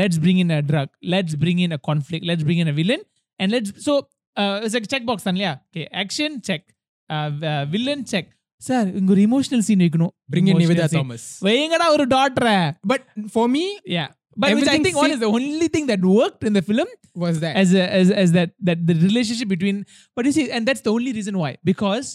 let's 0.00 0.16
bring 0.18 0.38
in 0.44 0.50
a 0.50 0.62
drug 0.62 0.88
let's 1.14 1.34
bring 1.34 1.58
in 1.58 1.72
a 1.72 1.80
conflict 1.88 2.24
let's 2.30 2.44
bring 2.48 2.60
in 2.64 2.68
a 2.68 2.76
villain 2.80 3.02
and 3.40 3.48
let's 3.54 3.70
so 3.86 3.92
uh, 4.36 4.56
it's 4.64 4.74
like 4.76 4.88
check 4.94 5.04
box 5.10 5.18
தான் 5.26 5.36
இல்லையா 5.36 5.52
okay 5.66 5.84
action 6.02 6.30
check 6.48 6.62
uh, 7.10 7.28
uh, 7.50 7.62
villain 7.74 8.02
check 8.12 8.26
sir 8.60 8.86
இங்க 8.98 9.10
ஒரு 9.14 9.22
emotional 9.28 9.64
scene 9.68 9.82
வைக்கணும் 9.84 10.12
bring 10.32 10.46
in 10.46 10.54
Emotional 10.54 10.72
Nivetha 10.72 10.86
scene. 10.88 11.02
Thomas 11.02 11.26
வைங்கடா 11.46 11.86
ஒரு 11.96 12.04
டாட்டரை 12.14 12.58
but 12.92 13.04
for 13.34 13.50
me 13.54 13.64
yeah 13.96 14.08
but 14.36 14.46
which 14.48 14.52
I 14.52 14.54
Everything 14.54 14.84
think 14.86 14.96
one 15.02 15.10
se- 15.10 15.16
is 15.16 15.20
the 15.24 15.32
only 15.38 15.68
thing 15.74 15.84
that 15.90 16.00
worked 16.14 16.42
in 16.44 16.54
the 16.58 16.62
film 16.62 16.88
was 17.16 17.34
that 17.42 17.54
as 17.62 17.72
a, 17.74 17.84
as 17.98 18.08
as 18.22 18.30
that 18.36 18.50
that 18.68 18.78
the 18.88 18.96
relationship 19.04 19.48
between 19.54 19.76
but 20.16 20.22
you 20.28 20.32
see 20.32 20.46
and 20.56 20.62
that's 20.68 20.84
the 20.88 20.94
only 20.96 21.12
reason 21.18 21.36
why 21.42 21.50
because 21.64 22.06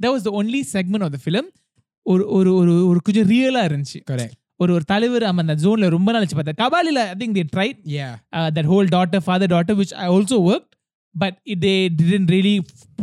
that 0.00 0.10
was 0.10 0.22
the 0.22 0.34
only 0.40 0.62
segment 0.66 1.02
of 1.02 1.12
the 1.16 1.22
film 1.26 1.46
ஒரு 2.06 2.24
ஒரு 2.36 2.50
ஒரு 2.56 2.72
ஒரு 2.88 2.98
கொஞ்சம் 3.00 3.28
ரியலா 3.30 3.62
இருந்துச்சு 3.68 4.00
correct 4.10 4.34
ஒரு 4.61 4.71
ஒரு 4.73 4.85
தலைவர் 4.85 5.23
அவன் 5.23 5.43
அந்த 5.45 5.55
ஜோன்ல 5.63 5.89
ரொம்ப 5.89 6.11
நாள் 6.11 6.23
வச்சு 6.23 6.37
பார்த்தேன் 6.39 6.59
கபாலில 6.63 7.01
I 7.07 7.15
think 7.21 7.37
they 7.39 7.45
tried 7.55 7.79
yeah 7.97 8.13
uh, 8.37 8.49
that 8.57 8.67
whole 8.71 8.89
daughter 8.95 9.21
father 9.29 9.49
daughter 9.55 9.75
which 9.81 9.93
i 10.03 10.09
also 10.15 10.37
worked 10.49 10.69
but 11.15 11.33
it, 11.45 11.57
they 11.61 11.77
didn't 12.01 12.29
really 12.35 12.53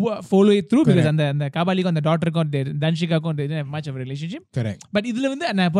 f- 0.03 0.21
follow 0.29 0.53
it 0.59 0.67
through 0.71 0.85
because 0.85 0.99
Correct. 0.99 1.11
அந்த 1.13 1.25
அந்த 1.29 1.47
காபாலிக்கும் 1.57 1.93
அந்த 1.95 2.03
டாட்டருக்கும் 2.09 2.53
தன்ஷிகாக்கும் 2.85 3.37
they 3.39 3.47
didn't 3.47 3.61
have 3.63 3.73
much 3.77 3.89
of 3.91 3.97
a 3.97 4.03
relationship 4.05 4.43
correct 4.59 4.83
but 4.95 5.05
இதுல 5.13 5.29
வந்து 5.29 5.47
நான் 5.53 5.75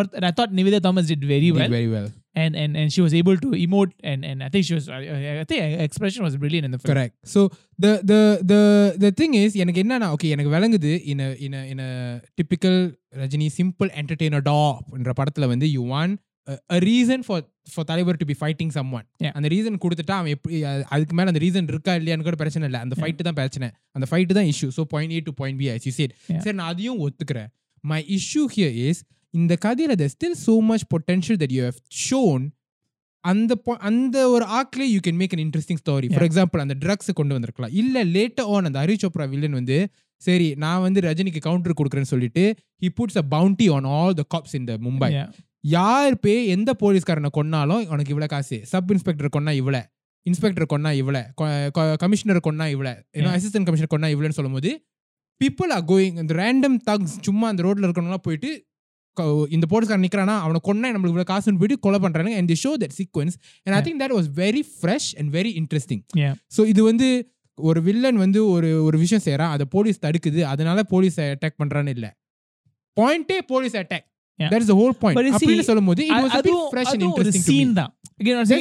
Nivedha 0.59 0.81
Thomas 0.81 1.07
did 1.13 1.23
very 1.35 1.51
did 1.51 1.59
well 1.59 1.73
very 1.79 1.91
well 1.95 2.09
and, 2.38 2.54
and 2.56 2.72
and 2.76 2.88
she 2.90 3.02
was 3.02 3.14
able 3.14 3.38
to 3.38 3.50
emote 3.60 3.92
and 4.04 4.22
and 4.24 4.40
I 4.40 4.50
think 4.50 4.64
she 4.64 4.74
was 4.74 4.86
I, 4.90 5.00
I 5.34 5.46
think 5.46 5.60
her 5.68 5.84
expression 5.84 6.22
was 6.24 6.36
brilliant 6.38 6.66
in 6.66 6.72
the 6.72 6.80
film 6.80 6.92
correct 6.92 7.14
so 7.28 7.42
the 7.80 7.94
the 8.04 8.20
the 8.46 8.62
the 8.98 9.12
thing 9.14 9.34
is 9.36 9.54
எனக்கு 9.62 9.82
என்னன்னா 9.84 10.10
okay 10.14 10.32
எனக்கு 10.32 10.54
விளங்குது 10.54 10.92
in 11.06 11.22
a 11.22 11.32
in 11.46 11.54
a 11.54 11.64
in 11.68 11.82
a 11.82 11.92
typical 12.38 12.76
Rajini 13.22 13.48
simple 13.54 13.92
entertainer 14.02 14.42
dog 14.48 14.72
என்ற 15.00 15.14
படத்துல 15.20 15.50
வந்து 15.52 15.70
you 15.72 15.84
want 15.92 16.14
a, 16.48 16.56
a 16.72 16.82
reason 16.84 17.20
for 17.24 17.40
for 17.70 17.84
Thalaivar 17.90 18.20
to 18.20 18.28
be 18.30 18.38
fighting 18.40 18.74
someone 18.98 19.06
Yeah. 19.24 19.34
அந்த 19.38 19.48
reason 19.54 19.82
கொடுத்துட்டா 19.84 20.16
அவன் 20.20 20.34
எப்படி 20.36 20.56
அஹ், 20.70 20.84
அதுக்கு 20.94 21.16
மேல 21.18 21.32
அந்த 21.32 21.42
ரீசன் 21.44 21.70
இருக்கா 21.72 21.94
இல்லையான்னு 22.00 22.26
கூட 22.26 22.38
பிரச்சனை 22.42 22.68
இல்லை 22.70 22.82
அந்த 22.86 22.96
ஃபைட்டு 23.00 23.26
தான் 23.28 23.38
பிரச்சனை 23.40 23.68
அந்த 23.96 24.08
ஃபைட்டு 24.10 24.38
தான் 24.38 24.50
issue 24.52 24.70
so 24.76 24.84
point 24.92 25.14
A 25.16 25.24
to 25.28 25.34
point 25.40 25.60
B 25.62 25.70
I 25.70 25.80
see 25.86 25.94
said 25.98 26.14
Yeah. 26.30 26.42
சரி 26.46 26.58
நான் 26.60 26.72
அதையும் 26.74 27.00
ஒத்துக்கிறேன் 27.06 27.50
மை 27.84 28.00
இஷ்யூ 28.18 28.44
ஹியர் 28.56 28.76
இஸ் 28.86 29.02
இந்த 29.35 29.55
கதையில 29.65 29.95
there's 30.01 30.15
still 30.19 30.37
so 30.47 30.55
much 30.71 30.85
potential 30.95 31.37
that 31.43 31.53
you 31.57 31.63
have 31.69 31.79
shown. 32.09 32.41
அந்த 33.25 33.53
அந்த 33.89 34.17
ஒரு 34.35 34.45
ஆக்ல 34.59 34.83
you 34.93 34.99
can 35.07 35.19
make 35.21 35.33
an 35.37 35.43
interesting 35.45 35.81
story 35.83 36.09
for 36.13 36.27
example 36.27 36.63
அந்த 36.65 36.75
ட்ரக்ஸ் 36.83 37.11
கொண்டு 37.19 37.35
வந்திருக்கலாம். 37.37 37.73
இல்ல 37.81 38.05
லேட்டர் 38.17 38.49
ஆன் 38.55 38.69
அந்த 38.69 38.79
ஹரி 38.85 38.97
சோப்ரா 39.03 39.27
வில்லன் 39.33 39.57
வந்து 39.61 39.79
சரி 40.23 40.47
நான் 40.65 40.85
வந்து 40.87 41.01
ரஜினிக்கு 41.07 41.41
கவுண்டர் 41.47 41.79
கொடுக்குறேன்னு 41.81 42.13
சொல்லிட்டு 42.15 42.45
he 42.83 42.89
puts 42.99 43.19
a 43.23 43.25
bounty 43.35 43.67
on 43.77 43.89
all 43.99 44.15
the 44.21 44.25
cops 44.35 44.57
இந்த 44.61 44.73
மும்பை 44.87 45.11
யார் 45.75 46.17
பே 46.25 46.35
எந்த 46.55 46.71
போலீஸ்காரனை 46.83 47.31
கொன்னாலும் 47.39 47.85
உனக்கு 47.95 48.13
இவ்வளோ 48.15 48.29
காசு. 48.35 48.57
சப் 48.73 48.91
இன்ஸ்பெக்டர் 48.95 49.35
கொன்னா 49.37 49.53
இவ்வளோ 49.61 49.83
இன்ஸ்பெக்டர் 50.27 50.71
கொன்னா 50.73 50.91
இவ்வளோ 51.01 51.23
கமிஷனர் 52.03 52.41
கொன்னா 52.49 52.67
இவ்வளோ 52.75 52.93
ஏன்னா. 53.19 53.33
அசிஸ்டன்ட் 53.37 53.69
கமிஷனர் 53.69 53.93
கொன்னா 53.95 54.11
இவ்வளோன்னு 54.15 54.39
சொல்லும்போது 54.39 54.71
பீப்புள் 55.41 55.73
ஆர் 55.77 55.85
கோயிங் 55.93 56.17
இந்த 56.23 56.35
ரேண்டம் 56.43 56.79
தக்ஸ் 56.89 57.17
சும்மா 57.27 57.47
அந்த 57.53 57.63
ரோட்ல 57.67 57.87
இருக்கவங்களாம் 57.89 58.27
போயிட்டு 58.29 58.51
இந்த 59.51 59.67
போலீஸ்காரன் 59.69 60.05
நிக்கிறானா 60.05 60.37
அவனை 60.39 60.61
கொன்னா 60.65 60.95
நம்மளுக்கு 60.95 61.15
இவ்வளோ 61.15 61.29
காசுன்னு 61.29 61.59
போயிட்டு 61.59 61.79
கொலை 61.79 61.99
பண்றாங்க 61.99 62.37
and 62.37 62.49
the 62.49 62.57
show 62.65 62.73
that 62.79 62.95
sequence 62.99 63.37
and 63.63 63.75
I. 63.77 63.81
Think 63.87 64.03
that 64.03 64.15
was 64.17 64.29
very 64.37 64.63
fresh 64.77 65.19
and 65.19 65.35
very 65.35 65.53
interesting. 65.61 66.03
So 66.57 66.67
இது 66.67 66.83
வந்து 66.83 67.09
ஒரு 67.59 67.83
வில்லன் 67.83 68.17
வந்து 68.17 68.49
ஒரு 68.49 68.85
ஒரு 68.85 68.99
விஷயம் 68.99 69.25
செய்றான் 69.25 69.51
அதை 69.51 69.67
போலீஸ் 69.71 69.99
தடுக்குது 70.03 70.41
அதனால 70.45 70.83
போலீஸ் 70.83 71.21
அட்டாக் 71.21 71.59
பண்றான்னு 71.59 71.89
இல்ல. 71.89 72.07
பாயிண்டே 72.97 73.39
police 73.47 73.77
attack. 73.77 74.07
That 74.39 74.61
is 74.61 74.73
whole 74.73 74.91
point 74.99 75.19
அப்படின்னு 75.35 75.61
சொல்லும்போது 75.61 76.07
இட் 76.07 76.13
வாஸ் 76.25 76.35
தான். 77.75 77.95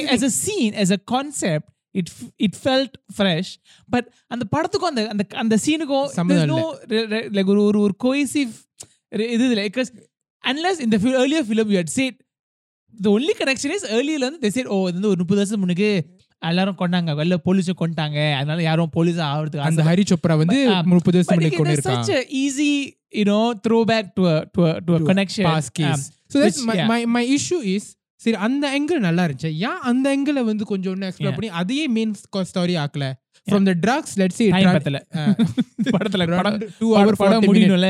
As 0.08 0.22
a 0.22 0.30
scene 0.42 0.74
as 0.74 0.92
a 0.92 1.00
concept 1.10 1.66
it 1.94 2.08
f- 2.10 2.30
it 2.38 2.54
felt 2.64 2.90
fresh. 3.18 3.48
But 3.88 4.04
அந்த 4.26 4.44
படத்துக்கும் 4.56 4.90
அந்த 4.90 5.08
அந்த 5.08 5.26
அந்த 5.34 5.58
சீனுக்கும் 5.66 6.08
like 7.30 7.46
ஒரு 7.46 7.62
ஒரு 7.62 7.80
ஒரு 7.80 7.94
re- 9.12 9.30
இது 9.30 9.48
இல்லை 9.48 9.70
because 10.44 10.54
unless 10.54 10.80
in 10.80 10.90
the 10.92 10.98
fi- 10.98 11.14
earlier 11.14 11.44
film 11.44 11.70
you 11.70 11.76
had 11.76 11.88
said 11.88 12.14
the 13.04 13.10
only 13.10 13.34
connection 13.34 13.70
is 13.70 13.84
earlier 13.90 14.18
வந்து 14.18 14.38
they 14.40 14.52
said 14.52 14.66
oh 14.66 14.80
இது 14.80 14.92
வந்து 14.92 15.08
ஒரு 15.08 15.18
முப்பது 15.18 15.40
வருஷம் 15.40 15.58
முன்னுக்கு 15.58 15.90
எல்லாரும் 16.38 16.76
கொண்டாங்க. 16.78 17.10
வெளில 17.20 17.36
போலீஸும் 17.44 17.80
கொண்டாங்க. 17.80 18.32
அதனால 18.32 18.62
யாரும் 18.62 18.90
போலீஸ் 18.90 19.16
ஆகிறதுக்கு 19.16 19.56
அந்த 19.56 19.84
ஹரி 19.84 20.04
சோப்ரா 20.10 20.36
வந்து 20.36 20.82
முப்பது 20.84 21.24
வருஷம் 21.24 21.38
முன்னாடி 21.38 21.56
கொண்டு 21.56 21.72
it's 21.72 21.76
இருக்கான் 21.76 22.04
such 22.04 22.14
a 22.14 22.26
easy, 22.42 22.72
you 23.14 23.24
know, 23.24 23.52
throwback 23.68 24.02
to 24.14 24.36
a 24.36 24.44
to 24.44 24.68
a 24.68 24.78
to 24.80 24.94
a 24.94 25.00
connection. 25.00 25.44
past 25.44 25.70
case. 25.78 25.90
Um, 25.90 26.00
so 26.28 26.42
that's 26.42 26.58
which- 26.58 26.64
my, 26.64 26.76
yeah. 26.76 26.86
my 26.86 27.04
my 27.04 27.38
issue 27.38 27.62
is 27.76 27.96
சரி 28.14 28.36
அந்த 28.36 28.80
ஆங்கிள் 28.80 28.98
நல்லா 28.98 29.24
இருந்துச்சு. 29.24 29.52
ஏன் 29.52 29.78
அந்த 29.80 30.16
ஆங்கிள 30.16 30.44
வந்து 30.44 30.64
கொஞ்சம் 30.64 30.92
ஒன்று 30.92 31.08
எக்ஸ்ப்ளோர். 31.08 31.30
பண்ணி 31.30 31.48
அதையே 31.48 31.88
main 31.88 32.14
story 32.34 32.74
ஆக்கல? 32.84 33.12
From 33.50 33.62
the 33.62 33.74
drugs 33.84 34.18
let's. 34.18 34.40
படத்துல 35.84 36.36
படம் 36.36 36.58
டூ 36.78 36.96
ஹவர் 36.96 37.12
படம் 37.12 37.42
முடியணும்ல. 37.42 37.88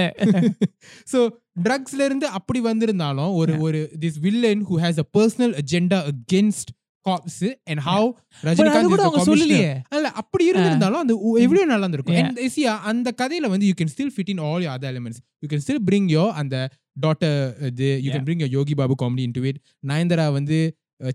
ஸோ 1.12 1.28
ட்ரக்ஸ்ல 1.62 2.04
இருந்து 2.04 2.26
அப்படி 2.38 2.60
வந்திருந்தாலும் 2.62 3.32
ஒரு 3.34 3.52
ஒரு 3.60 3.80
this 4.00 4.18
villain 4.20 4.64
who 4.68 4.76
has 4.82 4.98
a 4.98 5.08
personal 5.18 5.54
agenda 5.62 5.98
against 6.10 6.70
cops 7.06 7.38
and 7.64 7.82
how 7.86 8.06
Rajinikanth. 8.42 8.88
சொல்லலையே. 9.28 9.68
அல்ல 9.88 10.08
அப்படி 10.20 10.44
இருந்திருந்தாலும் 10.50 11.02
அந்த 11.02 11.12
எவ்வளவு 11.42 11.66
நல்லா 11.66 11.86
இருந்திருக்கும். 11.86 12.16
See, 12.48 12.64
அந்த 12.90 13.08
கதையில 13.18 13.48
வந்து 13.48 13.66
you 13.66 13.74
can 13.78 13.92
still 13.94 14.12
fit 14.16 14.30
in 14.30 14.42
all 14.48 14.66
other 14.74 14.90
elements 14.92 15.20
you 15.40 15.48
can 15.48 15.64
still 15.66 15.82
bring 15.88 16.08
யோ 16.10 16.24
அந்த 16.40 16.56
டாட்டர் 17.00 17.38
இது 17.70 17.88
you 18.02 18.10
can 18.12 18.26
bring 18.28 18.44
Yogi 18.50 18.74
Babu 18.74 18.96
comedy 19.02 19.24
into 19.28 19.44
it 19.44 19.60
Nayanthara 19.86 20.26
வந்து 20.32 20.58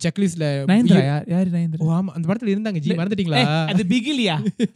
செக்லிஸ்ட்ல 0.04 0.46
நயன்தரா? 0.69 1.02
யார் 1.10 1.26
யாரு 1.32 1.50
நயன்தரா? 1.56 1.82
ஓ 1.86 1.96
ஆமா 1.98 2.12
அந்த 2.15 2.26
படத்துல 2.30 2.52
இருந்தாங்க 2.54 2.80
ஜி 2.84 2.91
மறந்துட்டீங்களா? 3.00 3.41
அது 3.72 3.84
பிகிலியா? 3.93 4.36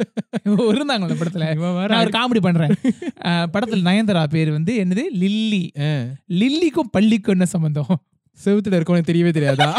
இருந்தாங்க 0.76 1.06
அந்த 1.08 1.18
படத்துல. 1.22 1.46
நான் 1.92 2.02
ஒரு 2.04 2.14
காமெடி 2.18 2.42
பண்றேன். 2.48 2.74
படத்துல 3.54 3.82
நயன்தரா 3.90 4.24
பேர் 4.36 4.52
வந்து 4.58 4.74
என்னது? 4.84 5.06
லில்லி. 5.24 5.64
லில்லிக்கும் 6.42 6.92
பள்ளிக்கும் 6.98 7.36
என்ன 7.38 7.48
சம்பந்தம்? 7.56 7.94
செவுத்துல 8.38 8.78
இருக்கவனுக்கு 8.78 9.12
தெரியவே 9.12 9.34
தெரியாதா? 9.40 9.70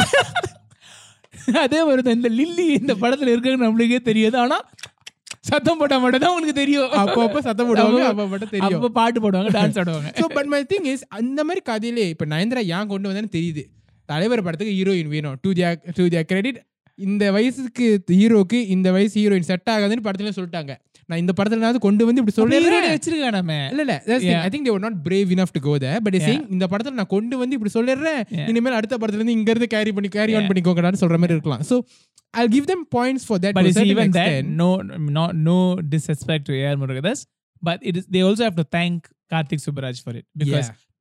அதே 1.65 1.81
மாதிரி 1.87 2.17
இந்த 2.19 2.31
லில்லி 2.39 2.69
இந்த 2.81 2.95
படத்துல 3.03 3.33
இருக்குன்னு 3.33 3.67
நம்மளுக்கே 3.67 4.03
தெரியாது. 4.11 4.37
ஆனா 4.45 4.59
சத்தம் 5.49 5.79
போட்டா 5.81 5.97
மட்டும் 6.03 6.23
தான் 6.25 6.37
உனக்கு 6.37 6.55
தெரியும். 6.63 6.91
அப்போ 7.01 7.21
அப்போ 7.27 7.41
சத்தம் 7.47 7.69
போடுவாங்க 7.69 8.03
அப்போ 8.13 8.25
மட்டும் 8.33 8.53
தெரியும். 8.55 8.79
அப்ப 8.79 8.95
பாட்டு 9.01 9.19
போடுவாங்க 9.25 9.51
டான்ஸ் 9.59 9.79
ஆடுவாங்க. 9.83 10.11
So 10.21 10.27
but 10.37 10.51
my 10.55 10.61
thing 10.73 10.89
is 10.93 11.05
அந்த 11.21 11.41
மாதிரி 11.49 11.63
கதையிலே 11.71 12.07
இப்போ 12.15 12.27
நயன்தரா 12.33 12.65
ஏன் 12.77 12.91
கொண்டு 12.93 13.09
வந்தேன்னு 13.11 13.35
தெரியுது. 13.37 13.65
தலைவர் 14.09 14.43
படத்துக்கு 14.43 14.75
ஹீரோயின் 14.79 15.13
வேணும் 15.15 15.39
டு 15.43 15.53
தியா 15.53 15.71
டு 15.97 16.05
தியா 16.07 16.23
கிரெடிட் 16.23 16.59
இந்த 16.99 17.33
வயசுக்கு 17.33 17.87
ஹீரோக்கு 18.13 18.67
இந்த 18.67 18.91
வயசு 18.93 19.15
ஹீரோயின் 19.21 19.49
செட் 19.51 19.71
ஆகாதுன்னு 19.75 20.05
படத்துல 20.07 20.33
சொல்லிட்டாங்க 20.39 20.73
நான் 21.09 21.19
இந்த 21.19 21.33
படத்துல 21.37 21.79
கொண்டு 21.79 22.07
வந்து 22.07 22.21
இப்படி 22.23 22.37
சொல்லிடுறேன் 22.39 22.87
வச்சிருக்கா 22.95 23.31
நம்ம 23.31 23.53
இல்ல 23.71 23.83
இல்ல. 23.83 23.95
I 24.39 24.49
think 24.49 24.67
they're 24.69 24.83
not 24.87 24.99
brave 25.07 25.31
enough 25.37 25.53
to 25.53 25.61
go 25.61 25.79
there 25.79 26.03
but. 26.03 26.17
Saying 26.27 26.45
இந்த 26.49 26.67
படத்துல 26.67 26.91
நான் 26.91 27.07
கொண்டு 27.07 27.39
வந்து 27.39 27.57
இப்படி 27.59 27.73
சொல்லிடுறேன். 27.75 28.21
இனிமேல் 28.51 28.73
அடுத்த 28.73 28.97
படத்துல 28.97 29.15
இருந்து 29.15 29.33
இங்க 29.33 29.51
இருந்து 29.51 29.67
கேரி 29.67 29.93
பண்ணி 29.93 30.09
கேரி 30.09 30.35
ஆன். 30.35 30.49
பண்ணிக்கோங்கடான்னு 30.51 31.01
சொல்ற 31.01 31.19
மாதிரி 31.19 31.37
இருக்கலாம் 31.37 31.63
so 31.71 31.79
I 32.35 32.49
give 32.49 32.65
them 32.65 32.83
points 32.97 33.27
for 33.29 33.41
that 33.41 33.57
But 33.59 33.67
it's 33.67 33.81
even 33.87 34.11
that, 34.11 34.45
no, 34.63 34.69
not 35.19 35.33
no 35.49 35.59
disrespect 35.95 36.45
to 36.45 36.55
A.R. 36.61 36.77
Murugadas, 36.77 37.21
but 37.63 37.79
it 37.83 37.97
is 37.97 38.07
they 38.07 38.21
also 38.21 38.45
have 38.45 38.57
to 38.57 38.67
thank 38.79 38.99
Karthik 39.31 39.61
Subbaraj 39.61 40.03
for 40.03 40.15
it 40.17 40.27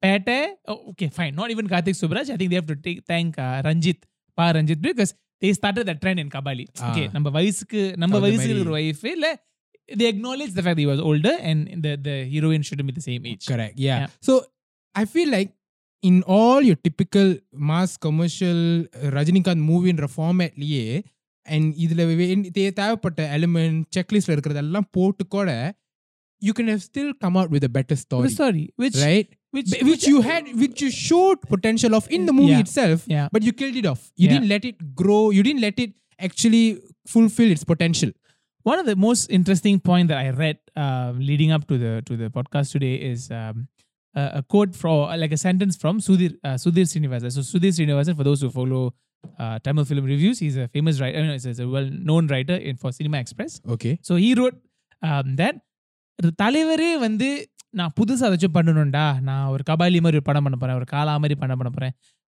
oh, 0.03 0.91
okay, 0.91 1.09
fine, 1.09 1.35
not 1.35 1.49
even 1.51 1.67
Karthik 1.67 1.97
Subbaraj. 2.01 2.29
I 2.29 2.37
think 2.37 2.49
they 2.49 2.55
have 2.55 2.65
to 2.65 2.75
take 2.75 3.05
thank 3.05 3.37
uh, 3.37 3.61
Ranjit, 3.65 3.99
Pa 4.37 4.51
Ranjit 4.51 4.81
because 4.81 5.13
they 5.41 5.53
started 5.53 5.87
that 5.87 6.01
trend 6.01 6.19
in 6.19 6.29
Kabali. 6.29 6.65
Ah. 6.79 6.91
Okay, 6.91 7.07
நம்ம 7.07 7.29
வயசுக்கு 7.29 7.97
நம்ம 7.97 8.19
வயசுக்கு. 8.19 8.49
இருக்கிற 8.49 8.71
wife 8.71 9.03
இல்ல 9.05 9.27
they 9.95 10.05
acknowledge 10.05 10.53
the 10.53 10.61
fact 10.61 10.75
that 10.75 10.79
he 10.79 10.85
was 10.85 10.99
older 10.99 11.35
and 11.41 11.83
the 11.83 11.97
the 11.97 12.25
heroine 12.25 12.61
shouldn't 12.61 12.87
be 12.87 12.91
the 12.91 13.01
same 13.01 13.25
age. 13.25 13.45
Correct. 13.45 13.75
Yeah. 13.77 13.99
Yeah. 13.99 14.09
So 14.21 14.33
I 14.95 15.05
feel 15.05 15.29
like 15.29 15.51
in 16.03 16.23
all 16.27 16.61
your 16.61 16.75
typical 16.75 17.27
mass 17.69 17.97
commercial 17.97 18.59
uh, 18.79 19.09
Rajinikanth 19.09 19.65
மூவின்ற 19.69 20.07
ஃபார்மேட்லயே 20.15 20.87
அண்ட் 21.45 21.75
இதுல 21.75 22.01
தே- 22.57 22.73
தேவைப்பட்ட 22.73 23.37
element 23.37 23.83
செக்லிஸ்ட்ல 23.97 24.35
இருக்கிறதெல்லாம் 24.35 24.87
போட்டு 24.91 25.27
கூட 25.27 25.49
you 26.41 26.51
can 26.51 26.67
have 26.67 26.83
still 26.89 27.11
come 27.17 27.35
out 27.35 27.49
with 27.49 27.69
better 27.77 27.99
story 28.05 28.31
story, 28.39 28.65
which 28.83 28.97
right 29.09 29.29
which 29.56 29.70
which 29.90 30.04
you 30.10 30.18
had 30.28 30.44
which 30.62 30.78
you 30.84 30.90
showed 30.90 31.38
potential 31.54 31.94
of 31.98 32.04
in 32.18 32.22
the 32.28 32.34
movie 32.40 32.54
Yeah. 32.56 32.64
itself 32.66 33.00
Yeah. 33.16 33.26
but 33.34 33.42
you 33.48 33.52
killed 33.60 33.76
it 33.82 33.86
off 33.92 34.02
you 34.22 34.26
Yeah. 34.26 34.32
didn't 34.34 34.48
let 34.54 34.64
it 34.70 34.78
grow 35.02 35.22
you 35.36 35.42
didn't 35.48 35.64
let 35.68 35.78
it 35.84 35.92
actually 36.28 36.64
fulfill 37.14 37.50
its 37.56 37.64
potential 37.72 38.10
one 38.70 38.78
of 38.82 38.86
the 38.90 38.96
most 39.04 39.22
interesting 39.38 39.76
point 39.90 40.06
that 40.12 40.18
I 40.24 40.30
read 40.42 40.58
uh, 40.84 41.12
leading 41.30 41.50
up 41.56 41.62
to 41.70 41.76
the 41.84 41.92
to 42.08 42.16
the 42.22 42.28
podcast 42.38 42.68
today 42.76 42.94
is 43.12 43.22
um, 43.40 43.56
a, 44.14 44.24
a 44.40 44.42
quote 44.54 44.72
from 44.80 44.98
like 45.22 45.32
a 45.38 45.40
sentence 45.46 45.74
from 45.82 45.94
Sudhir 46.06 46.32
uh, 46.48 46.54
Sudhir 46.64 46.84
Srinivasan. 46.92 47.32
So 47.36 47.42
Sudhir 47.48 47.72
Srinivasan, 47.78 48.14
for 48.20 48.26
those 48.28 48.40
who 48.44 48.50
follow 48.58 48.82
uh, 49.42 49.56
Tamil 49.66 49.84
film 49.90 50.04
reviews, 50.12 50.38
he's 50.44 50.56
a 50.64 50.68
famous 50.76 51.00
writer. 51.02 51.18
uh, 51.24 51.32
He's 51.48 51.60
a 51.66 51.68
well-known 51.74 52.28
writer 52.34 52.56
in 52.70 52.76
for 52.82 52.92
Cinema 52.98 53.18
Express. 53.24 53.52
okay 53.76 53.94
So 54.10 54.14
he 54.24 54.30
wrote 54.40 54.58
um, 55.10 55.34
that 55.42 55.56
தலைவரே 56.42 56.90
வந்து 57.06 57.28
நான் 57.69 57.93
புதுசா 57.99 58.23
ஏதாச்சும் 58.23 58.53
பண்ணணும்டா. 58.53 59.21
நான் 59.21 59.47
ஒரு 59.47 59.63
கபாலி 59.69 59.75
மாதிரி 59.77 60.03
ஒரு 60.03 60.21
படம் 60.21 60.43
பண்ண 60.43 60.57
போறேன். 60.59 60.75
ஒரு 60.75 60.85
காலா 60.91 61.05
மாதிரி 61.05 61.35
படம் 61.35 61.57
பண்ண 61.57 61.93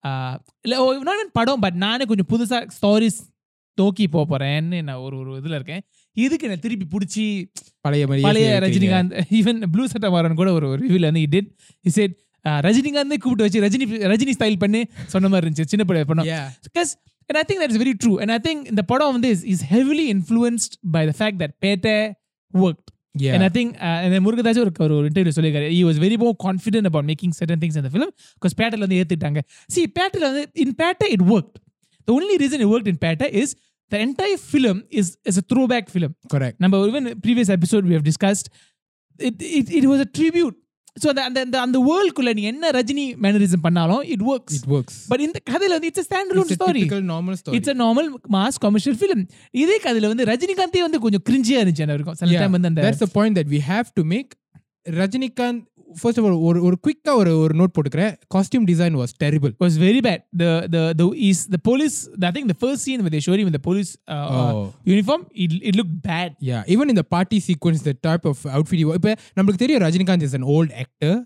ஆஹ் 0.08 0.38
இல்ல 0.62 0.94
not 0.94 1.06
even 1.06 1.30
படம் 1.34 1.60
பட் 1.60 1.74
நானே 1.74 2.04
கொஞ்சம் 2.04 2.28
புதுசா 2.30 2.68
ஸ்டாரிஸ் 2.82 3.36
நோக்கி 3.76 4.08
போக 4.08 4.38
போறேன்னு 4.38 4.84
நான் 4.84 4.96
ஒரு 4.96 5.18
ஒரு 5.18 5.40
இதுல 5.40 5.50
இருக்கேன். 5.50 5.82
இதுக்கு 6.14 6.46
என்ன 6.48 6.60
திருப்பி 6.60 6.98
பிடிச்சி 6.98 7.52
பழைய 7.82 8.08
பழைய 8.08 8.60
ரஜினிகாந்த் 8.60 9.24
ஈவன் 9.30 9.66
ப்ளூ 9.72 9.86
சட்டமாறன் 9.86 10.34
கூட 10.34 10.52
ஒரு 10.52 10.78
ரிவ்யூல 10.78 11.02
வந்து 11.02 11.22
இட் 11.22 11.52
he 11.90 12.00
said 12.00 12.14
uh, 12.50 12.64
ரஜினிகாந்தே 12.66 13.18
கூப்பிட்டு 13.18 13.44
வச்சு 13.44 13.62
ரஜினி 13.62 13.90
ரஜினி 13.90 14.32
ஸ்டைல் 14.40 14.60
பண்ணி 14.60 14.86
சொன்ன 15.06 15.28
மாதிரி 15.28 15.50
இருந்துச்சு. 15.50 15.66
சின்ன 15.66 15.86
படம் 15.86 16.06
படம் 16.06 16.26
because 16.26 16.92
and 17.28 17.38
I 17.38 17.44
think 17.48 17.60
that 17.60 17.74
is 17.74 17.82
very 17.82 17.94
true. 17.94 18.22
And 18.22 18.32
I 18.32 18.40
think 18.40 18.76
the 18.76 18.84
படம் 18.84 19.12
வந்து 19.12 19.34
is, 19.34 19.38
is 19.38 19.58
heavily 19.70 20.14
influenced 20.14 20.94
by 20.94 21.06
the 21.06 21.12
fact 21.18 21.40
that 21.40 21.50
Pete 21.66 22.12
worked. 22.54 22.97
Yeah 23.14 23.34
and 23.36 23.44
I 23.44 23.50
think 23.50 23.70
uh, 23.76 24.04
and 24.04 24.10
then 24.14 24.22
Murugadoss 24.26 24.60
ஒரு 24.64 24.96
ஒரு 24.98 25.06
இன்டர்வியூ 25.10 25.34
சொல்லியிருக்காரு 25.38 25.70
he 25.78 25.84
was 25.90 25.98
very 26.06 26.18
more 26.24 26.36
confident 26.48 26.86
about 26.90 27.06
making 27.12 27.32
certain 27.40 27.60
things 27.64 27.76
in 27.80 27.84
the 27.88 27.94
film 27.96 28.10
because 28.36 28.56
பேட்டில் 28.62 28.84
வந்து 28.86 29.00
ஏத்துட்டாங்க 29.02 29.42
see 29.76 29.86
பேட்டில் 30.00 30.26
வந்து 30.30 30.44
in 30.64 30.72
Pete 30.82 31.06
it 31.16 31.24
worked 31.34 31.58
the 32.08 32.14
only 32.18 32.38
reason 32.44 32.60
it 32.66 32.70
worked 32.76 32.90
in 32.94 33.00
Pete 33.06 33.26
is 33.42 33.52
the 33.94 34.00
entire 34.08 34.40
film 34.54 34.78
is 35.00 35.08
is 35.30 35.38
a 35.44 35.46
throwback 35.52 35.86
film 35.96 36.14
correct 36.34 36.58
நம்ம 36.64 36.86
even 36.92 37.06
previous 37.28 37.52
episode 37.58 37.86
we 37.90 37.96
have 37.98 38.08
discussed 38.12 38.48
it 39.20 39.38
it, 39.60 39.68
it 39.80 39.86
was 39.92 40.00
a 40.08 40.10
tribute 40.18 40.58
so 41.02 41.10
அந்த 41.10 41.24
அந்த 41.24 41.40
அந்த 41.40 41.60
அந்த 41.62 41.78
வேர்ல்டுக்குள்ள 41.90 42.34
நீ 42.34 42.42
என்ன 42.42 42.70
Rajini 42.70 43.06
mannerism 43.22 43.62
பண்ணாலும் 43.62 44.02
it 44.16 44.22
works. 44.22 44.54
It 44.54 44.68
works. 44.68 44.96
But 45.08 45.20
இந்த 45.20 45.40
கதையில 45.52 45.70
வந்து 45.70 45.88
it's 45.88 46.04
a 46.04 46.08
standalone 46.10 46.48
it's 46.48 46.56
a 46.58 46.60
story. 46.64 46.82
typical 46.82 47.02
normal 47.14 47.36
story. 47.36 47.56
It's 47.56 47.70
a 47.70 47.78
normal 47.84 48.10
mass 48.32 48.60
commercial 48.60 48.98
film 48.98 49.24
இதே 49.52 49.80
கதையில 49.84 50.08
வந்து 50.08 50.26
ரஜினிகாந்தே 50.26 50.82
வந்து 50.82 51.00
கொஞ்சம் 51.00 51.26
கிரிஞ்சியா 51.30 51.62
இருந்துச்சு 51.62 51.86
எனக்கு. 51.86 52.00
இருக்கும் 52.00 52.16
சில 52.16 52.40
டைம் 52.40 52.52
வந்து 52.52 52.68
அந்த 52.68 52.82
that's 52.82 53.04
the 53.06 53.12
point 53.18 53.36
that 53.40 53.50
we 53.56 53.62
have 53.72 53.90
to 54.00 54.04
make. 54.14 54.32
Rajinikanth 54.90 55.64
first 55.96 56.20
of 56.20 56.26
all 56.26 56.32
ஒரு 56.32 56.64
ஒரு 56.64 56.78
குயிக்கா 56.88 57.16
ஒரு 57.16 57.38
ஒரு 57.38 57.54
நோட் 57.58 57.74
போட்டுக்கிறேன். 57.78 58.14
Costume 58.36 58.66
design 58.66 58.96
was 58.98 59.14
terrible 59.24 59.54
was 59.60 59.76
very 59.78 60.00
bad. 60.00 60.20
The 60.40 60.68
the 60.72 60.94
the 60.98 61.06
is 61.30 61.40
the 61.52 61.60
police 61.64 61.98
I 62.22 62.32
think 62.32 62.48
the 62.48 62.58
first 62.64 62.80
scene 62.86 63.02
where 63.02 63.14
they 63.16 63.22
showed 63.28 63.40
him 63.40 63.46
in 63.46 63.52
the 63.52 63.64
police 63.64 63.98
uh, 64.08 64.14
uh, 64.14 64.54
Oh. 64.54 64.74
uniform 64.86 65.22
it, 65.44 65.52
it 65.68 65.76
looked 65.76 65.96
bad. 66.02 66.32
Yeah 66.42 66.60
even 66.68 66.88
இந்த 66.88 67.02
party 67.04 67.44
sequence 67.48 67.82
the 67.84 67.94
type 68.02 68.28
of 68.28 68.44
outfit 68.48 68.94
இப்போ 68.94 69.16
நம்மளுக்கு 69.36 69.56
தெரியும் 69.56 69.82
Rajinikanth 69.82 70.22
is 70.22 70.34
an 70.34 70.42
old 70.42 70.72
actor 70.74 71.26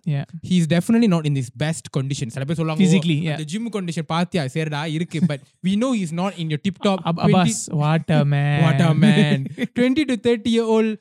he 0.49 0.51
is 0.51 0.67
definitely 0.67 1.07
not 1.07 1.25
in 1.25 1.33
this 1.33 1.51
best 1.57 1.87
condition 1.97 2.27
சில 2.27 2.45
பேர் 2.45 2.55
சொல்லுவாங்க 2.55 2.83
Physically, 2.83 3.17
"ஓ, 3.21 3.23
yeah. 3.23 3.31
அந்த 3.31 3.43
gym 3.43 3.71
condition 3.71 4.07
பாத்தியா 4.07 4.45
சரிடா 4.53 4.85
இருக்கு. 4.85 5.19
But 5.27 5.41
we 5.67 5.75
know 5.77 5.95
is 5.95 6.13
not 6.13 6.33
in 6.37 6.47
your 6.47 6.59
tip 6.61 6.81
top 6.81 7.07
Abbas 7.07 7.57
what 7.83 8.11
a 8.11 8.23
man. 8.23 8.61
What 8.61 8.81
a 8.81 8.93
man 8.93 9.43
twenty 9.79 10.03
two 10.03 10.15
thirty 10.29 10.51
year 10.55 10.69
old 10.77 10.99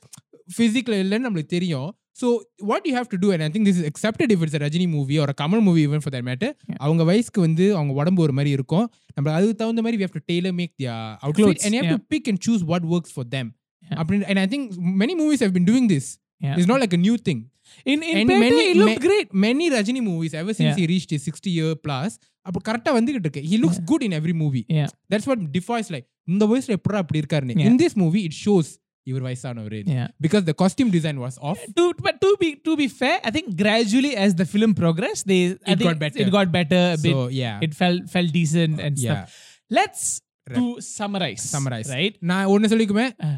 physical 0.58 0.98
இல்லைன்னு 1.02 1.26
நம்மளுக்கு 1.28 1.46
தெரியும். 1.46 1.94
So 2.20 2.28
what 2.70 2.86
you 2.88 2.92
have 2.98 3.08
to 3.12 3.18
do 3.22 3.28
and 3.34 3.44
I 3.46 3.48
think 3.54 3.66
this 3.68 3.78
is 3.80 3.88
accepted 3.90 4.32
if 4.34 4.42
it's 4.46 4.58
Rajini 4.64 4.86
movie 4.96 5.18
ஒரு 5.24 5.34
Kamal 5.42 5.62
movie 5.68 5.82
even 5.88 6.02
for 6.04 6.14
that 6.16 6.26
matter 6.30 6.52
அவங்க 6.86 7.04
வயசுக்கு 7.10 7.40
வந்து 7.46 7.66
அவங்க 7.78 7.94
உடம்பு 8.00 8.22
ஒரு 8.26 8.34
மாதிரி 8.38 8.52
இருக்கும் 8.58 8.86
நம்ம 9.16 9.32
அதுக்கு 9.38 9.56
தகுந்த 9.62 9.82
மாதிரி 9.86 9.98
we 10.00 10.06
have 10.06 10.16
to 10.18 10.24
tailor 10.32 10.52
make 10.60 10.72
their 10.82 10.96
outfit 11.24 11.38
Clothes, 11.40 11.64
and 11.64 11.74
you 11.76 11.82
have 11.82 11.94
to 11.96 12.02
pick 12.14 12.26
and 12.32 12.38
choose 12.46 12.64
what 12.72 12.84
works 12.94 13.12
for 13.18 13.26
them 13.36 13.46
Yeah. 13.82 13.98
அப்படின்னு 14.00 14.26
and 14.30 14.38
I 14.42 14.48
think 14.52 14.64
many 15.02 15.14
movies 15.20 15.40
have 15.44 15.54
been 15.56 15.68
doing 15.70 15.86
this 15.94 16.06
Yeah. 16.40 16.58
it's 16.58 16.68
not 16.72 16.80
like 16.80 16.94
a 16.98 17.02
new 17.06 17.16
thing 17.26 17.40
in 17.86 17.98
in 18.02 18.18
And 18.18 18.28
Pete, 18.30 18.42
many- 18.44 18.66
it 18.66 18.76
looked 18.76 18.92
ma- 18.92 19.02
great 19.06 19.28
many 19.44 19.66
Rajini 19.74 20.02
movies 20.02 20.32
ever 20.34 20.52
since 20.58 20.70
Yeah. 20.70 20.78
he 20.80 20.90
reached 20.92 21.10
his 21.14 21.24
60 21.30 21.50
year 21.58 21.72
plus 21.86 22.12
அப்போ 22.46 22.60
கரெக்டா 22.68 22.90
வந்துகிட்டு 22.96 23.26
இருக்கு 23.26 23.42
he 23.50 23.56
looks 23.62 23.78
good 23.90 24.02
in 24.06 24.12
every 24.18 24.34
movie 24.42 24.62
Yeah. 24.76 24.90
that's 25.12 25.26
what 25.30 25.40
defies 25.56 25.88
like 25.94 26.06
இந்த 26.28 26.44
வயசுல 26.52 26.76
எப்படா 26.78 27.00
அப்படி 27.04 27.20
இருக்காருன்னு 27.22 27.56
Yeah. 27.56 27.68
in 27.70 27.76
this 27.82 27.94
movie 28.02 28.22
it 28.28 28.34
shows 28.44 28.68
இவர் 29.07 29.23
வயசானவர் 29.25 29.73
yeah 29.95 30.07
because 30.19 30.43
the 30.45 30.55
costume 30.61 30.89
design 30.89 31.17
was 31.19 31.35
off 31.49 31.59
to 31.77 31.83
but 32.05 32.15
to 32.23 32.29
be 32.41 32.49
to 32.67 32.71
be 32.75 32.87
fair 33.01 33.17
I 33.23 33.33
think 33.35 33.47
gradually 33.55 34.13
as 34.17 34.31
the 34.35 34.47
film 34.53 34.71
progressed 34.75 35.25
they 35.31 35.41
I 35.43 35.73
It 35.73 35.77
think 35.79 35.89
got 35.89 35.99
better. 35.99 36.19
it 36.23 36.29
got 36.31 36.49
better 36.51 36.83
a 36.89 36.99
bit 37.03 37.15
so 37.15 37.23
yeah 37.35 37.57
it 37.61 37.73
felt 37.73 38.01
felt 38.09 38.31
decent 38.33 38.77
and 38.79 38.95
yeah 38.97 39.11
stuff 39.11 39.35
let's 39.71 40.03
to 40.47 40.63
summarize 40.91 41.43
summarize 41.53 41.89
right 41.91 42.15
நான் 42.31 42.49
ஒன்னு 42.53 42.71
சொல்லிக்குமே 42.73 43.07
Uh. 43.27 43.35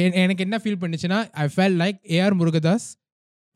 எ- 0.00 0.14
எனக்கு 0.22 0.44
என்ன 0.46 0.56
feel 0.62 0.80
பண்ணுச்சுன்னா 0.82 1.18
I 1.34 1.46
felt 1.56 1.76
like 1.82 1.98
A R 2.16 2.36
Murugadoss 2.40 2.86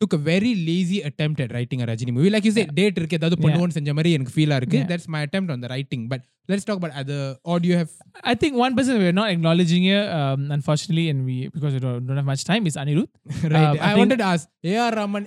took 0.01 0.13
a 0.17 0.21
very 0.31 0.51
lazy 0.67 0.99
attempt 1.09 1.39
at 1.45 1.49
writing 1.53 1.79
a 1.83 1.87
Rajini 1.89 2.11
movie. 2.17 2.29
Like 2.35 2.45
you 2.47 2.53
said, 2.57 2.69
date 2.79 2.97
இருக்கு 2.99 3.17
ஏதாவது 3.19 3.37
பண்ணுவோம்னு 3.43 3.75
செஞ்ச 3.77 3.93
மாதிரி 3.97 4.11
எனக்கு 4.17 4.33
ஃபீலா 4.35 4.57
இருக்கு. 4.61 4.77
Yeah. 4.81 4.89
That's 4.91 5.07
my 5.15 5.21
attempt 5.27 5.49
on 5.55 5.59
the 5.63 5.69
writing. 5.71 6.03
But 6.11 6.21
let's 6.51 6.65
talk 6.67 6.77
about 6.81 6.93
other 7.01 7.19
or 7.49 7.55
do 7.63 7.67
you 7.71 7.77
have 7.81 7.91
I 8.31 8.35
think 8.41 8.53
one 8.65 8.73
person 8.77 8.93
we're 9.03 9.17
not 9.21 9.29
acknowledging 9.35 9.83
here, 9.89 10.05
um, 10.19 10.41
unfortunately, 10.57 11.05
and 11.11 11.19
we 11.29 11.35
because 11.55 11.73
we 11.77 11.81
don't, 11.85 12.05
don't 12.07 12.19
have 12.21 12.29
much 12.33 12.45
time, 12.51 12.65
is 12.71 12.77
Anirudh. 12.83 13.11
right? 13.55 13.67
Um, 13.71 13.75
I 13.77 13.87
I, 13.87 13.89
think- 13.89 14.01
wanted 14.03 14.19
to 14.23 14.27
ask 14.33 14.45
AR 14.75 14.91
Rahman 15.01 15.25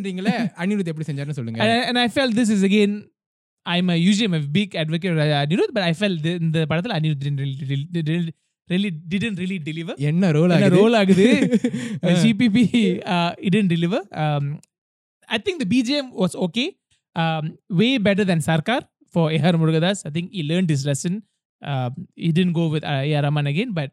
ன்றீங்களே 0.00 0.34
Anirudh 0.64 0.90
எப்படி 0.92 1.08
செஞ்சாருன்னு 1.10 1.38
சொல்லுங்க. 1.40 1.60
And, 1.66 1.82
and 1.90 1.98
I 2.04 2.10
felt 2.18 2.34
this 2.42 2.52
is 2.56 2.64
again. 2.70 2.94
I'm 3.66 3.88
a 3.94 3.96
usually 4.08 4.26
I'm 4.28 4.36
a 4.42 4.46
big 4.58 4.70
advocate 4.82 5.12
of 5.14 5.18
Anirudh, 5.42 5.72
but 5.76 5.82
I 5.90 5.94
felt 6.02 6.18
the, 6.26 6.32
in 6.42 6.48
the 6.56 6.62
படத்துல 6.70 6.94
Anirudh 6.98 7.20
didn't 7.24 7.40
really, 7.44 7.66
really, 7.70 8.02
really, 8.12 8.32
really 8.68 8.90
didn't 9.12 9.38
really 9.42 9.58
deliver. 9.68 9.94
என்ன 10.10 10.30
role 10.36 10.52
என்ன 10.56 10.66
ஆகுது? 10.66 10.78
Roll 10.80 10.96
ஆகுது 11.00 11.26
GPP 12.22 12.56
uh, 13.14 13.32
it 13.38 13.50
didn't 13.50 13.68
deliver. 13.68 14.00
Um, 14.24 14.44
I 15.28 15.38
think 15.38 15.56
the 15.62 15.68
BGM 15.72 16.06
was 16.22 16.32
okay, 16.46 16.68
um, 17.16 17.44
way 17.80 17.98
better 17.98 18.24
than 18.24 18.40
Sarkar 18.40 18.80
for 19.14 19.24
A.R. 19.30 19.54
Murugadas. 19.62 19.98
I 20.08 20.10
think 20.10 20.26
he 20.32 20.42
learned 20.42 20.70
his 20.74 20.84
lesson. 20.90 21.14
Um, 21.62 21.92
he 22.16 22.30
didn't 22.32 22.52
go 22.52 22.66
with 22.74 22.84
uh, 22.84 23.08
A.R. 23.08 23.22
Rahman 23.22 23.46
again, 23.46 23.72
but 23.72 23.90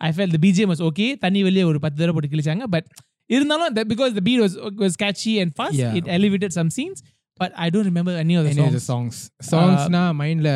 I 0.00 0.12
felt 0.12 0.30
the 0.30 0.42
BGM 0.46 0.68
was 0.74 0.80
okay. 0.90 1.08
தண்ணி 1.24 1.40
வெளியே 1.46 1.64
ஒரு 1.70 1.78
பத்து 1.84 1.98
தடவை 2.00 2.14
போட்டு 2.16 2.30
கிழிச்சாங்க 2.34 2.66
but 2.74 2.88
இருந்தாலும் 3.30 3.74
that 3.78 3.88
because 3.92 4.12
the 4.18 4.24
beat 4.28 4.40
was 4.44 4.54
was 4.84 4.94
catchy 5.02 5.34
and 5.42 5.50
fast, 5.60 5.76
Yeah. 5.82 5.98
it 6.00 6.06
elevated 6.18 6.52
some 6.58 6.70
scenes. 6.76 7.00
But 7.40 7.52
I 7.64 7.70
don't 7.74 7.88
remember 7.90 8.14
any 8.22 8.34
of 8.38 8.44
the 8.46 8.52
Any 8.54 8.62
of 8.62 8.64
songs. 8.64 8.76
the 8.78 8.84
songs. 8.90 9.16
Songsனா 9.52 10.02
மைண்ட்ல 10.20 10.50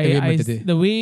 I, 0.00 0.04
எட்டவே 0.36 0.94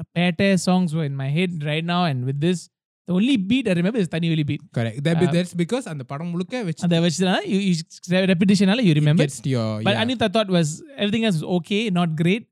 I, 0.00 0.02
the 0.02 0.20
uh, 0.20 0.32
Pate 0.32 0.60
songs 0.60 0.94
were 0.94 1.04
in 1.04 1.16
my 1.16 1.28
head 1.28 1.64
right 1.64 1.84
now, 1.84 2.04
and 2.04 2.24
with 2.24 2.40
this, 2.40 2.60
the 3.08 3.14
only 3.14 3.36
beat 3.50 3.68
I 3.68 3.72
remember 3.72 3.98
is 3.98 4.08
Tani 4.08 4.28
Veli 4.28 4.44
beat. 4.44 4.62
Correct. 4.72 4.98
That, 5.06 5.16
Uh, 5.20 5.30
that's 5.32 5.54
because 5.54 5.84
அந்த 5.92 6.04
படம் 6.04 6.30
முழுக்க 6.34 6.62
வச்சு 6.68 6.84
அந்த 6.86 7.00
வச்சுதான் 7.06 7.44
you, 7.52 7.58
you 7.68 7.74
repetitionனால 8.32 8.84
you 8.88 8.94
remember. 9.00 9.26
to 9.38 9.50
your 9.50 9.68
But 9.82 9.94
yeah. 9.94 10.02
Anit 10.04 10.22
I 10.22 10.30
thought 10.36 10.50
was 10.50 10.70
everything 10.98 11.24
else 11.28 11.38
was 11.40 11.48
okay, 11.58 11.82
not 11.90 12.10
great. 12.22 12.44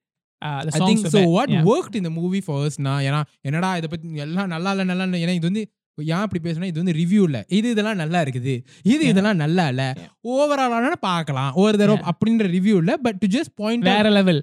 Uh, 0.42 0.60
the 0.66 0.72
I 0.74 0.80
songs 0.80 0.88
think 0.90 1.04
were 1.04 1.12
so. 1.14 1.20
bad. 1.20 1.32
What 1.36 1.48
yeah. 1.50 1.64
worked 1.64 1.94
in 1.96 2.04
the 2.08 2.14
movie 2.18 2.42
for 2.48 2.56
us 2.66 2.74
நான் 2.86 3.02
ஏன்னா 3.08 3.20
என்னடா 3.48 3.70
இதை 3.80 3.88
பத்தி 3.94 4.22
எல்லாம் 4.26 4.50
நல்லா 4.54 4.72
இல்ல 4.74 4.84
நல்லா 4.84 5.04
இல்ல 5.08 5.18
ஏன்னா 5.24 5.34
இது 5.38 5.48
வந்து 5.50 5.62
ஏன் 5.98 6.24
அப்படி 6.24 6.40
பேசுனா 6.44 6.68
இது 6.72 6.80
வந்து 6.82 6.92
ரிவ்யூ 6.92 7.22
இல்ல 7.28 7.38
இது 7.48 7.70
இதெல்லாம் 7.74 8.00
நல்லா 8.02 8.20
இருக்குது 8.24 8.54
இது. 8.90 9.02
இதெல்லாம் 9.12 9.40
நல்லா 9.44 9.64
இல்ல 9.72 9.84
Yeah. 9.96 10.10
ஓவரால் 10.34 10.98
பார்க்கலாம் 11.08 11.50
ஒரு 11.62 11.76
தடவை. 11.82 11.98
அப்படின்ற 12.12 12.46
ரிவ்யூ 12.56 12.76
இல்ல 12.82 12.92
பட் 13.06 13.18
டு 13.24 13.28
ஜஸ்ட் 13.36 13.52
பாயிண்ட் 13.62 13.88
வேற 13.92 14.10
லெவல் 14.18 14.40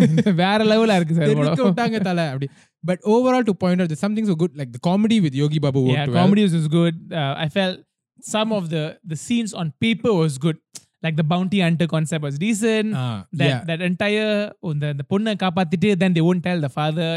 வேற 0.41 0.59
லெவலா 0.71 0.95
இருக்கு 0.99 1.15
சார் 1.17 1.29
தெருக்க 1.31 1.63
விட்டாங்க 1.67 1.97
தலை 2.07 2.23
அப்படி 2.33 2.47
but 2.89 3.01
overall 3.13 3.47
to 3.49 3.53
point 3.63 3.81
out 3.83 4.01
something 4.03 4.29
so 4.31 4.35
good 4.43 4.53
like 4.59 4.71
the 4.75 4.83
comedy 4.89 5.17
with 5.25 5.35
Yogi 5.41 5.59
Babu 5.65 5.81
yeah, 5.81 5.89
worked 5.89 6.13
well. 6.13 6.21
comedy 6.21 6.43
was, 6.45 6.53
was 6.59 6.69
good. 6.79 6.95
Uh, 7.21 7.33
I 7.45 7.49
felt 7.57 7.77
some 8.35 8.49
of 8.57 8.63
the 8.73 8.83
the 9.11 9.17
scenes 9.25 9.51
on 9.61 9.67
paper 9.85 10.13
was 10.21 10.33
good. 10.45 10.59
Like 11.05 11.15
the 11.21 11.27
bounty 11.33 11.59
hunter 11.65 11.87
concept 11.93 12.23
was 12.27 12.35
decent. 12.45 12.89
Ah, 13.03 13.19
that 13.39 13.51
yeah. 13.51 13.61
that 13.69 13.81
entire 13.89 14.31
oh, 14.65 14.73
the 14.83 14.89
the 14.99 15.05
பொண்ணை 15.11 15.33
காப்பாத்திட்டு 15.43 15.91
then 16.03 16.13
they 16.17 16.25
won't 16.27 16.43
tell 16.49 16.61
the 16.67 16.73
father. 16.79 17.11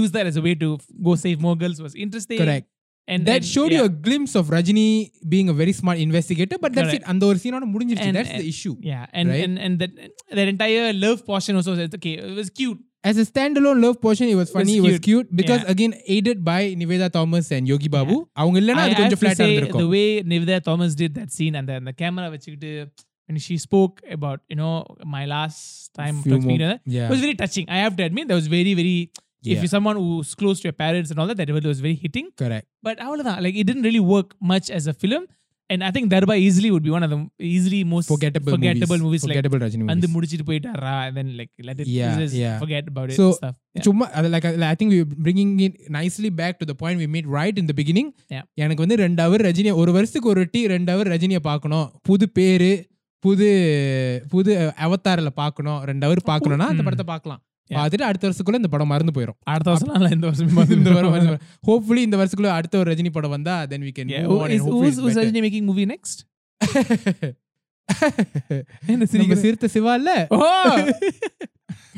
Use 0.00 0.10
that 0.16 0.26
as 0.30 0.36
a 0.40 0.44
way 0.46 0.54
to 0.64 0.68
go 1.08 1.12
save 1.24 1.38
more 1.46 1.56
girls 1.62 1.78
was 1.86 1.94
interesting. 2.04 2.40
correct 2.44 2.68
And 3.08 3.20
that 3.28 3.36
and- 3.40 3.46
showed 3.52 3.70
yeah. 3.72 3.78
you 3.78 3.84
a 3.90 3.92
glimpse 4.06 4.34
of 4.38 4.46
Rajini 4.54 4.88
being 5.34 5.48
a 5.52 5.54
very 5.60 5.72
smart 5.78 5.98
investigator 6.06 6.56
but 6.64 6.72
that's 6.76 6.90
Correct. 6.90 7.04
it 7.06 7.10
அந்த 7.12 7.22
ஒரு 7.28 7.38
சீனோட 7.44 7.66
முடிஞ்சிருச்சு 7.74 8.08
And- 8.10 8.18
that's 8.18 8.34
the 8.40 8.48
issue 8.54 8.74
Yeah, 8.90 9.04
and 9.18 9.26
Right? 9.32 9.44
and 9.46 9.54
and 9.66 9.74
that 9.82 9.92
that 10.38 10.48
entire 10.54 10.84
love 11.04 11.20
portion 11.30 11.54
also 11.60 11.72
was 11.76 11.96
okay. 12.00 12.14
It 12.32 12.36
was 12.42 12.50
cute. 12.60 12.80
as 13.08 13.16
a 13.22 13.24
standalone 13.30 13.78
love 13.84 13.96
portion 14.04 14.26
it 14.32 14.36
was 14.40 14.48
funny 14.54 14.72
it 14.78 14.84
was 14.86 14.94
cute. 14.94 15.04
cute 15.08 15.28
because 15.40 15.60
Yeah. 15.64 15.72
again 15.74 15.92
aided 16.14 16.38
by 16.48 16.60
Niveda 16.80 17.08
Thomas 17.16 17.46
and 17.56 17.70
Yogi 17.72 17.90
Babu 17.94 18.16
அவங்க 18.42 18.56
இல்லனா 18.62 18.82
I, 18.82 18.86
அது 18.86 18.92
I 18.92 18.96
have 18.96 19.00
கொஞ்சம் 19.02 19.20
to 19.20 19.24
flat 19.24 19.36
say 19.40 19.46
இருந்திருக்கும் 19.48 19.82
the 19.84 19.90
way 19.94 20.06
Nivedha 20.32 20.58
Thomas 20.68 20.94
did 21.02 21.12
that 21.18 21.30
scene 21.36 21.54
and 21.60 21.68
the, 21.70 21.76
and 21.80 21.88
the 21.90 21.96
camera 22.02 22.26
வச்சுக்கிட்டு 22.34 22.72
when 23.28 23.38
she 23.46 23.56
spoke 23.66 23.96
about 24.16 24.38
you 24.52 24.58
know 24.62 24.74
my 25.16 25.24
last 25.34 25.62
time 26.00 26.16
Few 26.26 26.32
to 26.34 26.40
speak 26.44 26.52
mo- 26.52 26.60
to 26.64 26.68
her, 26.70 26.76
yeah 26.96 27.06
it 27.08 27.12
was 27.14 27.22
very 27.26 27.36
touching. 27.42 27.66
I 27.76 27.80
have 27.84 27.96
to 28.00 28.04
admit 28.08 28.26
that 28.30 28.38
was 28.42 28.50
very 28.58 28.74
very. 28.80 28.94
If 29.42 29.48
Yeah. 29.48 29.58
you're 29.62 29.74
someone 29.74 29.96
who's 29.96 30.30
close 30.34 30.58
to 30.60 30.66
your 30.68 30.76
parents 30.76 31.10
and 31.10 31.18
all 31.20 31.28
that, 31.30 31.40
that 31.42 31.66
was 31.66 31.80
very 31.80 31.98
hitting. 32.04 32.28
correct 32.42 32.66
But 32.82 32.96
அவ்வளவுதான் 33.04 33.40
like 33.44 33.58
it 33.60 33.66
didn't 33.66 33.86
really 33.88 34.04
work 34.14 34.30
much 34.52 34.68
as 34.78 34.86
a 34.86 34.96
film. 35.02 35.24
And 35.70 35.80
I 35.86 35.90
think 35.94 36.06
Darba 36.12 36.34
easily 36.44 36.68
would 36.74 36.84
be 36.86 36.92
one 36.94 37.04
of 37.06 37.10
the 37.12 37.18
easily 37.48 37.80
most 37.84 38.06
forgettable, 38.12 38.52
forgettable 38.54 39.00
movies, 39.04 39.22
like 39.22 39.32
forgettable 39.32 39.60
Rajini 39.64 39.86
வந்து 39.90 40.06
movies 40.06 40.14
முடிச்சிட்டு 40.14 40.46
போயிட்டாரா 40.50 40.92
and 41.06 41.14
then 41.18 41.28
like 41.40 41.50
let 41.68 41.80
it 41.82 41.88
Yeah, 41.96 42.14
just 42.22 42.36
yeah. 42.42 42.54
forget 42.62 42.84
about 42.92 43.08
it 43.12 43.18
So, 43.20 43.26
and 43.28 43.36
stuff. 43.40 43.56
Yeah. 43.76 43.84
சும்மா 43.88 44.06
அது 44.18 44.28
like 44.34 44.46
I- 44.50 44.70
I 44.70 44.76
think 44.80 44.92
we 44.94 45.00
bringing 45.26 45.50
it 45.66 45.74
nicely 45.98 46.30
back 46.40 46.54
to 46.62 46.68
the 46.70 46.76
point 46.82 46.98
we 47.04 47.08
made 47.16 47.28
right 47.38 47.58
in 47.62 47.68
the 47.72 47.76
beginning 47.80 48.08
Yeah. 48.36 48.44
எனக்கு 48.66 48.84
வந்து 48.84 48.98
ரெண்டு 49.04 49.22
அவர் 49.26 49.44
ரஜினி 49.48 49.72
ஒரு 49.82 49.92
வருஷத்துக்கு 49.98 50.30
ஒரு 50.34 50.44
D 50.54 50.62
ரெண்டு 50.74 50.92
அவர் 50.96 51.10
ரஜினியை 51.16 51.42
பார்க்கணும் 51.50 51.86
புது 52.10 52.28
பேரு 52.38 52.72
புது 53.24 53.48
புது 54.32 54.52
அவதாரில் 54.86 55.32
பார்க்கணும் 55.42 55.80
ரெண்டு 55.90 56.06
அவர் 56.08 56.22
பார்க்கணும்னா 56.32 56.68
அந்த 56.72 56.82
Mm. 56.82 56.88
படத்தை 56.90 57.06
பார்க்கலாம் 57.14 57.40
Yeah. 57.42 57.44
பார்த்துட்டு 57.71 58.07
அடுத்த 58.07 58.23
வருஷத்துக்குள்ள 58.27 58.59
இந்த 58.61 58.71
படம் 58.73 58.91
மறந்து 58.93 59.13
போயிடும் 59.15 59.37
அடுத்த 59.53 59.69
வருஷம் 59.71 59.93
இல்ல 59.99 60.09
இந்த 60.17 60.27
வருஷம் 60.29 60.49
இந்த 60.77 60.91
வாரம் 60.91 61.15
ஹோப்ஃபுல்லி 61.69 62.03
இந்த 62.07 62.17
வருஷத்துக்குள்ள 62.19 62.51
அடுத்த 62.59 62.81
ஒரு 62.81 62.89
ரஜினி 62.93 63.11
படம் 63.17 63.35
வந்தா 63.37 63.57
then 63.73 63.85
we 63.87 63.93
can 63.97 64.11
Yeah. 64.15 64.27
Who 64.31 64.37
is, 64.55 64.63
who's, 64.73 64.97
who's 65.03 65.17
Rajini 65.21 65.43
making 65.47 65.65
movie 65.69 65.87
next? 65.93 66.19
என்ன 68.83 68.91
நம்ம 68.91 69.07
சிரிக்கிற? 69.13 69.37
சிறுத்தை 69.45 69.67
சிவா 69.75 69.93
இல்ல 69.99 70.11
ஓ 70.35 70.39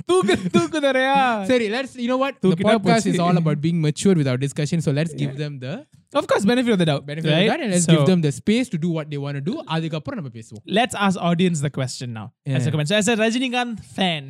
தூக்கு 0.10 0.34
தூக்கு 0.56 0.80
தரையா 0.86 1.18
சரி 1.52 1.66
let's 1.76 1.94
you 2.02 2.08
know 2.12 2.20
what 2.24 2.34
the 2.36 2.42
தூக்கிட்டா 2.46 2.74
podcast 2.78 3.06
is 3.06 3.14
போச்சு. 3.14 3.26
all 3.28 3.38
about 3.42 3.60
being 3.66 3.80
mature 3.86 4.16
with 4.20 4.28
our 4.32 4.40
discussion 4.46 4.80
so 4.86 4.92
let's 5.00 5.14
give 5.22 5.32
Yeah. 5.32 5.42
them 5.44 5.54
the 5.66 5.74
of 6.14 6.26
course 6.32 6.46
benefit 6.52 6.72
of 6.76 6.80
the 6.82 6.88
doubt 6.92 7.04
benefit 7.10 7.30
right? 7.30 7.46
of 7.46 7.52
that 7.52 7.64
and 7.66 7.72
let's 7.76 7.88
so, 7.90 7.96
give 7.96 8.06
them 8.12 8.22
the 8.22 8.32
space 8.32 8.68
to 8.74 8.78
do 8.78 8.90
what 8.98 9.08
they 9.12 9.22
want 9.26 9.38
to 9.40 9.46
do 9.50 9.56
அதுக்கப்புறம் 9.76 10.20
நம்ம 10.22 10.32
பேசுவோம் 10.38 10.64
let's 10.80 10.98
ask 11.08 11.18
audience 11.30 11.62
the 11.68 11.74
question 11.80 12.10
now 12.20 12.28
as 12.28 12.56
a 12.56 12.60
Yeah. 12.60 12.74
comment 12.74 12.90
so 12.92 12.98
as 13.02 13.10
a 13.14 13.18
Rajinikanth 13.24 13.82
fan 13.98 14.24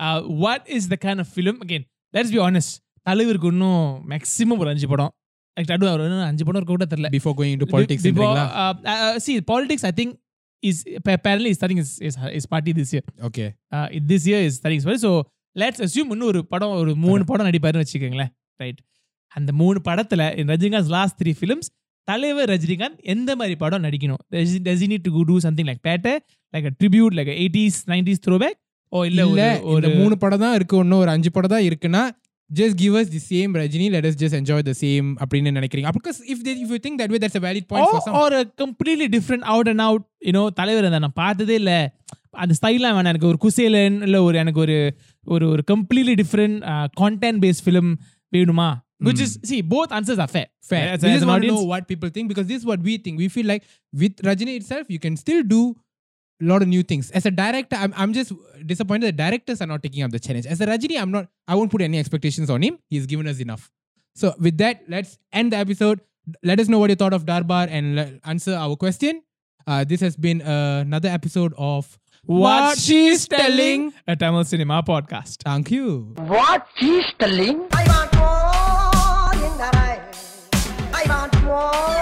uh, 0.00 0.18
what 0.44 0.62
is 0.76 0.84
the 0.88 0.98
kind 1.06 1.20
of 1.22 1.28
film 1.36 1.56
again 1.66 1.84
let's 2.14 2.32
be 2.36 2.40
honest 2.46 2.72
தலைவருக்கு 3.06 3.48
இன்னும் 3.48 3.82
maximum 4.10 4.60
ஒரு 4.64 4.70
அஞ்சு 4.74 4.88
படம் 4.94 5.12
Like, 5.56 5.70
அது 5.72 5.88
அவர் 5.88 6.00
இன்னும் 6.00 6.28
அஞ்சு 6.30 6.44
படம் 6.44 6.60
இருக்க 6.60 6.74
கூட 6.76 6.86
தெரியல 6.92 7.08
before 7.16 7.34
going 7.40 7.52
into 7.56 7.66
politics 7.66 8.02
Before, 8.02 8.14
ன்றீங்களா? 8.14 8.44
uh, 8.62 8.74
uh, 8.94 9.14
see 9.26 9.36
politics 9.52 9.84
I 9.90 9.92
think 9.98 10.10
is 10.62 10.78
apparently 11.12 11.50
is 11.52 11.56
starting 11.60 11.78
his, 11.82 11.90
his, 12.06 12.14
his 12.36 12.46
party 12.46 12.72
this 12.72 12.90
year 12.94 13.04
okay 13.28 13.48
uh, 13.74 13.86
this 14.10 14.22
year 14.30 14.40
is 14.48 14.54
starting 14.60 14.80
his 14.80 14.86
party 14.88 15.00
so 15.06 15.12
let's 15.56 15.80
assume 15.86 16.08
இன்னும் 16.14 16.30
ஒரு 16.32 16.40
படம் 16.46 16.74
ஒரு 16.80 16.92
மூணு 17.04 17.24
படம் 17.24 17.48
நடிப்பாருன்னு 17.48 17.84
வச்சுக்கோங்களேன் 17.84 18.32
right 18.56 18.80
அந்த 19.32 19.52
மூணு 19.52 19.78
படத்துல 19.84 20.22
in 20.38 20.46
Rajinikanth 20.46 20.92
last 20.96 21.16
three 21.22 21.32
films 21.40 21.70
Thalaivar 22.08 22.50
Rajinikanth 22.54 23.00
எந்த 23.14 23.30
மாதிரி 23.36 23.56
படம் 23.56 23.84
நடிக்கணும் 23.84 24.20
does 24.34 24.84
need 24.92 25.06
to 25.08 25.22
do 25.30 25.36
something 25.46 25.68
like 25.70 25.82
better 25.88 26.18
like 26.54 26.68
a 26.70 26.74
tribute 26.80 27.16
like 27.18 27.32
eighties 27.42 27.78
nineties 27.94 28.22
throwback 28.44 28.58
ஓ 28.93 29.03
இல்ல 29.03 29.25
இல்ல 29.25 29.43
ஒரு 29.73 29.89
மூணு 29.89 30.17
படம் 30.17 30.39
தான் 30.39 30.55
இருக்கு 30.55 30.77
இன்னும் 30.77 30.99
ஒரு 30.99 31.09
அஞ்சு 31.09 31.31
படம் 31.31 31.49
தான் 31.49 31.61
இருக்குன்னா 31.61 32.03
just 32.49 32.75
give 32.75 32.93
us 32.99 33.07
the 33.15 33.21
same 33.31 33.51
Rajini 33.55 33.85
let 33.91 34.05
us 34.09 34.15
just 34.21 34.35
enjoy 34.39 34.57
the 34.69 34.73
same 34.73 35.07
அப்படின்னு 35.19 35.51
நினைக்கிறீங்க 35.51 35.89
think 36.85 36.95
that 37.01 37.09
way 37.11 37.19
that's 37.23 37.37
a 37.39 37.43
valid 37.47 37.65
point 37.67 37.85
or, 37.85 37.91
for 37.91 38.01
some 38.05 38.15
or 38.15 38.29
a 38.33 38.45
completely 38.63 39.07
different 39.07 39.43
out 39.53 39.67
and 39.67 39.81
out 39.81 40.03
you 40.27 40.33
know 40.37 40.45
தலைவர் 40.49 40.85
அதை 40.85 40.99
நான் 40.99 41.17
பார்த்ததே 41.23 41.53
இல்ல 41.53 41.73
அந்த 42.43 42.53
ஸ்டைலாம் 42.59 42.95
வேணாம் 42.97 43.13
எனக்கு 43.13 43.27
ஒரு 43.27 43.39
குசேலன் 43.45 44.01
இல்ல 44.01 44.23
ஒரு 44.23 44.37
எனக்கு 44.37 44.59
ஒரு 44.59 44.77
ஒரு 45.25 45.47
ஒரு 45.49 45.63
completely 45.71 46.15
different 46.21 46.57
content 47.01 47.41
based 47.45 47.65
film 47.65 47.91
வேணுமா 48.37 48.69
which 49.07 49.21
is 49.25 49.31
see 49.49 49.61
both 49.75 49.91
answers 49.97 50.19
are 50.23 50.31
fair 50.35 50.47
fair 50.71 50.85
as, 50.93 51.03
we 51.03 51.09
as 51.09 51.15
just 51.15 51.25
an 51.25 51.29
want 51.31 51.43
to 51.43 51.51
know 51.53 51.63
what 51.71 51.83
people 51.91 52.09
think 52.15 52.27
because 52.31 52.47
this 52.51 52.59
is 52.61 52.65
what 52.71 52.81
we 52.87 52.93
think 53.05 53.15
we 53.23 53.29
feel 53.35 53.47
like 53.53 53.63
with 54.01 54.15
Rajini 54.27 54.53
itself 54.59 54.83
you 54.95 54.99
can 55.05 55.15
still 55.23 55.41
do 55.55 55.61
a 56.41 56.45
lot 56.45 56.61
of 56.61 56.67
new 56.67 56.83
things. 56.83 57.11
As 57.11 57.25
a 57.25 57.31
director 57.31 57.75
I'm, 57.75 57.93
I'm 57.95 58.13
just 58.13 58.33
disappointed 58.65 59.07
that 59.07 59.17
directors 59.17 59.61
are 59.61 59.67
not 59.67 59.83
taking 59.83 60.03
up 60.03 60.11
the 60.11 60.19
challenge. 60.19 60.45
As 60.45 60.61
a 60.61 60.65
Rajini 60.65 60.99
I'm 61.01 61.11
not 61.11 61.27
I 61.47 61.55
won't 61.55 61.71
put 61.71 61.81
any 61.81 61.99
expectations 61.99 62.49
on 62.49 62.61
him. 62.61 62.79
He's 62.89 63.05
given 63.05 63.27
us 63.27 63.39
enough. 63.39 63.71
So 64.15 64.33
with 64.39 64.57
that 64.57 64.83
let's 64.87 65.17
end 65.31 65.53
the 65.53 65.57
episode. 65.57 66.01
Let 66.43 66.59
us 66.59 66.67
know 66.67 66.79
what 66.79 66.89
you 66.89 66.95
thought 66.95 67.13
of 67.13 67.25
Darbar 67.25 67.67
and 67.69 67.95
le- 67.95 68.19
answer 68.25 68.53
our 68.53 68.75
question. 68.75 69.23
Uh, 69.67 69.83
this 69.83 70.01
has 70.01 70.15
been 70.15 70.41
uh, 70.41 70.81
another 70.85 71.09
episode 71.09 71.53
of 71.57 71.97
what 72.25 72.77
she's 72.77 73.27
telling 73.27 73.93
a 74.07 74.15
Tamil 74.15 74.43
cinema 74.43 74.83
podcast. 74.83 75.41
Thank 75.43 75.71
you. 75.71 76.13
What 76.17 76.67
she's 76.75 77.05
telling? 77.17 77.67
I 77.71 77.83
want 77.87 78.13
more 78.21 79.47
in 79.47 79.57
the 79.57 79.69
rain. 79.77 80.01
I 80.93 81.03
want 81.09 81.43
more 81.43 82.00